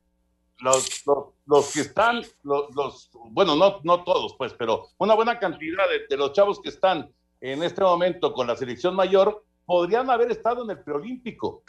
los, 0.60 1.06
los, 1.06 1.26
que 1.74 1.82
están, 1.82 2.24
los, 2.43 3.10
bueno, 3.32 3.56
no, 3.56 3.80
no 3.84 4.04
todos, 4.04 4.36
pues, 4.38 4.54
pero 4.54 4.88
una 4.98 5.14
buena 5.14 5.39
cantidad 5.39 5.84
de, 6.10 6.18
los 6.18 6.34
chavos 6.34 6.60
que 6.62 6.70
están 6.70 7.12
en 7.41 7.64
este 7.64 7.82
momento 7.82 8.34
con 8.34 8.48
la 8.48 8.56
selección 8.56 8.96
mayor 8.96 9.43
podrían 9.66 10.10
haber 10.10 10.32
estado 10.32 10.64
en 10.64 10.72
el 10.72 10.84
preolímpico. 10.84 11.64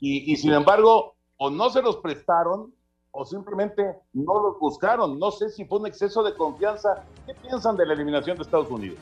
Y, 0.00 0.32
y 0.32 0.36
sin 0.36 0.52
embargo, 0.52 1.16
o 1.36 1.50
no 1.50 1.70
se 1.70 1.80
los 1.80 1.96
prestaron 1.98 2.74
o 3.12 3.24
simplemente 3.24 3.82
no 4.12 4.42
los 4.42 4.58
buscaron. 4.58 5.18
No 5.18 5.30
sé 5.30 5.50
si 5.50 5.64
fue 5.64 5.78
un 5.78 5.86
exceso 5.86 6.22
de 6.22 6.34
confianza. 6.34 7.04
¿Qué 7.26 7.34
piensan 7.34 7.76
de 7.76 7.86
la 7.86 7.94
eliminación 7.94 8.36
de 8.36 8.42
Estados 8.42 8.70
Unidos? 8.70 8.98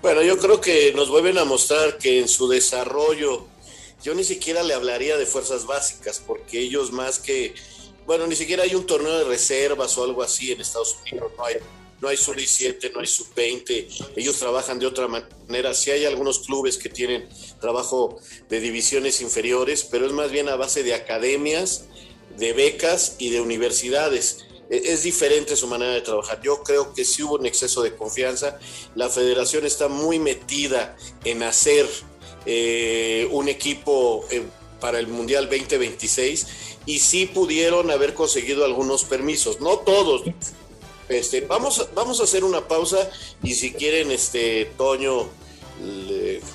Bueno, 0.00 0.22
yo 0.22 0.38
creo 0.38 0.60
que 0.60 0.92
nos 0.94 1.10
vuelven 1.10 1.38
a 1.38 1.44
mostrar 1.44 1.98
que 1.98 2.20
en 2.20 2.28
su 2.28 2.48
desarrollo 2.48 3.46
yo 4.02 4.14
ni 4.14 4.22
siquiera 4.22 4.62
le 4.62 4.74
hablaría 4.74 5.16
de 5.16 5.24
fuerzas 5.24 5.66
básicas, 5.66 6.22
porque 6.24 6.60
ellos 6.60 6.92
más 6.92 7.18
que 7.18 7.54
bueno, 8.06 8.26
ni 8.26 8.36
siquiera 8.36 8.62
hay 8.62 8.74
un 8.74 8.86
torneo 8.86 9.18
de 9.18 9.24
reservas 9.24 9.96
o 9.98 10.04
algo 10.04 10.22
así 10.22 10.52
en 10.52 10.60
Estados 10.60 10.96
Unidos, 11.02 11.32
no 11.36 11.44
hay, 11.44 11.56
no 12.00 12.08
hay 12.08 12.16
sub-17, 12.16 12.92
no 12.92 13.00
hay 13.00 13.06
sub-20, 13.06 14.12
ellos 14.16 14.36
trabajan 14.38 14.78
de 14.78 14.86
otra 14.86 15.08
manera, 15.08 15.74
sí 15.74 15.90
hay 15.90 16.04
algunos 16.04 16.40
clubes 16.40 16.76
que 16.76 16.88
tienen 16.88 17.28
trabajo 17.60 18.18
de 18.48 18.60
divisiones 18.60 19.20
inferiores, 19.20 19.84
pero 19.84 20.06
es 20.06 20.12
más 20.12 20.30
bien 20.30 20.48
a 20.48 20.56
base 20.56 20.82
de 20.82 20.94
academias, 20.94 21.86
de 22.36 22.52
becas 22.52 23.16
y 23.18 23.30
de 23.30 23.40
universidades. 23.40 24.44
E, 24.70 24.92
es 24.92 25.02
diferente 25.02 25.56
su 25.56 25.66
manera 25.66 25.92
de 25.92 26.00
trabajar. 26.00 26.40
Yo 26.42 26.62
creo 26.62 26.92
que 26.94 27.04
sí 27.04 27.22
hubo 27.22 27.36
un 27.36 27.46
exceso 27.46 27.82
de 27.82 27.94
confianza. 27.94 28.58
La 28.94 29.08
federación 29.08 29.64
está 29.64 29.88
muy 29.88 30.18
metida 30.18 30.96
en 31.24 31.42
hacer 31.42 31.86
eh, 32.46 33.28
un 33.30 33.48
equipo 33.48 34.26
eh, 34.30 34.42
para 34.84 34.98
el 34.98 35.08
Mundial 35.08 35.48
2026 35.48 36.46
y 36.84 36.98
sí 36.98 37.24
pudieron 37.24 37.90
haber 37.90 38.12
conseguido 38.12 38.66
algunos 38.66 39.04
permisos, 39.04 39.58
no 39.62 39.78
todos. 39.78 40.24
Este, 41.08 41.40
vamos, 41.40 41.88
vamos 41.94 42.20
a 42.20 42.24
hacer 42.24 42.44
una 42.44 42.68
pausa 42.68 43.08
y 43.42 43.54
si 43.54 43.72
quieren, 43.72 44.10
este 44.10 44.66
Toño, 44.76 45.26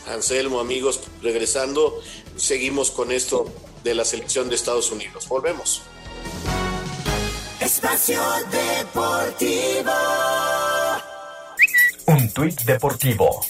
Anselmo, 0.06 0.60
amigos, 0.60 1.00
regresando, 1.24 2.00
seguimos 2.36 2.92
con 2.92 3.12
esto 3.12 3.52
de 3.84 3.96
la 3.96 4.06
selección 4.06 4.48
de 4.48 4.58
Estados 4.58 4.92
Unidos. 4.92 5.28
Volvemos. 5.28 5.82
Espacio 7.60 8.22
Deportivo. 8.52 9.92
Un 12.06 12.32
tuit 12.32 12.62
deportivo. 12.62 13.42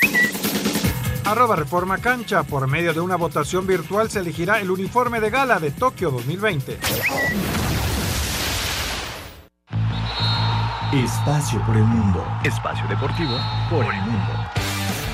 Arroba 1.26 1.56
Reforma 1.56 1.98
Cancha. 1.98 2.44
Por 2.44 2.68
medio 2.68 2.94
de 2.94 3.00
una 3.00 3.16
votación 3.16 3.68
virtual 3.68 4.10
se 4.10 4.20
elegirá 4.20 4.60
el 4.60 4.72
uniforme 4.72 5.20
de 5.20 5.30
gala 5.30 5.60
de 5.60 5.72
Tokio 5.72 6.12
2020. 6.12 6.80
Espacio 10.92 11.64
por 11.66 11.78
el 11.78 11.84
mundo. 11.84 12.26
Espacio 12.44 12.88
deportivo 12.88 13.38
por 13.70 13.86
el 13.86 14.02
mundo. 14.02 14.59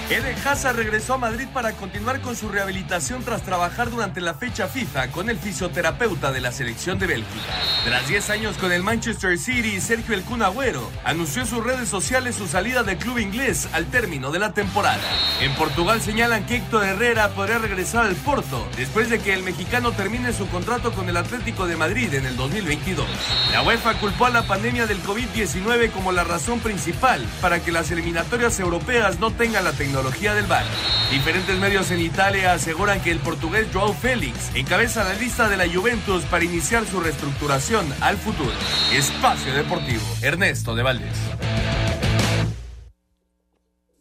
Eden 0.10 0.36
Hazard 0.46 0.76
regresó 0.76 1.16
a 1.16 1.18
Madrid 1.18 1.48
para 1.52 1.72
continuar 1.72 2.22
con 2.22 2.36
su 2.36 2.48
rehabilitación 2.48 3.24
tras 3.24 3.42
trabajar 3.42 3.90
durante 3.90 4.22
la 4.22 4.36
fecha 4.36 4.68
FIFA 4.68 5.10
con 5.10 5.32
el 5.32 5.40
fisioterapeuta 5.40 6.32
de 6.32 6.42
la 6.42 6.52
selección 6.52 7.00
de 7.00 7.08
Bélgica. 7.08 7.54
Tras 7.86 8.08
10 8.08 8.30
años 8.30 8.58
con 8.58 8.72
el 8.72 8.84
Manchester 8.84 9.36
City, 9.40 9.82
Sergio 9.82 10.14
El 10.14 10.22
Kun 10.22 10.44
anunció 11.04 11.42
en 11.42 11.48
sus 11.48 11.64
redes 11.64 11.90
sociales 11.90 12.36
su 12.36 12.48
salida 12.48 12.84
del 12.84 12.98
club 12.98 13.18
inglés 13.18 13.68
al 13.74 13.88
término 13.88 14.32
de 14.32 14.38
la 14.38 14.54
temporada. 14.54 15.02
En 15.42 15.56
Portugal 15.56 16.00
señalan 16.00 16.46
que 16.46 16.58
Héctor 16.58 16.86
Herrera 16.86 17.30
podría 17.30 17.58
regresar 17.58 18.06
al 18.06 18.16
Porto 18.16 18.68
después 18.78 19.10
de 19.10 19.18
que 19.18 19.34
el 19.34 19.42
mexicano 19.42 19.92
termine 19.94 20.34
su 20.34 20.48
contrato 20.50 20.92
con 20.92 21.10
el 21.10 21.18
Atlético 21.18 21.66
de 21.66 21.78
Madrid 21.78 22.14
en 22.14 22.28
el 22.28 22.38
2022. 22.38 23.08
La 23.52 23.64
UEFA 23.64 23.96
culpó 23.96 24.28
a 24.28 24.30
la 24.30 24.44
pandemia 24.44 24.86
del 24.86 25.02
COVID-19 25.02 25.90
como 25.90 26.12
la 26.12 26.24
razón 26.24 26.60
principal 26.60 27.26
para 27.42 27.64
que 27.64 27.72
las 27.72 27.90
eliminatorias 27.90 28.60
europeas 28.60 29.20
no 29.20 29.32
tengan 29.32 29.64
la 29.64 29.72
tecnología 29.72 29.95
tecnología 29.96 30.34
del 30.34 30.46
VAR. 30.46 30.66
Diferentes 31.10 31.58
medios 31.58 31.90
en 31.90 32.02
Italia 32.02 32.52
aseguran 32.52 33.02
que 33.02 33.12
el 33.12 33.20
portugués 33.20 33.70
Joao 33.72 33.94
Félix 33.94 34.54
encabeza 34.54 35.06
la 35.06 35.14
lista 35.14 35.48
de 35.48 35.56
la 35.56 35.74
Juventus 35.74 36.26
para 36.26 36.44
iniciar 36.44 36.86
su 36.86 37.00
reestructuración 37.00 37.88
al 38.02 38.18
futuro. 38.18 38.52
Espacio 38.92 39.54
Deportivo, 39.54 40.04
Ernesto 40.22 40.76
de 40.76 40.84
Valdés. 40.84 41.16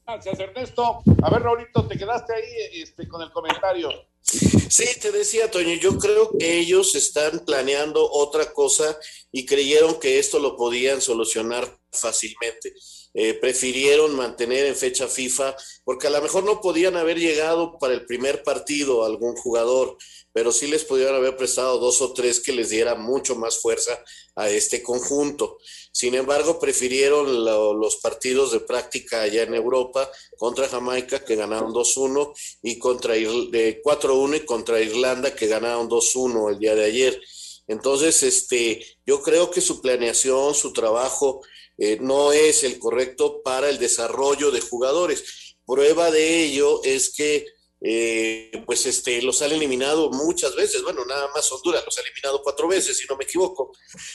Gracias, 0.05 0.41
Ernesto. 0.41 1.01
A 1.23 1.31
ver, 1.31 1.43
Raulito, 1.43 1.87
te 1.87 1.97
quedaste 1.97 2.35
ahí 2.35 2.83
este, 2.83 3.07
con 3.07 3.23
el 3.23 3.31
comentario. 3.31 3.89
Sí, 4.21 4.99
te 5.01 5.13
decía, 5.13 5.49
Toño, 5.49 5.75
yo 5.75 5.97
creo 5.97 6.37
que 6.37 6.59
ellos 6.59 6.97
están 6.97 7.45
planeando 7.47 8.11
otra 8.11 8.53
cosa 8.53 8.99
y 9.31 9.47
creyeron 9.47 10.01
que 10.01 10.19
esto 10.19 10.41
lo 10.41 10.57
podían 10.57 11.01
solucionar 11.01 11.69
fácilmente. 11.93 12.75
Eh, 13.17 13.35
prefirieron 13.35 14.17
mantener 14.17 14.67
en 14.67 14.75
fecha 14.75 15.07
FIFA, 15.07 15.57
porque 15.85 16.09
a 16.09 16.11
lo 16.11 16.21
mejor 16.21 16.43
no 16.43 16.61
podían 16.61 16.97
haber 16.97 17.17
llegado 17.17 17.79
para 17.79 17.95
el 17.95 18.07
primer 18.07 18.43
partido 18.43 19.05
algún 19.05 19.37
jugador, 19.37 19.97
pero 20.33 20.51
sí 20.51 20.67
les 20.67 20.85
pudieron 20.85 21.15
haber 21.15 21.37
prestado 21.37 21.79
dos 21.79 22.03
o 22.03 22.13
tres 22.13 22.41
que 22.41 22.53
les 22.53 22.71
diera 22.71 22.97
mucho 22.97 23.37
más 23.37 23.61
fuerza 23.61 24.03
a 24.35 24.51
este 24.51 24.83
conjunto. 24.83 25.59
Sin 25.93 26.17
embargo, 26.17 26.59
prefirieron 26.59 27.45
los 27.45 27.97
partidos 27.99 28.51
de 28.51 28.59
práctica 28.59 29.23
allá 29.23 29.45
en 29.45 29.55
Europa 29.55 30.11
contra 30.37 30.69
Jamaica, 30.69 31.25
que 31.25 31.37
ganaron 31.37 31.73
2-1, 31.73 32.33
y 32.63 32.81
contra 32.81 33.15
de 33.15 33.81
4-1 33.81 34.39
y 34.39 34.41
contra 34.41 34.81
Irlanda, 34.81 35.37
que 35.37 35.47
ganaron 35.47 35.89
2-1 35.89 36.51
el 36.51 36.59
día 36.59 36.75
de 36.75 36.85
ayer. 36.85 37.21
Entonces, 37.69 38.25
este, 38.25 38.85
yo 39.07 39.23
creo 39.23 39.53
que 39.53 39.61
su 39.61 39.81
planeación, 39.81 40.53
su 40.55 40.73
trabajo, 40.73 41.43
eh, 41.79 41.99
no 42.01 42.33
es 42.33 42.65
el 42.65 42.79
correcto 42.79 43.43
para 43.43 43.69
el 43.69 43.79
desarrollo 43.79 44.51
de 44.51 44.61
jugadores. 44.61 45.57
Prueba 45.67 46.11
de 46.11 46.45
ello 46.45 46.83
es 46.85 47.13
que 47.15 47.47
eh, 47.87 48.51
pues 48.65 48.87
este, 48.87 49.21
los 49.21 49.43
han 49.43 49.53
eliminado 49.53 50.11
muchas 50.11 50.55
veces, 50.57 50.83
bueno, 50.83 51.05
nada 51.05 51.29
más 51.35 51.51
Honduras 51.53 51.85
los 51.85 51.99
ha 51.99 52.01
eliminado 52.01 52.43
cuatro 52.43 52.67
veces, 52.67 52.97
si 52.97 53.07
no 53.07 53.17
me 53.17 53.25
equivoco. 53.25 53.73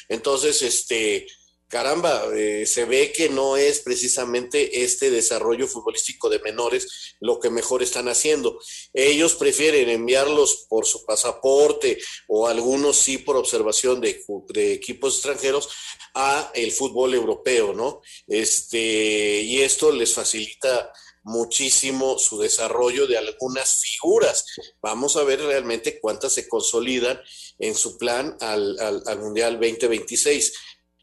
Entonces, 0.07 0.61
este, 0.63 1.27
caramba, 1.69 2.23
eh, 2.35 2.65
se 2.65 2.85
ve 2.85 3.13
que 3.13 3.29
no 3.29 3.55
es 3.55 3.79
precisamente 3.79 4.83
este 4.83 5.11
desarrollo 5.11 5.67
futbolístico 5.67 6.27
de 6.27 6.39
menores 6.39 7.15
lo 7.19 7.39
que 7.39 7.51
mejor 7.51 7.83
están 7.83 8.09
haciendo. 8.09 8.59
Ellos 8.93 9.35
prefieren 9.35 9.87
enviarlos 9.89 10.65
por 10.67 10.85
su 10.85 11.05
pasaporte 11.05 11.99
o 12.27 12.47
algunos 12.47 12.97
sí 12.97 13.19
por 13.19 13.37
observación 13.37 14.01
de, 14.01 14.21
de 14.49 14.73
equipos 14.73 15.15
extranjeros 15.15 15.69
a 16.15 16.51
el 16.55 16.71
fútbol 16.71 17.13
europeo, 17.13 17.73
¿no? 17.73 18.01
Este, 18.27 19.41
y 19.41 19.61
esto 19.61 19.91
les 19.91 20.13
facilita 20.13 20.91
muchísimo 21.23 22.17
su 22.17 22.39
desarrollo 22.39 23.05
de 23.05 23.17
algunas 23.17 23.81
figuras. 23.83 24.45
Vamos 24.81 25.15
a 25.15 25.23
ver 25.23 25.41
realmente 25.41 25.99
cuántas 25.99 26.33
se 26.33 26.47
consolidan 26.47 27.21
en 27.59 27.75
su 27.75 27.97
plan 27.97 28.35
al, 28.39 28.79
al, 28.79 29.03
al 29.05 29.19
Mundial 29.19 29.53
2026 29.59 30.53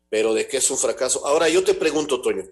pero 0.09 0.35
de 0.35 0.47
qué 0.49 0.59
es 0.59 0.71
un 0.71 0.79
fracaso. 0.79 1.27
Ahora 1.27 1.49
yo 1.49 1.65
te 1.65 1.75
pregunto, 1.75 2.21
Toño, 2.21 2.45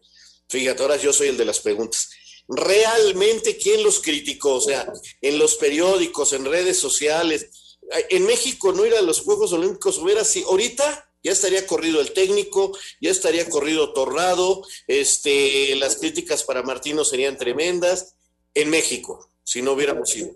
fíjate, 0.48 0.82
ahora 0.82 0.96
yo 0.96 1.12
soy 1.12 1.28
el 1.28 1.36
de 1.36 1.44
las 1.44 1.60
preguntas. 1.60 2.10
¿Realmente 2.48 3.56
quién 3.56 3.82
los 3.82 4.00
criticó? 4.00 4.54
O 4.54 4.60
sea, 4.60 4.92
en 5.20 5.38
los 5.38 5.56
periódicos, 5.56 6.32
en 6.32 6.44
redes 6.44 6.78
sociales. 6.78 7.78
En 8.10 8.24
México 8.26 8.72
no 8.72 8.84
ir 8.86 8.94
a 8.94 9.02
los 9.02 9.20
Juegos 9.20 9.52
Olímpicos 9.52 9.98
hubiera 9.98 10.22
así. 10.22 10.42
Ahorita 10.42 11.10
ya 11.22 11.32
estaría 11.32 11.66
corrido 11.66 12.00
el 12.00 12.12
técnico, 12.12 12.76
ya 13.00 13.10
estaría 13.10 13.48
corrido 13.48 13.94
Torrado, 13.94 14.62
este, 14.86 15.74
las 15.76 15.96
críticas 15.96 16.44
para 16.44 16.62
Martino 16.62 17.04
serían 17.04 17.38
tremendas. 17.38 18.14
En 18.54 18.70
México, 18.70 19.30
si 19.42 19.62
no 19.62 19.72
hubiéramos 19.72 20.14
ido. 20.14 20.30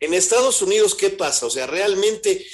En 0.00 0.12
Estados 0.12 0.60
Unidos, 0.60 0.94
¿qué 0.94 1.10
pasa? 1.10 1.46
O 1.46 1.50
sea, 1.50 1.66
realmente 1.66 2.46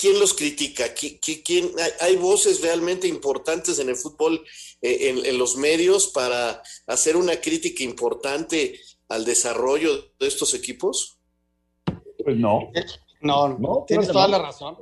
¿quién 0.00 0.18
los 0.18 0.32
critica? 0.32 0.86
¿Quién, 0.94 1.70
hay, 2.00 2.16
voces 2.16 2.62
realmente 2.62 3.06
importantes 3.06 3.78
en 3.78 3.90
el 3.90 3.96
fútbol, 3.96 4.42
eh, 4.80 5.22
en, 5.26 5.38
los 5.38 5.56
medios, 5.56 6.08
para 6.08 6.62
hacer 6.86 7.16
una 7.16 7.36
crítica 7.36 7.84
importante 7.84 8.80
al 9.10 9.26
desarrollo 9.26 9.90
de 10.18 10.26
estos 10.26 10.54
equipos? 10.54 11.18
Pues 12.24 12.36
no. 12.36 12.70
No, 13.20 13.48
no 13.58 13.84
tienes 13.86 14.08
toda 14.08 14.26
la 14.26 14.38
razón. 14.38 14.78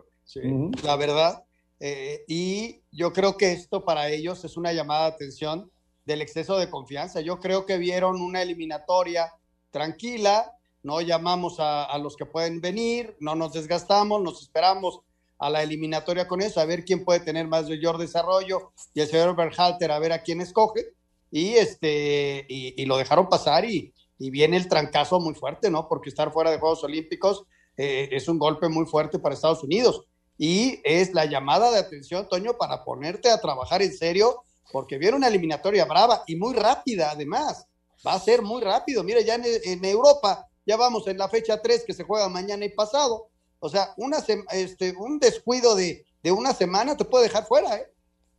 La 0.84 0.94
verdad. 0.96 1.42
Eh, 1.80 2.24
y 2.28 2.80
yo 2.92 3.12
creo 3.12 3.36
que 3.36 3.52
esto 3.52 3.84
para 3.84 4.08
ellos 4.10 4.44
es 4.44 4.56
una 4.56 4.72
llamada 4.72 5.10
de 5.10 5.14
atención 5.16 5.70
del 6.04 6.22
exceso 6.22 6.58
de 6.58 6.70
confianza. 6.70 7.20
Yo 7.20 7.40
creo 7.40 7.66
que 7.66 7.78
vieron 7.78 8.20
una 8.20 8.42
eliminatoria 8.42 9.32
tranquila, 9.70 10.56
no 10.82 11.00
llamamos 11.00 11.58
a, 11.60 11.84
a, 11.84 11.98
los 11.98 12.16
que 12.16 12.24
pueden 12.24 12.60
venir, 12.60 13.16
no 13.20 13.34
nos 13.34 13.52
desgastamos, 13.52 14.22
nos 14.22 14.42
esperamos 14.42 15.02
a 15.38 15.50
la 15.50 15.62
eliminatoria 15.62 16.26
con 16.26 16.40
eso, 16.40 16.60
a 16.60 16.64
ver 16.64 16.84
quién 16.84 17.04
puede 17.04 17.20
tener 17.20 17.46
más 17.46 17.68
mayor 17.68 17.98
desarrollo 17.98 18.72
y 18.94 19.00
el 19.00 19.08
señor 19.08 19.36
Berhalter 19.36 19.90
a 19.90 19.98
ver 19.98 20.12
a 20.12 20.22
quién 20.22 20.40
escoge. 20.40 20.86
Y 21.30 21.54
este 21.54 22.46
y, 22.48 22.84
lo 22.86 22.96
dejaron 22.96 23.28
pasar 23.28 23.64
y, 23.64 23.92
viene 24.18 24.56
el 24.56 24.68
trancazo 24.68 25.20
muy 25.20 25.34
fuerte, 25.34 25.70
¿no? 25.70 25.86
Porque 25.88 26.08
estar 26.08 26.32
fuera 26.32 26.50
de 26.50 26.58
Juegos 26.58 26.82
Olímpicos 26.82 27.44
eh, 27.76 28.08
es 28.10 28.28
un 28.28 28.38
golpe 28.38 28.68
muy 28.68 28.86
fuerte 28.86 29.18
para 29.18 29.34
Estados 29.34 29.62
Unidos. 29.62 30.04
Y 30.36 30.80
es 30.84 31.14
la 31.14 31.26
llamada 31.26 31.70
de 31.70 31.78
atención, 31.78 32.28
Toño, 32.28 32.56
para 32.56 32.84
ponerte 32.84 33.30
a 33.30 33.40
trabajar 33.40 33.82
en 33.82 33.96
serio 33.96 34.44
porque 34.72 34.98
viene 34.98 35.16
una 35.16 35.28
eliminatoria 35.28 35.84
brava 35.84 36.24
y 36.26 36.36
muy 36.36 36.54
rápida 36.54 37.10
además, 37.10 37.66
va 38.06 38.14
a 38.14 38.20
ser 38.20 38.42
muy 38.42 38.62
rápido, 38.62 39.02
mire, 39.02 39.24
ya 39.24 39.36
en, 39.36 39.44
en 39.64 39.84
Europa 39.84 40.46
ya 40.68 40.76
vamos 40.76 41.06
en 41.06 41.16
la 41.16 41.30
fecha 41.30 41.62
3 41.62 41.84
que 41.86 41.94
se 41.94 42.04
juega 42.04 42.28
mañana 42.28 42.62
y 42.66 42.68
pasado, 42.68 43.30
o 43.60 43.68
sea, 43.68 43.94
una 43.96 44.18
este, 44.52 44.94
un 44.96 45.18
descuido 45.18 45.74
de, 45.74 46.06
de, 46.22 46.32
una 46.32 46.52
semana 46.52 46.96
te 46.96 47.04
puede 47.04 47.24
dejar 47.24 47.46
fuera, 47.46 47.76
¿eh? 47.76 47.92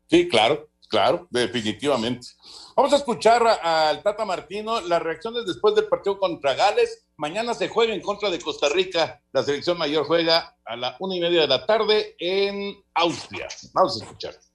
Sí, 0.09 0.27
claro, 0.27 0.69
claro, 0.87 1.27
definitivamente. 1.29 2.27
Vamos 2.75 2.93
a 2.93 2.97
escuchar 2.97 3.45
al 3.45 4.01
Tata 4.01 4.25
Martino 4.25 4.81
las 4.81 5.01
reacciones 5.01 5.45
después 5.45 5.75
del 5.75 5.87
partido 5.87 6.17
contra 6.17 6.55
Gales. 6.55 7.05
Mañana 7.17 7.53
se 7.53 7.67
juega 7.67 7.93
en 7.93 8.01
contra 8.01 8.29
de 8.29 8.39
Costa 8.39 8.69
Rica. 8.69 9.21
La 9.31 9.43
selección 9.43 9.77
mayor 9.77 10.05
juega 10.05 10.57
a 10.65 10.75
la 10.75 10.95
una 10.99 11.15
y 11.15 11.19
media 11.19 11.41
de 11.41 11.47
la 11.47 11.65
tarde 11.65 12.15
en 12.17 12.81
Austria. 12.93 13.47
Vamos 13.73 14.01
a 14.01 14.05
escuchar. 14.05 14.48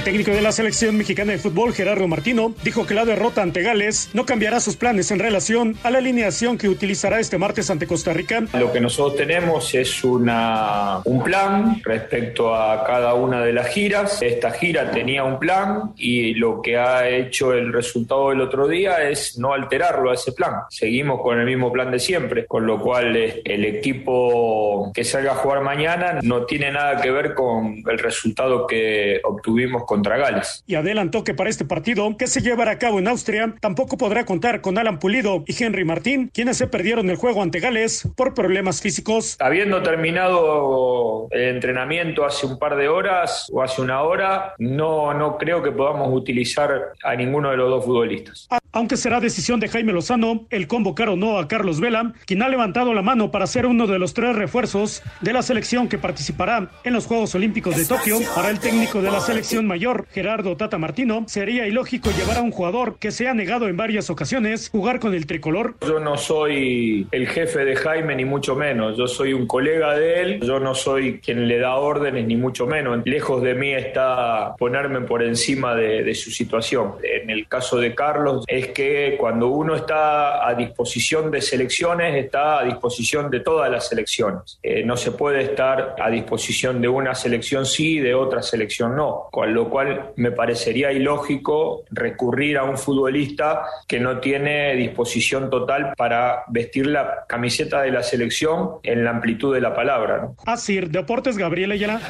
El 0.00 0.04
técnico 0.04 0.30
de 0.30 0.40
la 0.40 0.50
selección 0.50 0.96
mexicana 0.96 1.32
de 1.32 1.38
fútbol, 1.38 1.74
Gerardo 1.74 2.08
Martino, 2.08 2.54
dijo 2.64 2.86
que 2.86 2.94
la 2.94 3.04
derrota 3.04 3.42
ante 3.42 3.60
Gales 3.60 4.08
no 4.14 4.24
cambiará 4.24 4.58
sus 4.58 4.74
planes 4.74 5.10
en 5.10 5.18
relación 5.18 5.76
a 5.82 5.90
la 5.90 5.98
alineación 5.98 6.56
que 6.56 6.70
utilizará 6.70 7.20
este 7.20 7.36
martes 7.36 7.68
ante 7.68 7.86
Costa 7.86 8.14
Rica. 8.14 8.44
Lo 8.54 8.72
que 8.72 8.80
nosotros 8.80 9.16
tenemos 9.18 9.74
es 9.74 10.02
una, 10.02 11.02
un 11.04 11.22
plan 11.22 11.82
respecto 11.84 12.54
a 12.54 12.82
cada 12.86 13.12
una 13.12 13.44
de 13.44 13.52
las 13.52 13.68
giras. 13.68 14.22
Esta 14.22 14.52
gira 14.52 14.90
tenía 14.90 15.22
un 15.22 15.38
plan 15.38 15.92
y 15.98 16.32
lo 16.32 16.62
que 16.62 16.78
ha 16.78 17.06
hecho 17.06 17.52
el 17.52 17.70
resultado 17.70 18.30
del 18.30 18.40
otro 18.40 18.68
día 18.68 19.06
es 19.06 19.36
no 19.36 19.52
alterarlo 19.52 20.12
a 20.12 20.14
ese 20.14 20.32
plan. 20.32 20.62
Seguimos 20.70 21.20
con 21.20 21.38
el 21.38 21.44
mismo 21.44 21.70
plan 21.70 21.90
de 21.90 21.98
siempre, 21.98 22.46
con 22.46 22.66
lo 22.66 22.80
cual 22.80 23.14
eh, 23.16 23.42
el 23.44 23.66
equipo 23.66 24.92
que 24.94 25.04
salga 25.04 25.32
a 25.32 25.34
jugar 25.34 25.60
mañana 25.60 26.20
no 26.22 26.46
tiene 26.46 26.72
nada 26.72 27.02
que 27.02 27.10
ver 27.10 27.34
con 27.34 27.82
el 27.86 27.98
resultado 27.98 28.66
que 28.66 29.20
obtuvimos 29.24 29.84
contra 29.90 30.16
Gales. 30.18 30.62
Y 30.68 30.76
adelantó 30.76 31.24
que 31.24 31.34
para 31.34 31.50
este 31.50 31.64
partido, 31.64 32.16
que 32.16 32.28
se 32.28 32.40
llevará 32.40 32.70
a 32.70 32.78
cabo 32.78 33.00
en 33.00 33.08
Austria, 33.08 33.56
tampoco 33.60 33.98
podrá 33.98 34.24
contar 34.24 34.60
con 34.60 34.78
Alan 34.78 35.00
Pulido 35.00 35.42
y 35.48 35.64
Henry 35.64 35.84
Martín, 35.84 36.30
quienes 36.32 36.58
se 36.58 36.68
perdieron 36.68 37.10
el 37.10 37.16
juego 37.16 37.42
ante 37.42 37.58
Gales 37.58 38.08
por 38.16 38.32
problemas 38.32 38.80
físicos. 38.80 39.36
Habiendo 39.40 39.82
terminado 39.82 41.26
el 41.32 41.56
entrenamiento 41.56 42.24
hace 42.24 42.46
un 42.46 42.56
par 42.56 42.76
de 42.76 42.86
horas 42.88 43.50
o 43.52 43.62
hace 43.62 43.82
una 43.82 44.02
hora, 44.02 44.54
no, 44.58 45.12
no 45.12 45.36
creo 45.36 45.60
que 45.60 45.72
podamos 45.72 46.08
utilizar 46.12 46.92
a 47.02 47.16
ninguno 47.16 47.50
de 47.50 47.56
los 47.56 47.70
dos 47.70 47.84
futbolistas. 47.84 48.48
Aunque 48.70 48.96
será 48.96 49.18
decisión 49.18 49.58
de 49.58 49.66
Jaime 49.66 49.92
Lozano 49.92 50.46
el 50.50 50.68
convocar 50.68 51.08
o 51.08 51.16
no 51.16 51.40
a 51.40 51.48
Carlos 51.48 51.80
Vela, 51.80 52.12
quien 52.26 52.42
ha 52.44 52.48
levantado 52.48 52.94
la 52.94 53.02
mano 53.02 53.32
para 53.32 53.48
ser 53.48 53.66
uno 53.66 53.88
de 53.88 53.98
los 53.98 54.14
tres 54.14 54.36
refuerzos 54.36 55.02
de 55.20 55.32
la 55.32 55.42
selección 55.42 55.88
que 55.88 55.98
participará 55.98 56.70
en 56.84 56.92
los 56.92 57.06
Juegos 57.06 57.34
Olímpicos 57.34 57.76
de 57.76 57.84
Tokio. 57.84 58.18
Para 58.36 58.50
el 58.50 58.60
técnico 58.60 59.02
de 59.02 59.10
la 59.10 59.18
selección 59.18 59.66
mayor, 59.66 59.79
Gerardo 59.80 60.58
Tata 60.58 60.76
Martino, 60.76 61.24
sería 61.26 61.66
ilógico 61.66 62.10
llevar 62.10 62.36
a 62.36 62.42
un 62.42 62.50
jugador 62.50 62.98
que 62.98 63.10
se 63.10 63.28
ha 63.28 63.34
negado 63.34 63.66
en 63.66 63.78
varias 63.78 64.10
ocasiones 64.10 64.68
jugar 64.68 65.00
con 65.00 65.14
el 65.14 65.26
tricolor. 65.26 65.76
Yo 65.80 65.98
no 66.00 66.18
soy 66.18 67.06
el 67.10 67.26
jefe 67.26 67.64
de 67.64 67.76
Jaime, 67.76 68.14
ni 68.14 68.26
mucho 68.26 68.54
menos. 68.54 68.98
Yo 68.98 69.08
soy 69.08 69.32
un 69.32 69.46
colega 69.46 69.96
de 69.96 70.20
él. 70.20 70.40
Yo 70.42 70.60
no 70.60 70.74
soy 70.74 71.18
quien 71.20 71.48
le 71.48 71.58
da 71.58 71.76
órdenes, 71.76 72.26
ni 72.26 72.36
mucho 72.36 72.66
menos. 72.66 73.00
Lejos 73.06 73.42
de 73.42 73.54
mí 73.54 73.72
está 73.72 74.54
ponerme 74.58 75.00
por 75.00 75.22
encima 75.22 75.74
de, 75.74 76.14
su 76.14 76.30
situación. 76.30 76.96
En 77.02 77.30
el 77.30 77.48
caso 77.48 77.78
de 77.78 77.94
Carlos, 77.94 78.44
es 78.48 78.68
que 78.68 79.16
cuando 79.18 79.48
uno 79.48 79.76
está 79.76 80.46
a 80.46 80.54
disposición 80.54 81.30
de 81.30 81.40
selecciones, 81.40 82.22
está 82.22 82.58
a 82.58 82.64
disposición 82.64 83.30
de 83.30 83.40
todas 83.40 83.70
las 83.70 83.88
selecciones. 83.88 84.58
Eh, 84.62 84.84
no 84.84 84.96
se 84.98 85.12
puede 85.12 85.40
estar 85.42 85.94
a 85.98 86.10
disposición 86.10 86.82
de 86.82 86.88
una 86.88 87.14
selección 87.14 87.64
sí 87.64 87.90
y 87.90 87.98
de 88.00 88.14
otra 88.14 88.42
selección 88.42 88.94
no, 88.94 89.28
con 89.30 89.54
lo 89.54 89.69
cual 89.70 90.12
me 90.16 90.32
parecería 90.32 90.92
ilógico 90.92 91.84
recurrir 91.90 92.58
a 92.58 92.64
un 92.64 92.76
futbolista 92.76 93.62
que 93.86 94.00
no 94.00 94.18
tiene 94.18 94.74
disposición 94.76 95.48
total 95.50 95.94
para 95.96 96.44
vestir 96.48 96.86
la 96.86 97.24
camiseta 97.28 97.82
de 97.82 97.92
la 97.92 98.02
selección 98.02 98.72
en 98.82 99.04
la 99.04 99.10
amplitud 99.10 99.54
de 99.54 99.60
la 99.60 99.74
palabra. 99.74 100.18
¿no? 100.22 100.36
Así, 100.44 100.80
Deportes 100.80 101.38
Gabriel 101.38 101.72
Ayala. 101.72 102.00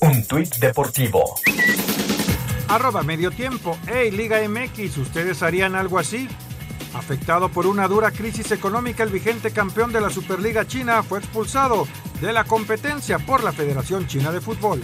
Un 0.00 0.26
tuit 0.26 0.56
deportivo 0.56 1.36
arroba 2.74 3.02
medio 3.02 3.30
tiempo. 3.30 3.76
Hey, 3.86 4.10
Liga 4.10 4.38
MX, 4.48 4.96
¿ustedes 4.96 5.42
harían 5.42 5.74
algo 5.74 5.98
así? 5.98 6.26
Afectado 6.94 7.48
por 7.48 7.66
una 7.66 7.88
dura 7.88 8.10
crisis 8.10 8.50
económica, 8.52 9.02
el 9.02 9.08
vigente 9.08 9.50
campeón 9.50 9.92
de 9.92 10.00
la 10.00 10.10
Superliga 10.10 10.66
China 10.66 11.02
fue 11.02 11.20
expulsado 11.20 11.88
de 12.20 12.32
la 12.32 12.44
competencia 12.44 13.18
por 13.18 13.42
la 13.42 13.52
Federación 13.52 14.06
China 14.06 14.30
de 14.30 14.40
Fútbol. 14.42 14.82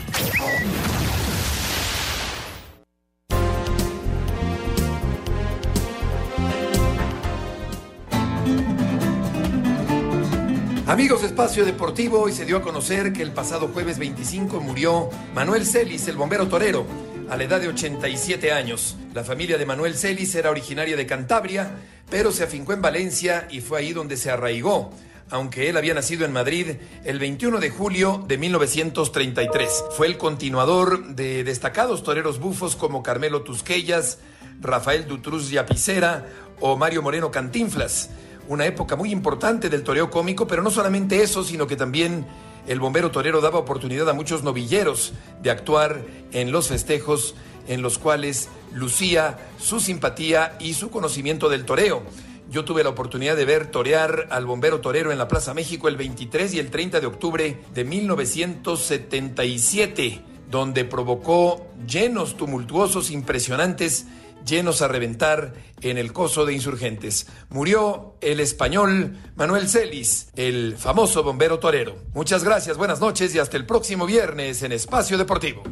Amigos 10.87 11.21
de 11.21 11.27
Espacio 11.27 11.67
Deportivo, 11.67 12.21
hoy 12.23 12.33
se 12.33 12.47
dio 12.47 12.57
a 12.57 12.63
conocer 12.63 13.13
que 13.13 13.21
el 13.21 13.33
pasado 13.33 13.69
jueves 13.69 13.99
25 13.99 14.61
murió 14.61 15.11
Manuel 15.35 15.67
Celis, 15.67 16.09
el 16.09 16.17
bombero 16.17 16.49
torero, 16.49 16.87
a 17.29 17.37
la 17.37 17.45
edad 17.45 17.61
de 17.61 17.69
87 17.69 18.53
años. 18.53 18.97
La 19.13 19.23
familia 19.23 19.59
de 19.59 19.67
Manuel 19.67 19.95
Celis 19.95 20.35
era 20.35 20.51
originaria 20.51 20.97
de 20.97 21.07
Cantabria, 21.07 21.71
pero 22.11 22.33
se 22.33 22.45
afincó 22.45 22.73
en 22.73 22.83
Valencia 22.83 23.49
y 23.51 23.61
fue 23.61 23.81
ahí 23.81 23.93
donde 23.93 24.17
se 24.17 24.31
arraigó, 24.31 24.91
aunque 25.31 25.69
él 25.69 25.77
había 25.77 25.95
nacido 25.95 26.25
en 26.25 26.33
Madrid 26.33 26.77
el 27.05 27.19
21 27.19 27.61
de 27.61 27.71
julio 27.71 28.25
de 28.27 28.39
1933. 28.39 29.85
Fue 29.97 30.07
el 30.07 30.19
continuador 30.19 31.15
de 31.15 31.45
destacados 31.45 32.03
toreros 32.03 32.39
bufos 32.39 32.77
como 32.77 33.03
Carmelo 33.03 33.43
Tusquellas, 33.43 34.19
Rafael 34.61 35.07
Dutruz 35.07 35.51
Yapicera 35.51 36.27
o 36.61 36.77
Mario 36.77 37.03
Moreno 37.03 37.31
Cantinflas 37.31 38.11
una 38.49 38.65
época 38.65 38.97
muy 38.97 39.13
importante 39.13 39.69
del 39.69 39.85
toreo 39.85 40.11
cómico, 40.11 40.47
pero 40.47 40.63
no 40.63 40.71
solamente 40.71 41.23
eso, 41.23 41.45
sino 41.45 41.67
que 41.67 41.77
también 41.77 42.27
el 42.67 42.81
bombero 42.81 43.11
torero 43.11 43.41
daba 43.41 43.59
oportunidad 43.59 44.09
a 44.09 44.15
muchos 44.15 44.43
novilleros 44.43 45.13
de 45.43 45.51
actuar 45.51 46.03
en 46.33 46.51
los 46.51 46.69
festejos 46.69 47.35
en 47.69 47.83
los 47.83 47.99
cuales 47.99 48.49
lucía 48.75 49.39
su 49.59 49.79
simpatía 49.79 50.57
y 50.59 50.75
su 50.75 50.91
conocimiento 50.91 51.49
del 51.49 51.65
toreo. 51.65 52.03
Yo 52.51 52.65
tuve 52.65 52.83
la 52.83 52.89
oportunidad 52.89 53.37
de 53.37 53.45
ver 53.45 53.71
torear 53.71 54.27
al 54.31 54.47
bombero 54.47 54.81
torero 54.81 55.13
en 55.13 55.19
la 55.19 55.29
Plaza 55.29 55.53
México 55.53 55.89
el 55.89 55.97
23 55.97 56.55
y 56.55 56.59
el 56.59 56.71
30 56.71 57.01
de 57.01 57.07
octubre 57.07 57.61
de 57.75 57.85
1977, 57.85 60.23
donde 60.51 60.87
provocó 60.87 61.67
llenos 61.87 62.39
tumultuosos, 62.39 63.11
impresionantes, 63.11 64.07
llenos 64.47 64.81
a 64.81 64.89
reventar 64.89 65.53
en 65.83 65.99
el 65.99 66.15
coso 66.15 66.47
de 66.47 66.55
insurgentes. 66.55 67.27
Murió 67.51 68.15
el 68.23 68.41
español 68.41 69.19
Manuel 69.37 69.69
Celis, 69.69 70.31
el 70.35 70.79
famoso 70.79 71.23
bombero 71.23 71.59
torero. 71.59 71.97
Muchas 72.15 72.45
gracias, 72.45 72.79
buenas 72.79 73.01
noches 73.01 73.35
y 73.35 73.39
hasta 73.39 73.59
el 73.59 73.67
próximo 73.67 74.07
viernes 74.07 74.63
en 74.63 74.73
Espacio 74.73 75.19
Deportivo. 75.19 75.65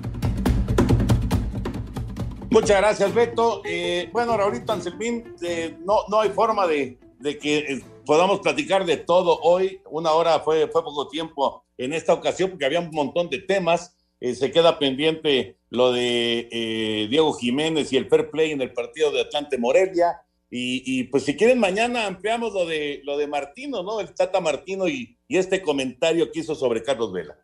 Muchas 2.57 2.79
gracias, 2.79 3.13
Beto. 3.13 3.61
Eh, 3.67 4.09
bueno, 4.15 4.35
Raulito 4.35 4.73
Anselmín, 4.73 5.35
eh, 5.43 5.77
no, 5.85 6.07
no 6.09 6.23
hay 6.23 6.31
forma 6.31 6.67
de, 6.67 6.97
de 7.19 7.37
que 7.37 7.59
eh, 7.59 7.85
podamos 8.07 8.41
platicar 8.41 8.87
de 8.87 8.97
todo 8.97 9.39
hoy. 9.43 9.83
Una 9.91 10.13
hora 10.13 10.41
fue, 10.41 10.67
fue 10.69 10.83
poco 10.83 11.07
tiempo 11.07 11.67
en 11.77 11.93
esta 11.93 12.15
ocasión 12.15 12.49
porque 12.49 12.65
había 12.65 12.81
un 12.81 12.91
montón 12.93 13.29
de 13.29 13.41
temas. 13.41 13.95
Eh, 14.21 14.35
se 14.35 14.51
queda 14.53 14.79
pendiente 14.79 15.59
lo 15.69 15.93
de 15.93 16.49
eh, 16.51 17.07
Diego 17.11 17.35
Jiménez 17.35 17.93
y 17.93 17.99
el 17.99 18.09
fair 18.09 18.31
play 18.31 18.53
en 18.53 18.63
el 18.63 18.73
partido 18.73 19.13
de 19.13 19.21
Atlante 19.21 19.59
Morelia. 19.59 20.23
Y, 20.51 20.83
y, 20.87 21.05
pues 21.05 21.25
si 21.25 21.37
quieren 21.37 21.59
mañana 21.59 22.07
ampliamos 22.07 22.55
lo 22.55 22.65
de 22.65 23.03
lo 23.05 23.19
de 23.19 23.27
Martino, 23.27 23.83
¿no? 23.83 24.01
El 24.01 24.15
Tata 24.15 24.41
Martino 24.41 24.89
y, 24.89 25.19
y 25.29 25.37
este 25.37 25.61
comentario 25.61 26.33
que 26.33 26.41
hizo 26.41 26.55
sobre 26.55 26.83
Carlos 26.83 27.13
Vela. 27.13 27.37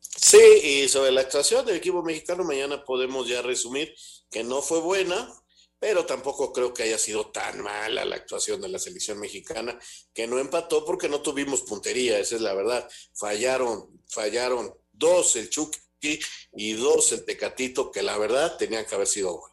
Sí, 0.00 0.40
y 0.64 0.88
sobre 0.88 1.12
la 1.12 1.20
actuación 1.20 1.64
del 1.64 1.76
equipo 1.76 2.02
mexicano 2.02 2.42
mañana 2.42 2.84
podemos 2.84 3.28
ya 3.28 3.42
resumir 3.42 3.94
que 4.30 4.44
no 4.44 4.62
fue 4.62 4.80
buena, 4.80 5.32
pero 5.78 6.06
tampoco 6.06 6.52
creo 6.52 6.72
que 6.72 6.84
haya 6.84 6.98
sido 6.98 7.30
tan 7.30 7.60
mala 7.60 8.04
la 8.04 8.16
actuación 8.16 8.60
de 8.60 8.68
la 8.68 8.78
selección 8.78 9.18
mexicana, 9.20 9.78
que 10.12 10.26
no 10.26 10.38
empató 10.38 10.84
porque 10.84 11.08
no 11.08 11.20
tuvimos 11.20 11.62
puntería, 11.62 12.18
esa 12.18 12.36
es 12.36 12.40
la 12.40 12.54
verdad. 12.54 12.88
Fallaron, 13.14 14.02
fallaron 14.08 14.74
dos 14.92 15.36
el 15.36 15.50
Chucky 15.50 16.18
y 16.54 16.72
dos 16.72 17.12
el 17.12 17.24
Tecatito, 17.24 17.90
que 17.90 18.02
la 18.02 18.16
verdad 18.18 18.56
tenían 18.56 18.86
que 18.86 18.94
haber 18.94 19.06
sido 19.06 19.34
gol. 19.34 19.50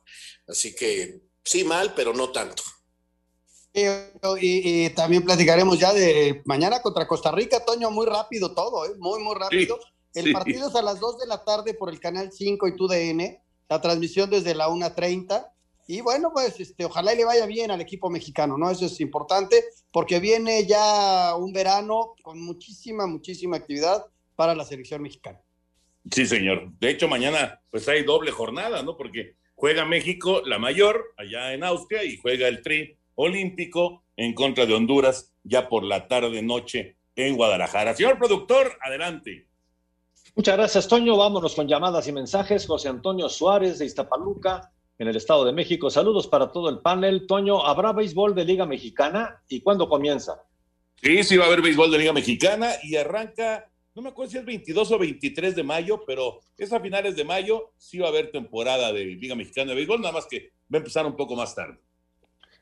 Así 0.48 0.74
que 0.76 1.22
sí 1.44 1.64
mal, 1.64 1.94
pero 1.94 2.14
no 2.14 2.32
tanto. 2.32 2.64
Y, 3.74 3.82
y, 3.82 4.86
y, 4.86 4.90
también 4.92 5.26
platicaremos 5.26 5.80
ya 5.80 5.94
de 5.94 6.44
mañana 6.46 6.82
contra 6.82 7.08
Costa 7.08 7.32
Rica, 7.32 7.66
Toño, 7.66 7.90
muy 7.90 8.06
rápido 8.06 8.54
todo, 8.54 8.86
¿eh? 8.86 8.94
muy, 9.00 9.20
muy 9.20 9.36
rápido. 9.36 9.80
Sí. 9.82 10.20
El 10.20 10.26
sí. 10.26 10.34
partido 10.34 10.70
es 10.70 10.76
a 10.76 10.84
las 10.84 11.00
2 11.00 11.20
de 11.20 11.28
la 11.28 11.44
tarde 11.44 11.74
por 11.74 11.90
el 11.90 12.00
canal 12.00 12.32
5 12.32 12.68
y 12.68 12.76
TUDN, 12.76 13.43
la 13.74 13.82
transmisión 13.82 14.30
desde 14.30 14.54
la 14.54 14.68
1.30. 14.68 15.48
Y 15.88 16.02
bueno, 16.02 16.30
pues 16.32 16.60
este, 16.60 16.86
ojalá 16.86 17.16
le 17.16 17.26
vaya 17.26 17.48
bien 17.48 17.72
al 17.72 17.82
equipo 17.82 18.10
mexicano, 18.10 18.56
¿no? 18.56 18.70
Eso 18.70 18.86
es 18.86 19.02
importante 19.02 19.64
porque 19.92 20.20
viene 20.20 20.66
ya 20.68 21.36
un 21.36 21.52
verano 21.52 22.14
con 22.22 22.40
muchísima, 22.40 23.08
muchísima 23.08 23.58
actividad 23.58 24.06
para 24.36 24.54
la 24.54 24.64
selección 24.64 25.02
mexicana. 25.02 25.42
Sí, 26.12 26.28
señor. 26.28 26.72
De 26.80 26.92
hecho, 26.92 27.08
mañana 27.08 27.62
pues 27.72 27.88
hay 27.88 28.04
doble 28.04 28.30
jornada, 28.30 28.84
¿no? 28.84 28.96
Porque 28.96 29.38
juega 29.56 29.86
México, 29.86 30.44
la 30.46 30.60
mayor, 30.60 31.04
allá 31.18 31.54
en 31.54 31.64
Austria, 31.64 32.04
y 32.04 32.18
juega 32.18 32.48
el 32.48 32.62
Tri 32.62 32.96
Olímpico 33.16 34.04
en 34.16 34.36
contra 34.36 34.68
de 34.68 34.76
Honduras, 34.76 35.34
ya 35.44 35.68
por 35.68 35.84
la 35.84 36.08
tarde-noche 36.08 36.98
en 37.16 37.36
Guadalajara. 37.36 37.96
Señor 37.96 38.20
productor, 38.20 38.78
adelante. 38.82 39.48
Muchas 40.36 40.58
gracias, 40.58 40.88
Toño. 40.88 41.16
Vámonos 41.16 41.54
con 41.54 41.68
llamadas 41.68 42.08
y 42.08 42.12
mensajes. 42.12 42.66
José 42.66 42.90
Antonio 42.90 43.30
Suárez 43.30 43.78
de 43.78 43.86
Iztapaluca, 43.86 44.72
en 44.98 45.08
el 45.08 45.16
Estado 45.16 45.46
de 45.46 45.54
México. 45.54 45.92
Saludos 45.92 46.28
para 46.28 46.52
todo 46.52 46.70
el 46.70 46.80
panel. 46.80 47.28
Toño, 47.28 47.64
¿habrá 47.64 47.94
béisbol 47.94 48.34
de 48.34 48.44
Liga 48.44 48.66
Mexicana? 48.66 49.44
¿Y 49.48 49.62
cuándo 49.62 49.88
comienza? 49.88 50.44
Sí, 51.02 51.24
sí 51.24 51.38
va 51.38 51.44
a 51.44 51.48
haber 51.48 51.62
béisbol 51.62 51.92
de 51.92 52.00
Liga 52.00 52.14
Mexicana 52.14 52.72
y 52.82 52.96
arranca, 52.96 53.70
no 53.94 54.02
me 54.02 54.10
acuerdo 54.10 54.32
si 54.32 54.38
es 54.40 54.46
22 54.46 54.92
o 54.92 54.98
23 54.98 55.56
de 55.56 55.64
mayo, 55.64 56.04
pero 56.08 56.40
es 56.58 56.74
a 56.74 56.80
finales 56.80 57.16
de 57.16 57.26
mayo, 57.26 57.72
sí 57.78 58.00
va 58.00 58.08
a 58.08 58.10
haber 58.10 58.32
temporada 58.32 58.92
de 58.92 59.06
Liga 59.06 59.36
Mexicana 59.36 59.70
de 59.70 59.76
béisbol, 59.76 60.02
nada 60.02 60.14
más 60.14 60.26
que 60.26 60.54
va 60.74 60.78
a 60.78 60.78
empezar 60.78 61.06
un 61.06 61.16
poco 61.16 61.36
más 61.36 61.54
tarde. 61.54 61.78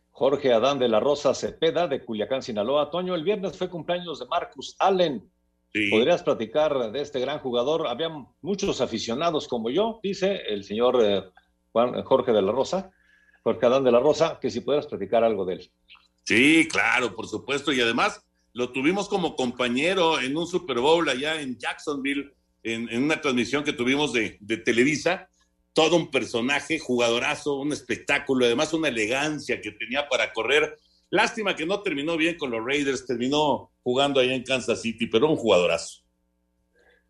Jorge 0.09 0.51
Adán 0.51 0.77
de 0.77 0.89
la 0.89 0.99
Rosa 0.99 1.33
Cepeda, 1.33 1.87
de 1.87 2.03
Culiacán, 2.03 2.43
Sinaloa. 2.43 2.91
Toño, 2.91 3.15
el 3.15 3.23
viernes 3.23 3.57
fue 3.57 3.69
cumpleaños 3.69 4.19
de 4.19 4.25
Marcus 4.25 4.75
Allen. 4.77 5.31
Sí. 5.73 5.89
¿Podrías 5.89 6.23
platicar 6.23 6.91
de 6.91 7.01
este 7.01 7.19
gran 7.19 7.39
jugador? 7.39 7.87
Había 7.87 8.09
muchos 8.41 8.81
aficionados 8.81 9.47
como 9.47 9.69
yo, 9.69 9.99
dice 10.03 10.41
el 10.47 10.63
señor 10.65 10.99
eh, 11.01 11.23
Juan, 11.71 12.03
Jorge 12.03 12.33
de 12.33 12.41
la 12.41 12.51
Rosa, 12.51 12.91
Jorge 13.43 13.65
Adán 13.65 13.83
de 13.83 13.91
la 13.91 13.99
Rosa, 13.99 14.37
que 14.41 14.51
si 14.51 14.61
pudieras 14.61 14.87
platicar 14.87 15.23
algo 15.23 15.45
de 15.45 15.53
él. 15.55 15.71
Sí, 16.23 16.67
claro, 16.69 17.15
por 17.15 17.27
supuesto. 17.27 17.71
Y 17.71 17.81
además 17.81 18.23
lo 18.53 18.71
tuvimos 18.71 19.07
como 19.07 19.35
compañero 19.35 20.19
en 20.19 20.37
un 20.37 20.45
Super 20.45 20.79
Bowl 20.79 21.07
allá 21.07 21.41
en 21.41 21.57
Jacksonville, 21.57 22.33
en, 22.63 22.89
en 22.89 23.03
una 23.03 23.21
transmisión 23.21 23.63
que 23.63 23.73
tuvimos 23.73 24.13
de, 24.13 24.37
de, 24.39 24.57
Televisa. 24.57 25.29
Todo 25.73 25.95
un 25.95 26.11
personaje, 26.11 26.79
jugadorazo, 26.79 27.55
un 27.55 27.71
espectáculo, 27.71 28.45
además 28.45 28.73
una 28.73 28.89
elegancia 28.89 29.61
que 29.61 29.71
tenía 29.71 30.07
para 30.09 30.33
correr. 30.33 30.77
Lástima 31.11 31.55
que 31.55 31.65
no 31.65 31.81
terminó 31.81 32.15
bien 32.15 32.37
con 32.37 32.49
los 32.51 32.65
Raiders, 32.65 33.05
terminó 33.05 33.69
jugando 33.83 34.21
allá 34.21 34.33
en 34.33 34.43
Kansas 34.43 34.81
City, 34.81 35.07
pero 35.07 35.29
un 35.29 35.35
jugadorazo. 35.35 35.99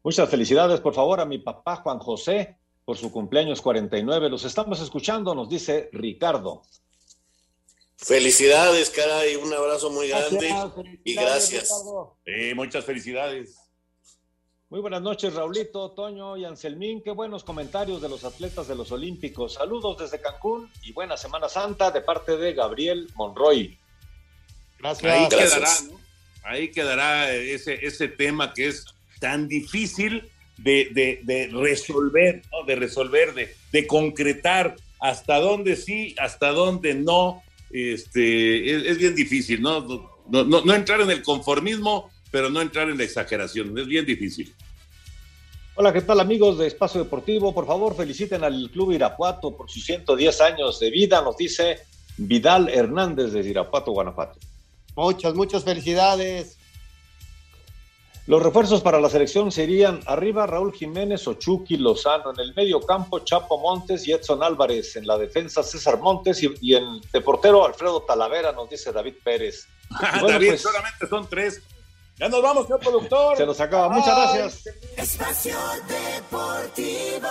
Muchas 0.04 0.28
felicidades, 0.28 0.80
por 0.82 0.96
favor, 0.96 1.20
a 1.20 1.26
mi 1.26 1.38
papá 1.38 1.78
Juan 1.78 2.00
José 2.00 2.58
por 2.84 2.98
su 2.98 3.12
cumpleaños 3.12 3.62
49. 3.62 4.30
Los 4.30 4.44
estamos 4.44 4.82
escuchando, 4.82 5.36
nos 5.36 5.48
dice 5.48 5.90
Ricardo. 5.94 6.64
Felicidades, 7.96 8.90
caray, 8.90 9.36
un 9.36 9.54
abrazo 9.54 9.92
muy 9.92 10.08
grande 10.08 10.48
gracias, 10.48 11.00
y 11.04 11.14
gracias. 11.14 11.84
Eh, 12.26 12.56
muchas 12.56 12.84
felicidades. 12.84 13.56
Muy 14.70 14.80
buenas 14.80 15.04
noches, 15.04 15.36
Raulito, 15.36 15.92
Toño 15.92 16.38
y 16.38 16.46
Anselmín. 16.46 17.04
Qué 17.04 17.12
buenos 17.12 17.44
comentarios 17.44 18.02
de 18.02 18.10
los 18.10 18.24
atletas 18.24 18.68
de 18.68 18.76
los 18.76 18.92
Olímpicos. 18.92 19.54
Saludos 19.54 20.00
desde 20.00 20.20
Cancún 20.20 20.72
y 20.82 20.92
buena 20.94 21.18
Semana 21.18 21.48
Santa 21.50 21.92
de 21.92 22.02
parte 22.02 22.38
de 22.38 22.54
Gabriel 22.54 23.08
Monroy. 23.14 23.78
Gracias. 24.82 25.14
Ahí 25.14 25.28
gracias. 25.30 25.54
quedará, 25.54 25.94
¿no? 25.94 26.02
Ahí 26.44 26.72
quedará 26.72 27.34
ese, 27.34 27.86
ese 27.86 28.08
tema 28.08 28.54
que 28.54 28.68
es 28.68 28.86
tan 29.20 29.48
difícil 29.48 30.24
de, 30.58 30.90
de, 30.92 31.20
de 31.24 31.48
resolver, 31.48 32.42
¿no? 32.52 32.66
de 32.66 32.76
resolver, 32.76 33.34
de, 33.34 33.56
de 33.72 33.88
concretar 33.88 34.76
hasta 35.00 35.40
dónde 35.40 35.76
sí, 35.76 36.16
hasta 36.20 36.52
dónde 36.52 36.94
no, 36.94 37.44
este, 37.72 38.76
es, 38.76 38.86
es 38.86 38.98
bien 38.98 39.16
difícil, 39.16 39.62
¿no? 39.62 39.82
No, 39.82 40.44
¿no? 40.44 40.62
no, 40.62 40.74
entrar 40.74 41.02
en 41.02 41.12
el 41.12 41.24
conformismo, 41.24 42.10
pero 42.30 42.50
no 42.50 42.62
entrar 42.62 42.90
en 42.90 42.98
la 42.98 43.04
exageración, 43.04 43.78
es 43.78 43.88
bien 43.88 44.06
difícil. 44.06 44.54
Hola, 45.76 45.94
¿qué 45.94 46.02
tal 46.02 46.20
amigos 46.20 46.58
de 46.60 46.68
Espacio 46.68 47.04
Deportivo? 47.04 47.54
Por 47.54 47.66
favor, 47.66 47.96
feliciten 47.96 48.44
al 48.44 48.70
Club 48.72 48.92
Irapuato 48.92 49.56
por 49.56 49.70
sus 49.70 49.86
110 49.86 50.42
años 50.42 50.80
de 50.80 50.92
vida, 50.92 51.22
nos 51.22 51.38
dice 51.38 51.80
Vidal 52.18 52.70
Hernández 52.70 53.32
de 53.32 53.42
Irapuato, 53.42 53.92
Guanajuato. 53.92 54.38
Muchas, 54.96 55.34
muchas 55.34 55.64
felicidades. 55.64 56.58
Los 58.28 58.44
refuerzos 58.44 58.82
para 58.82 59.02
la 59.02 59.10
selección 59.10 59.52
serían 59.52 60.00
arriba 60.06 60.46
Raúl 60.46 60.74
Jiménez, 60.74 61.28
Ochuki, 61.28 61.78
Lozano, 61.78 62.32
en 62.32 62.40
el 62.40 62.54
medio 62.54 62.80
campo 62.80 63.20
Chapo 63.20 63.58
Montes 63.58 64.08
y 64.08 64.14
Edson 64.14 64.44
Álvarez, 64.44 64.96
en 64.96 65.08
la 65.08 65.18
defensa 65.18 65.64
César 65.64 66.00
Montes 66.00 66.42
y, 66.44 66.54
y 66.62 66.76
en 66.76 67.02
de 67.12 67.22
portero 67.22 67.66
Alfredo 67.66 68.04
Talavera, 68.04 68.52
nos 68.52 68.70
dice 68.70 68.92
David 68.92 69.16
Pérez. 69.24 69.68
Bueno, 70.22 70.28
David, 70.30 70.48
pues, 70.50 70.62
solamente 70.62 71.08
son 71.10 71.28
tres. 71.28 71.62
Ya 72.18 72.30
nos 72.30 72.42
vamos, 72.42 72.68
señor 72.68 72.80
productor. 72.80 73.36
Se 73.36 73.46
nos 73.46 73.60
acaba. 73.60 73.90
Muchas 73.90 74.16
Ay, 74.16 74.38
gracias. 74.38 74.76
Espacio 74.96 75.58
Deportivo. 75.88 77.28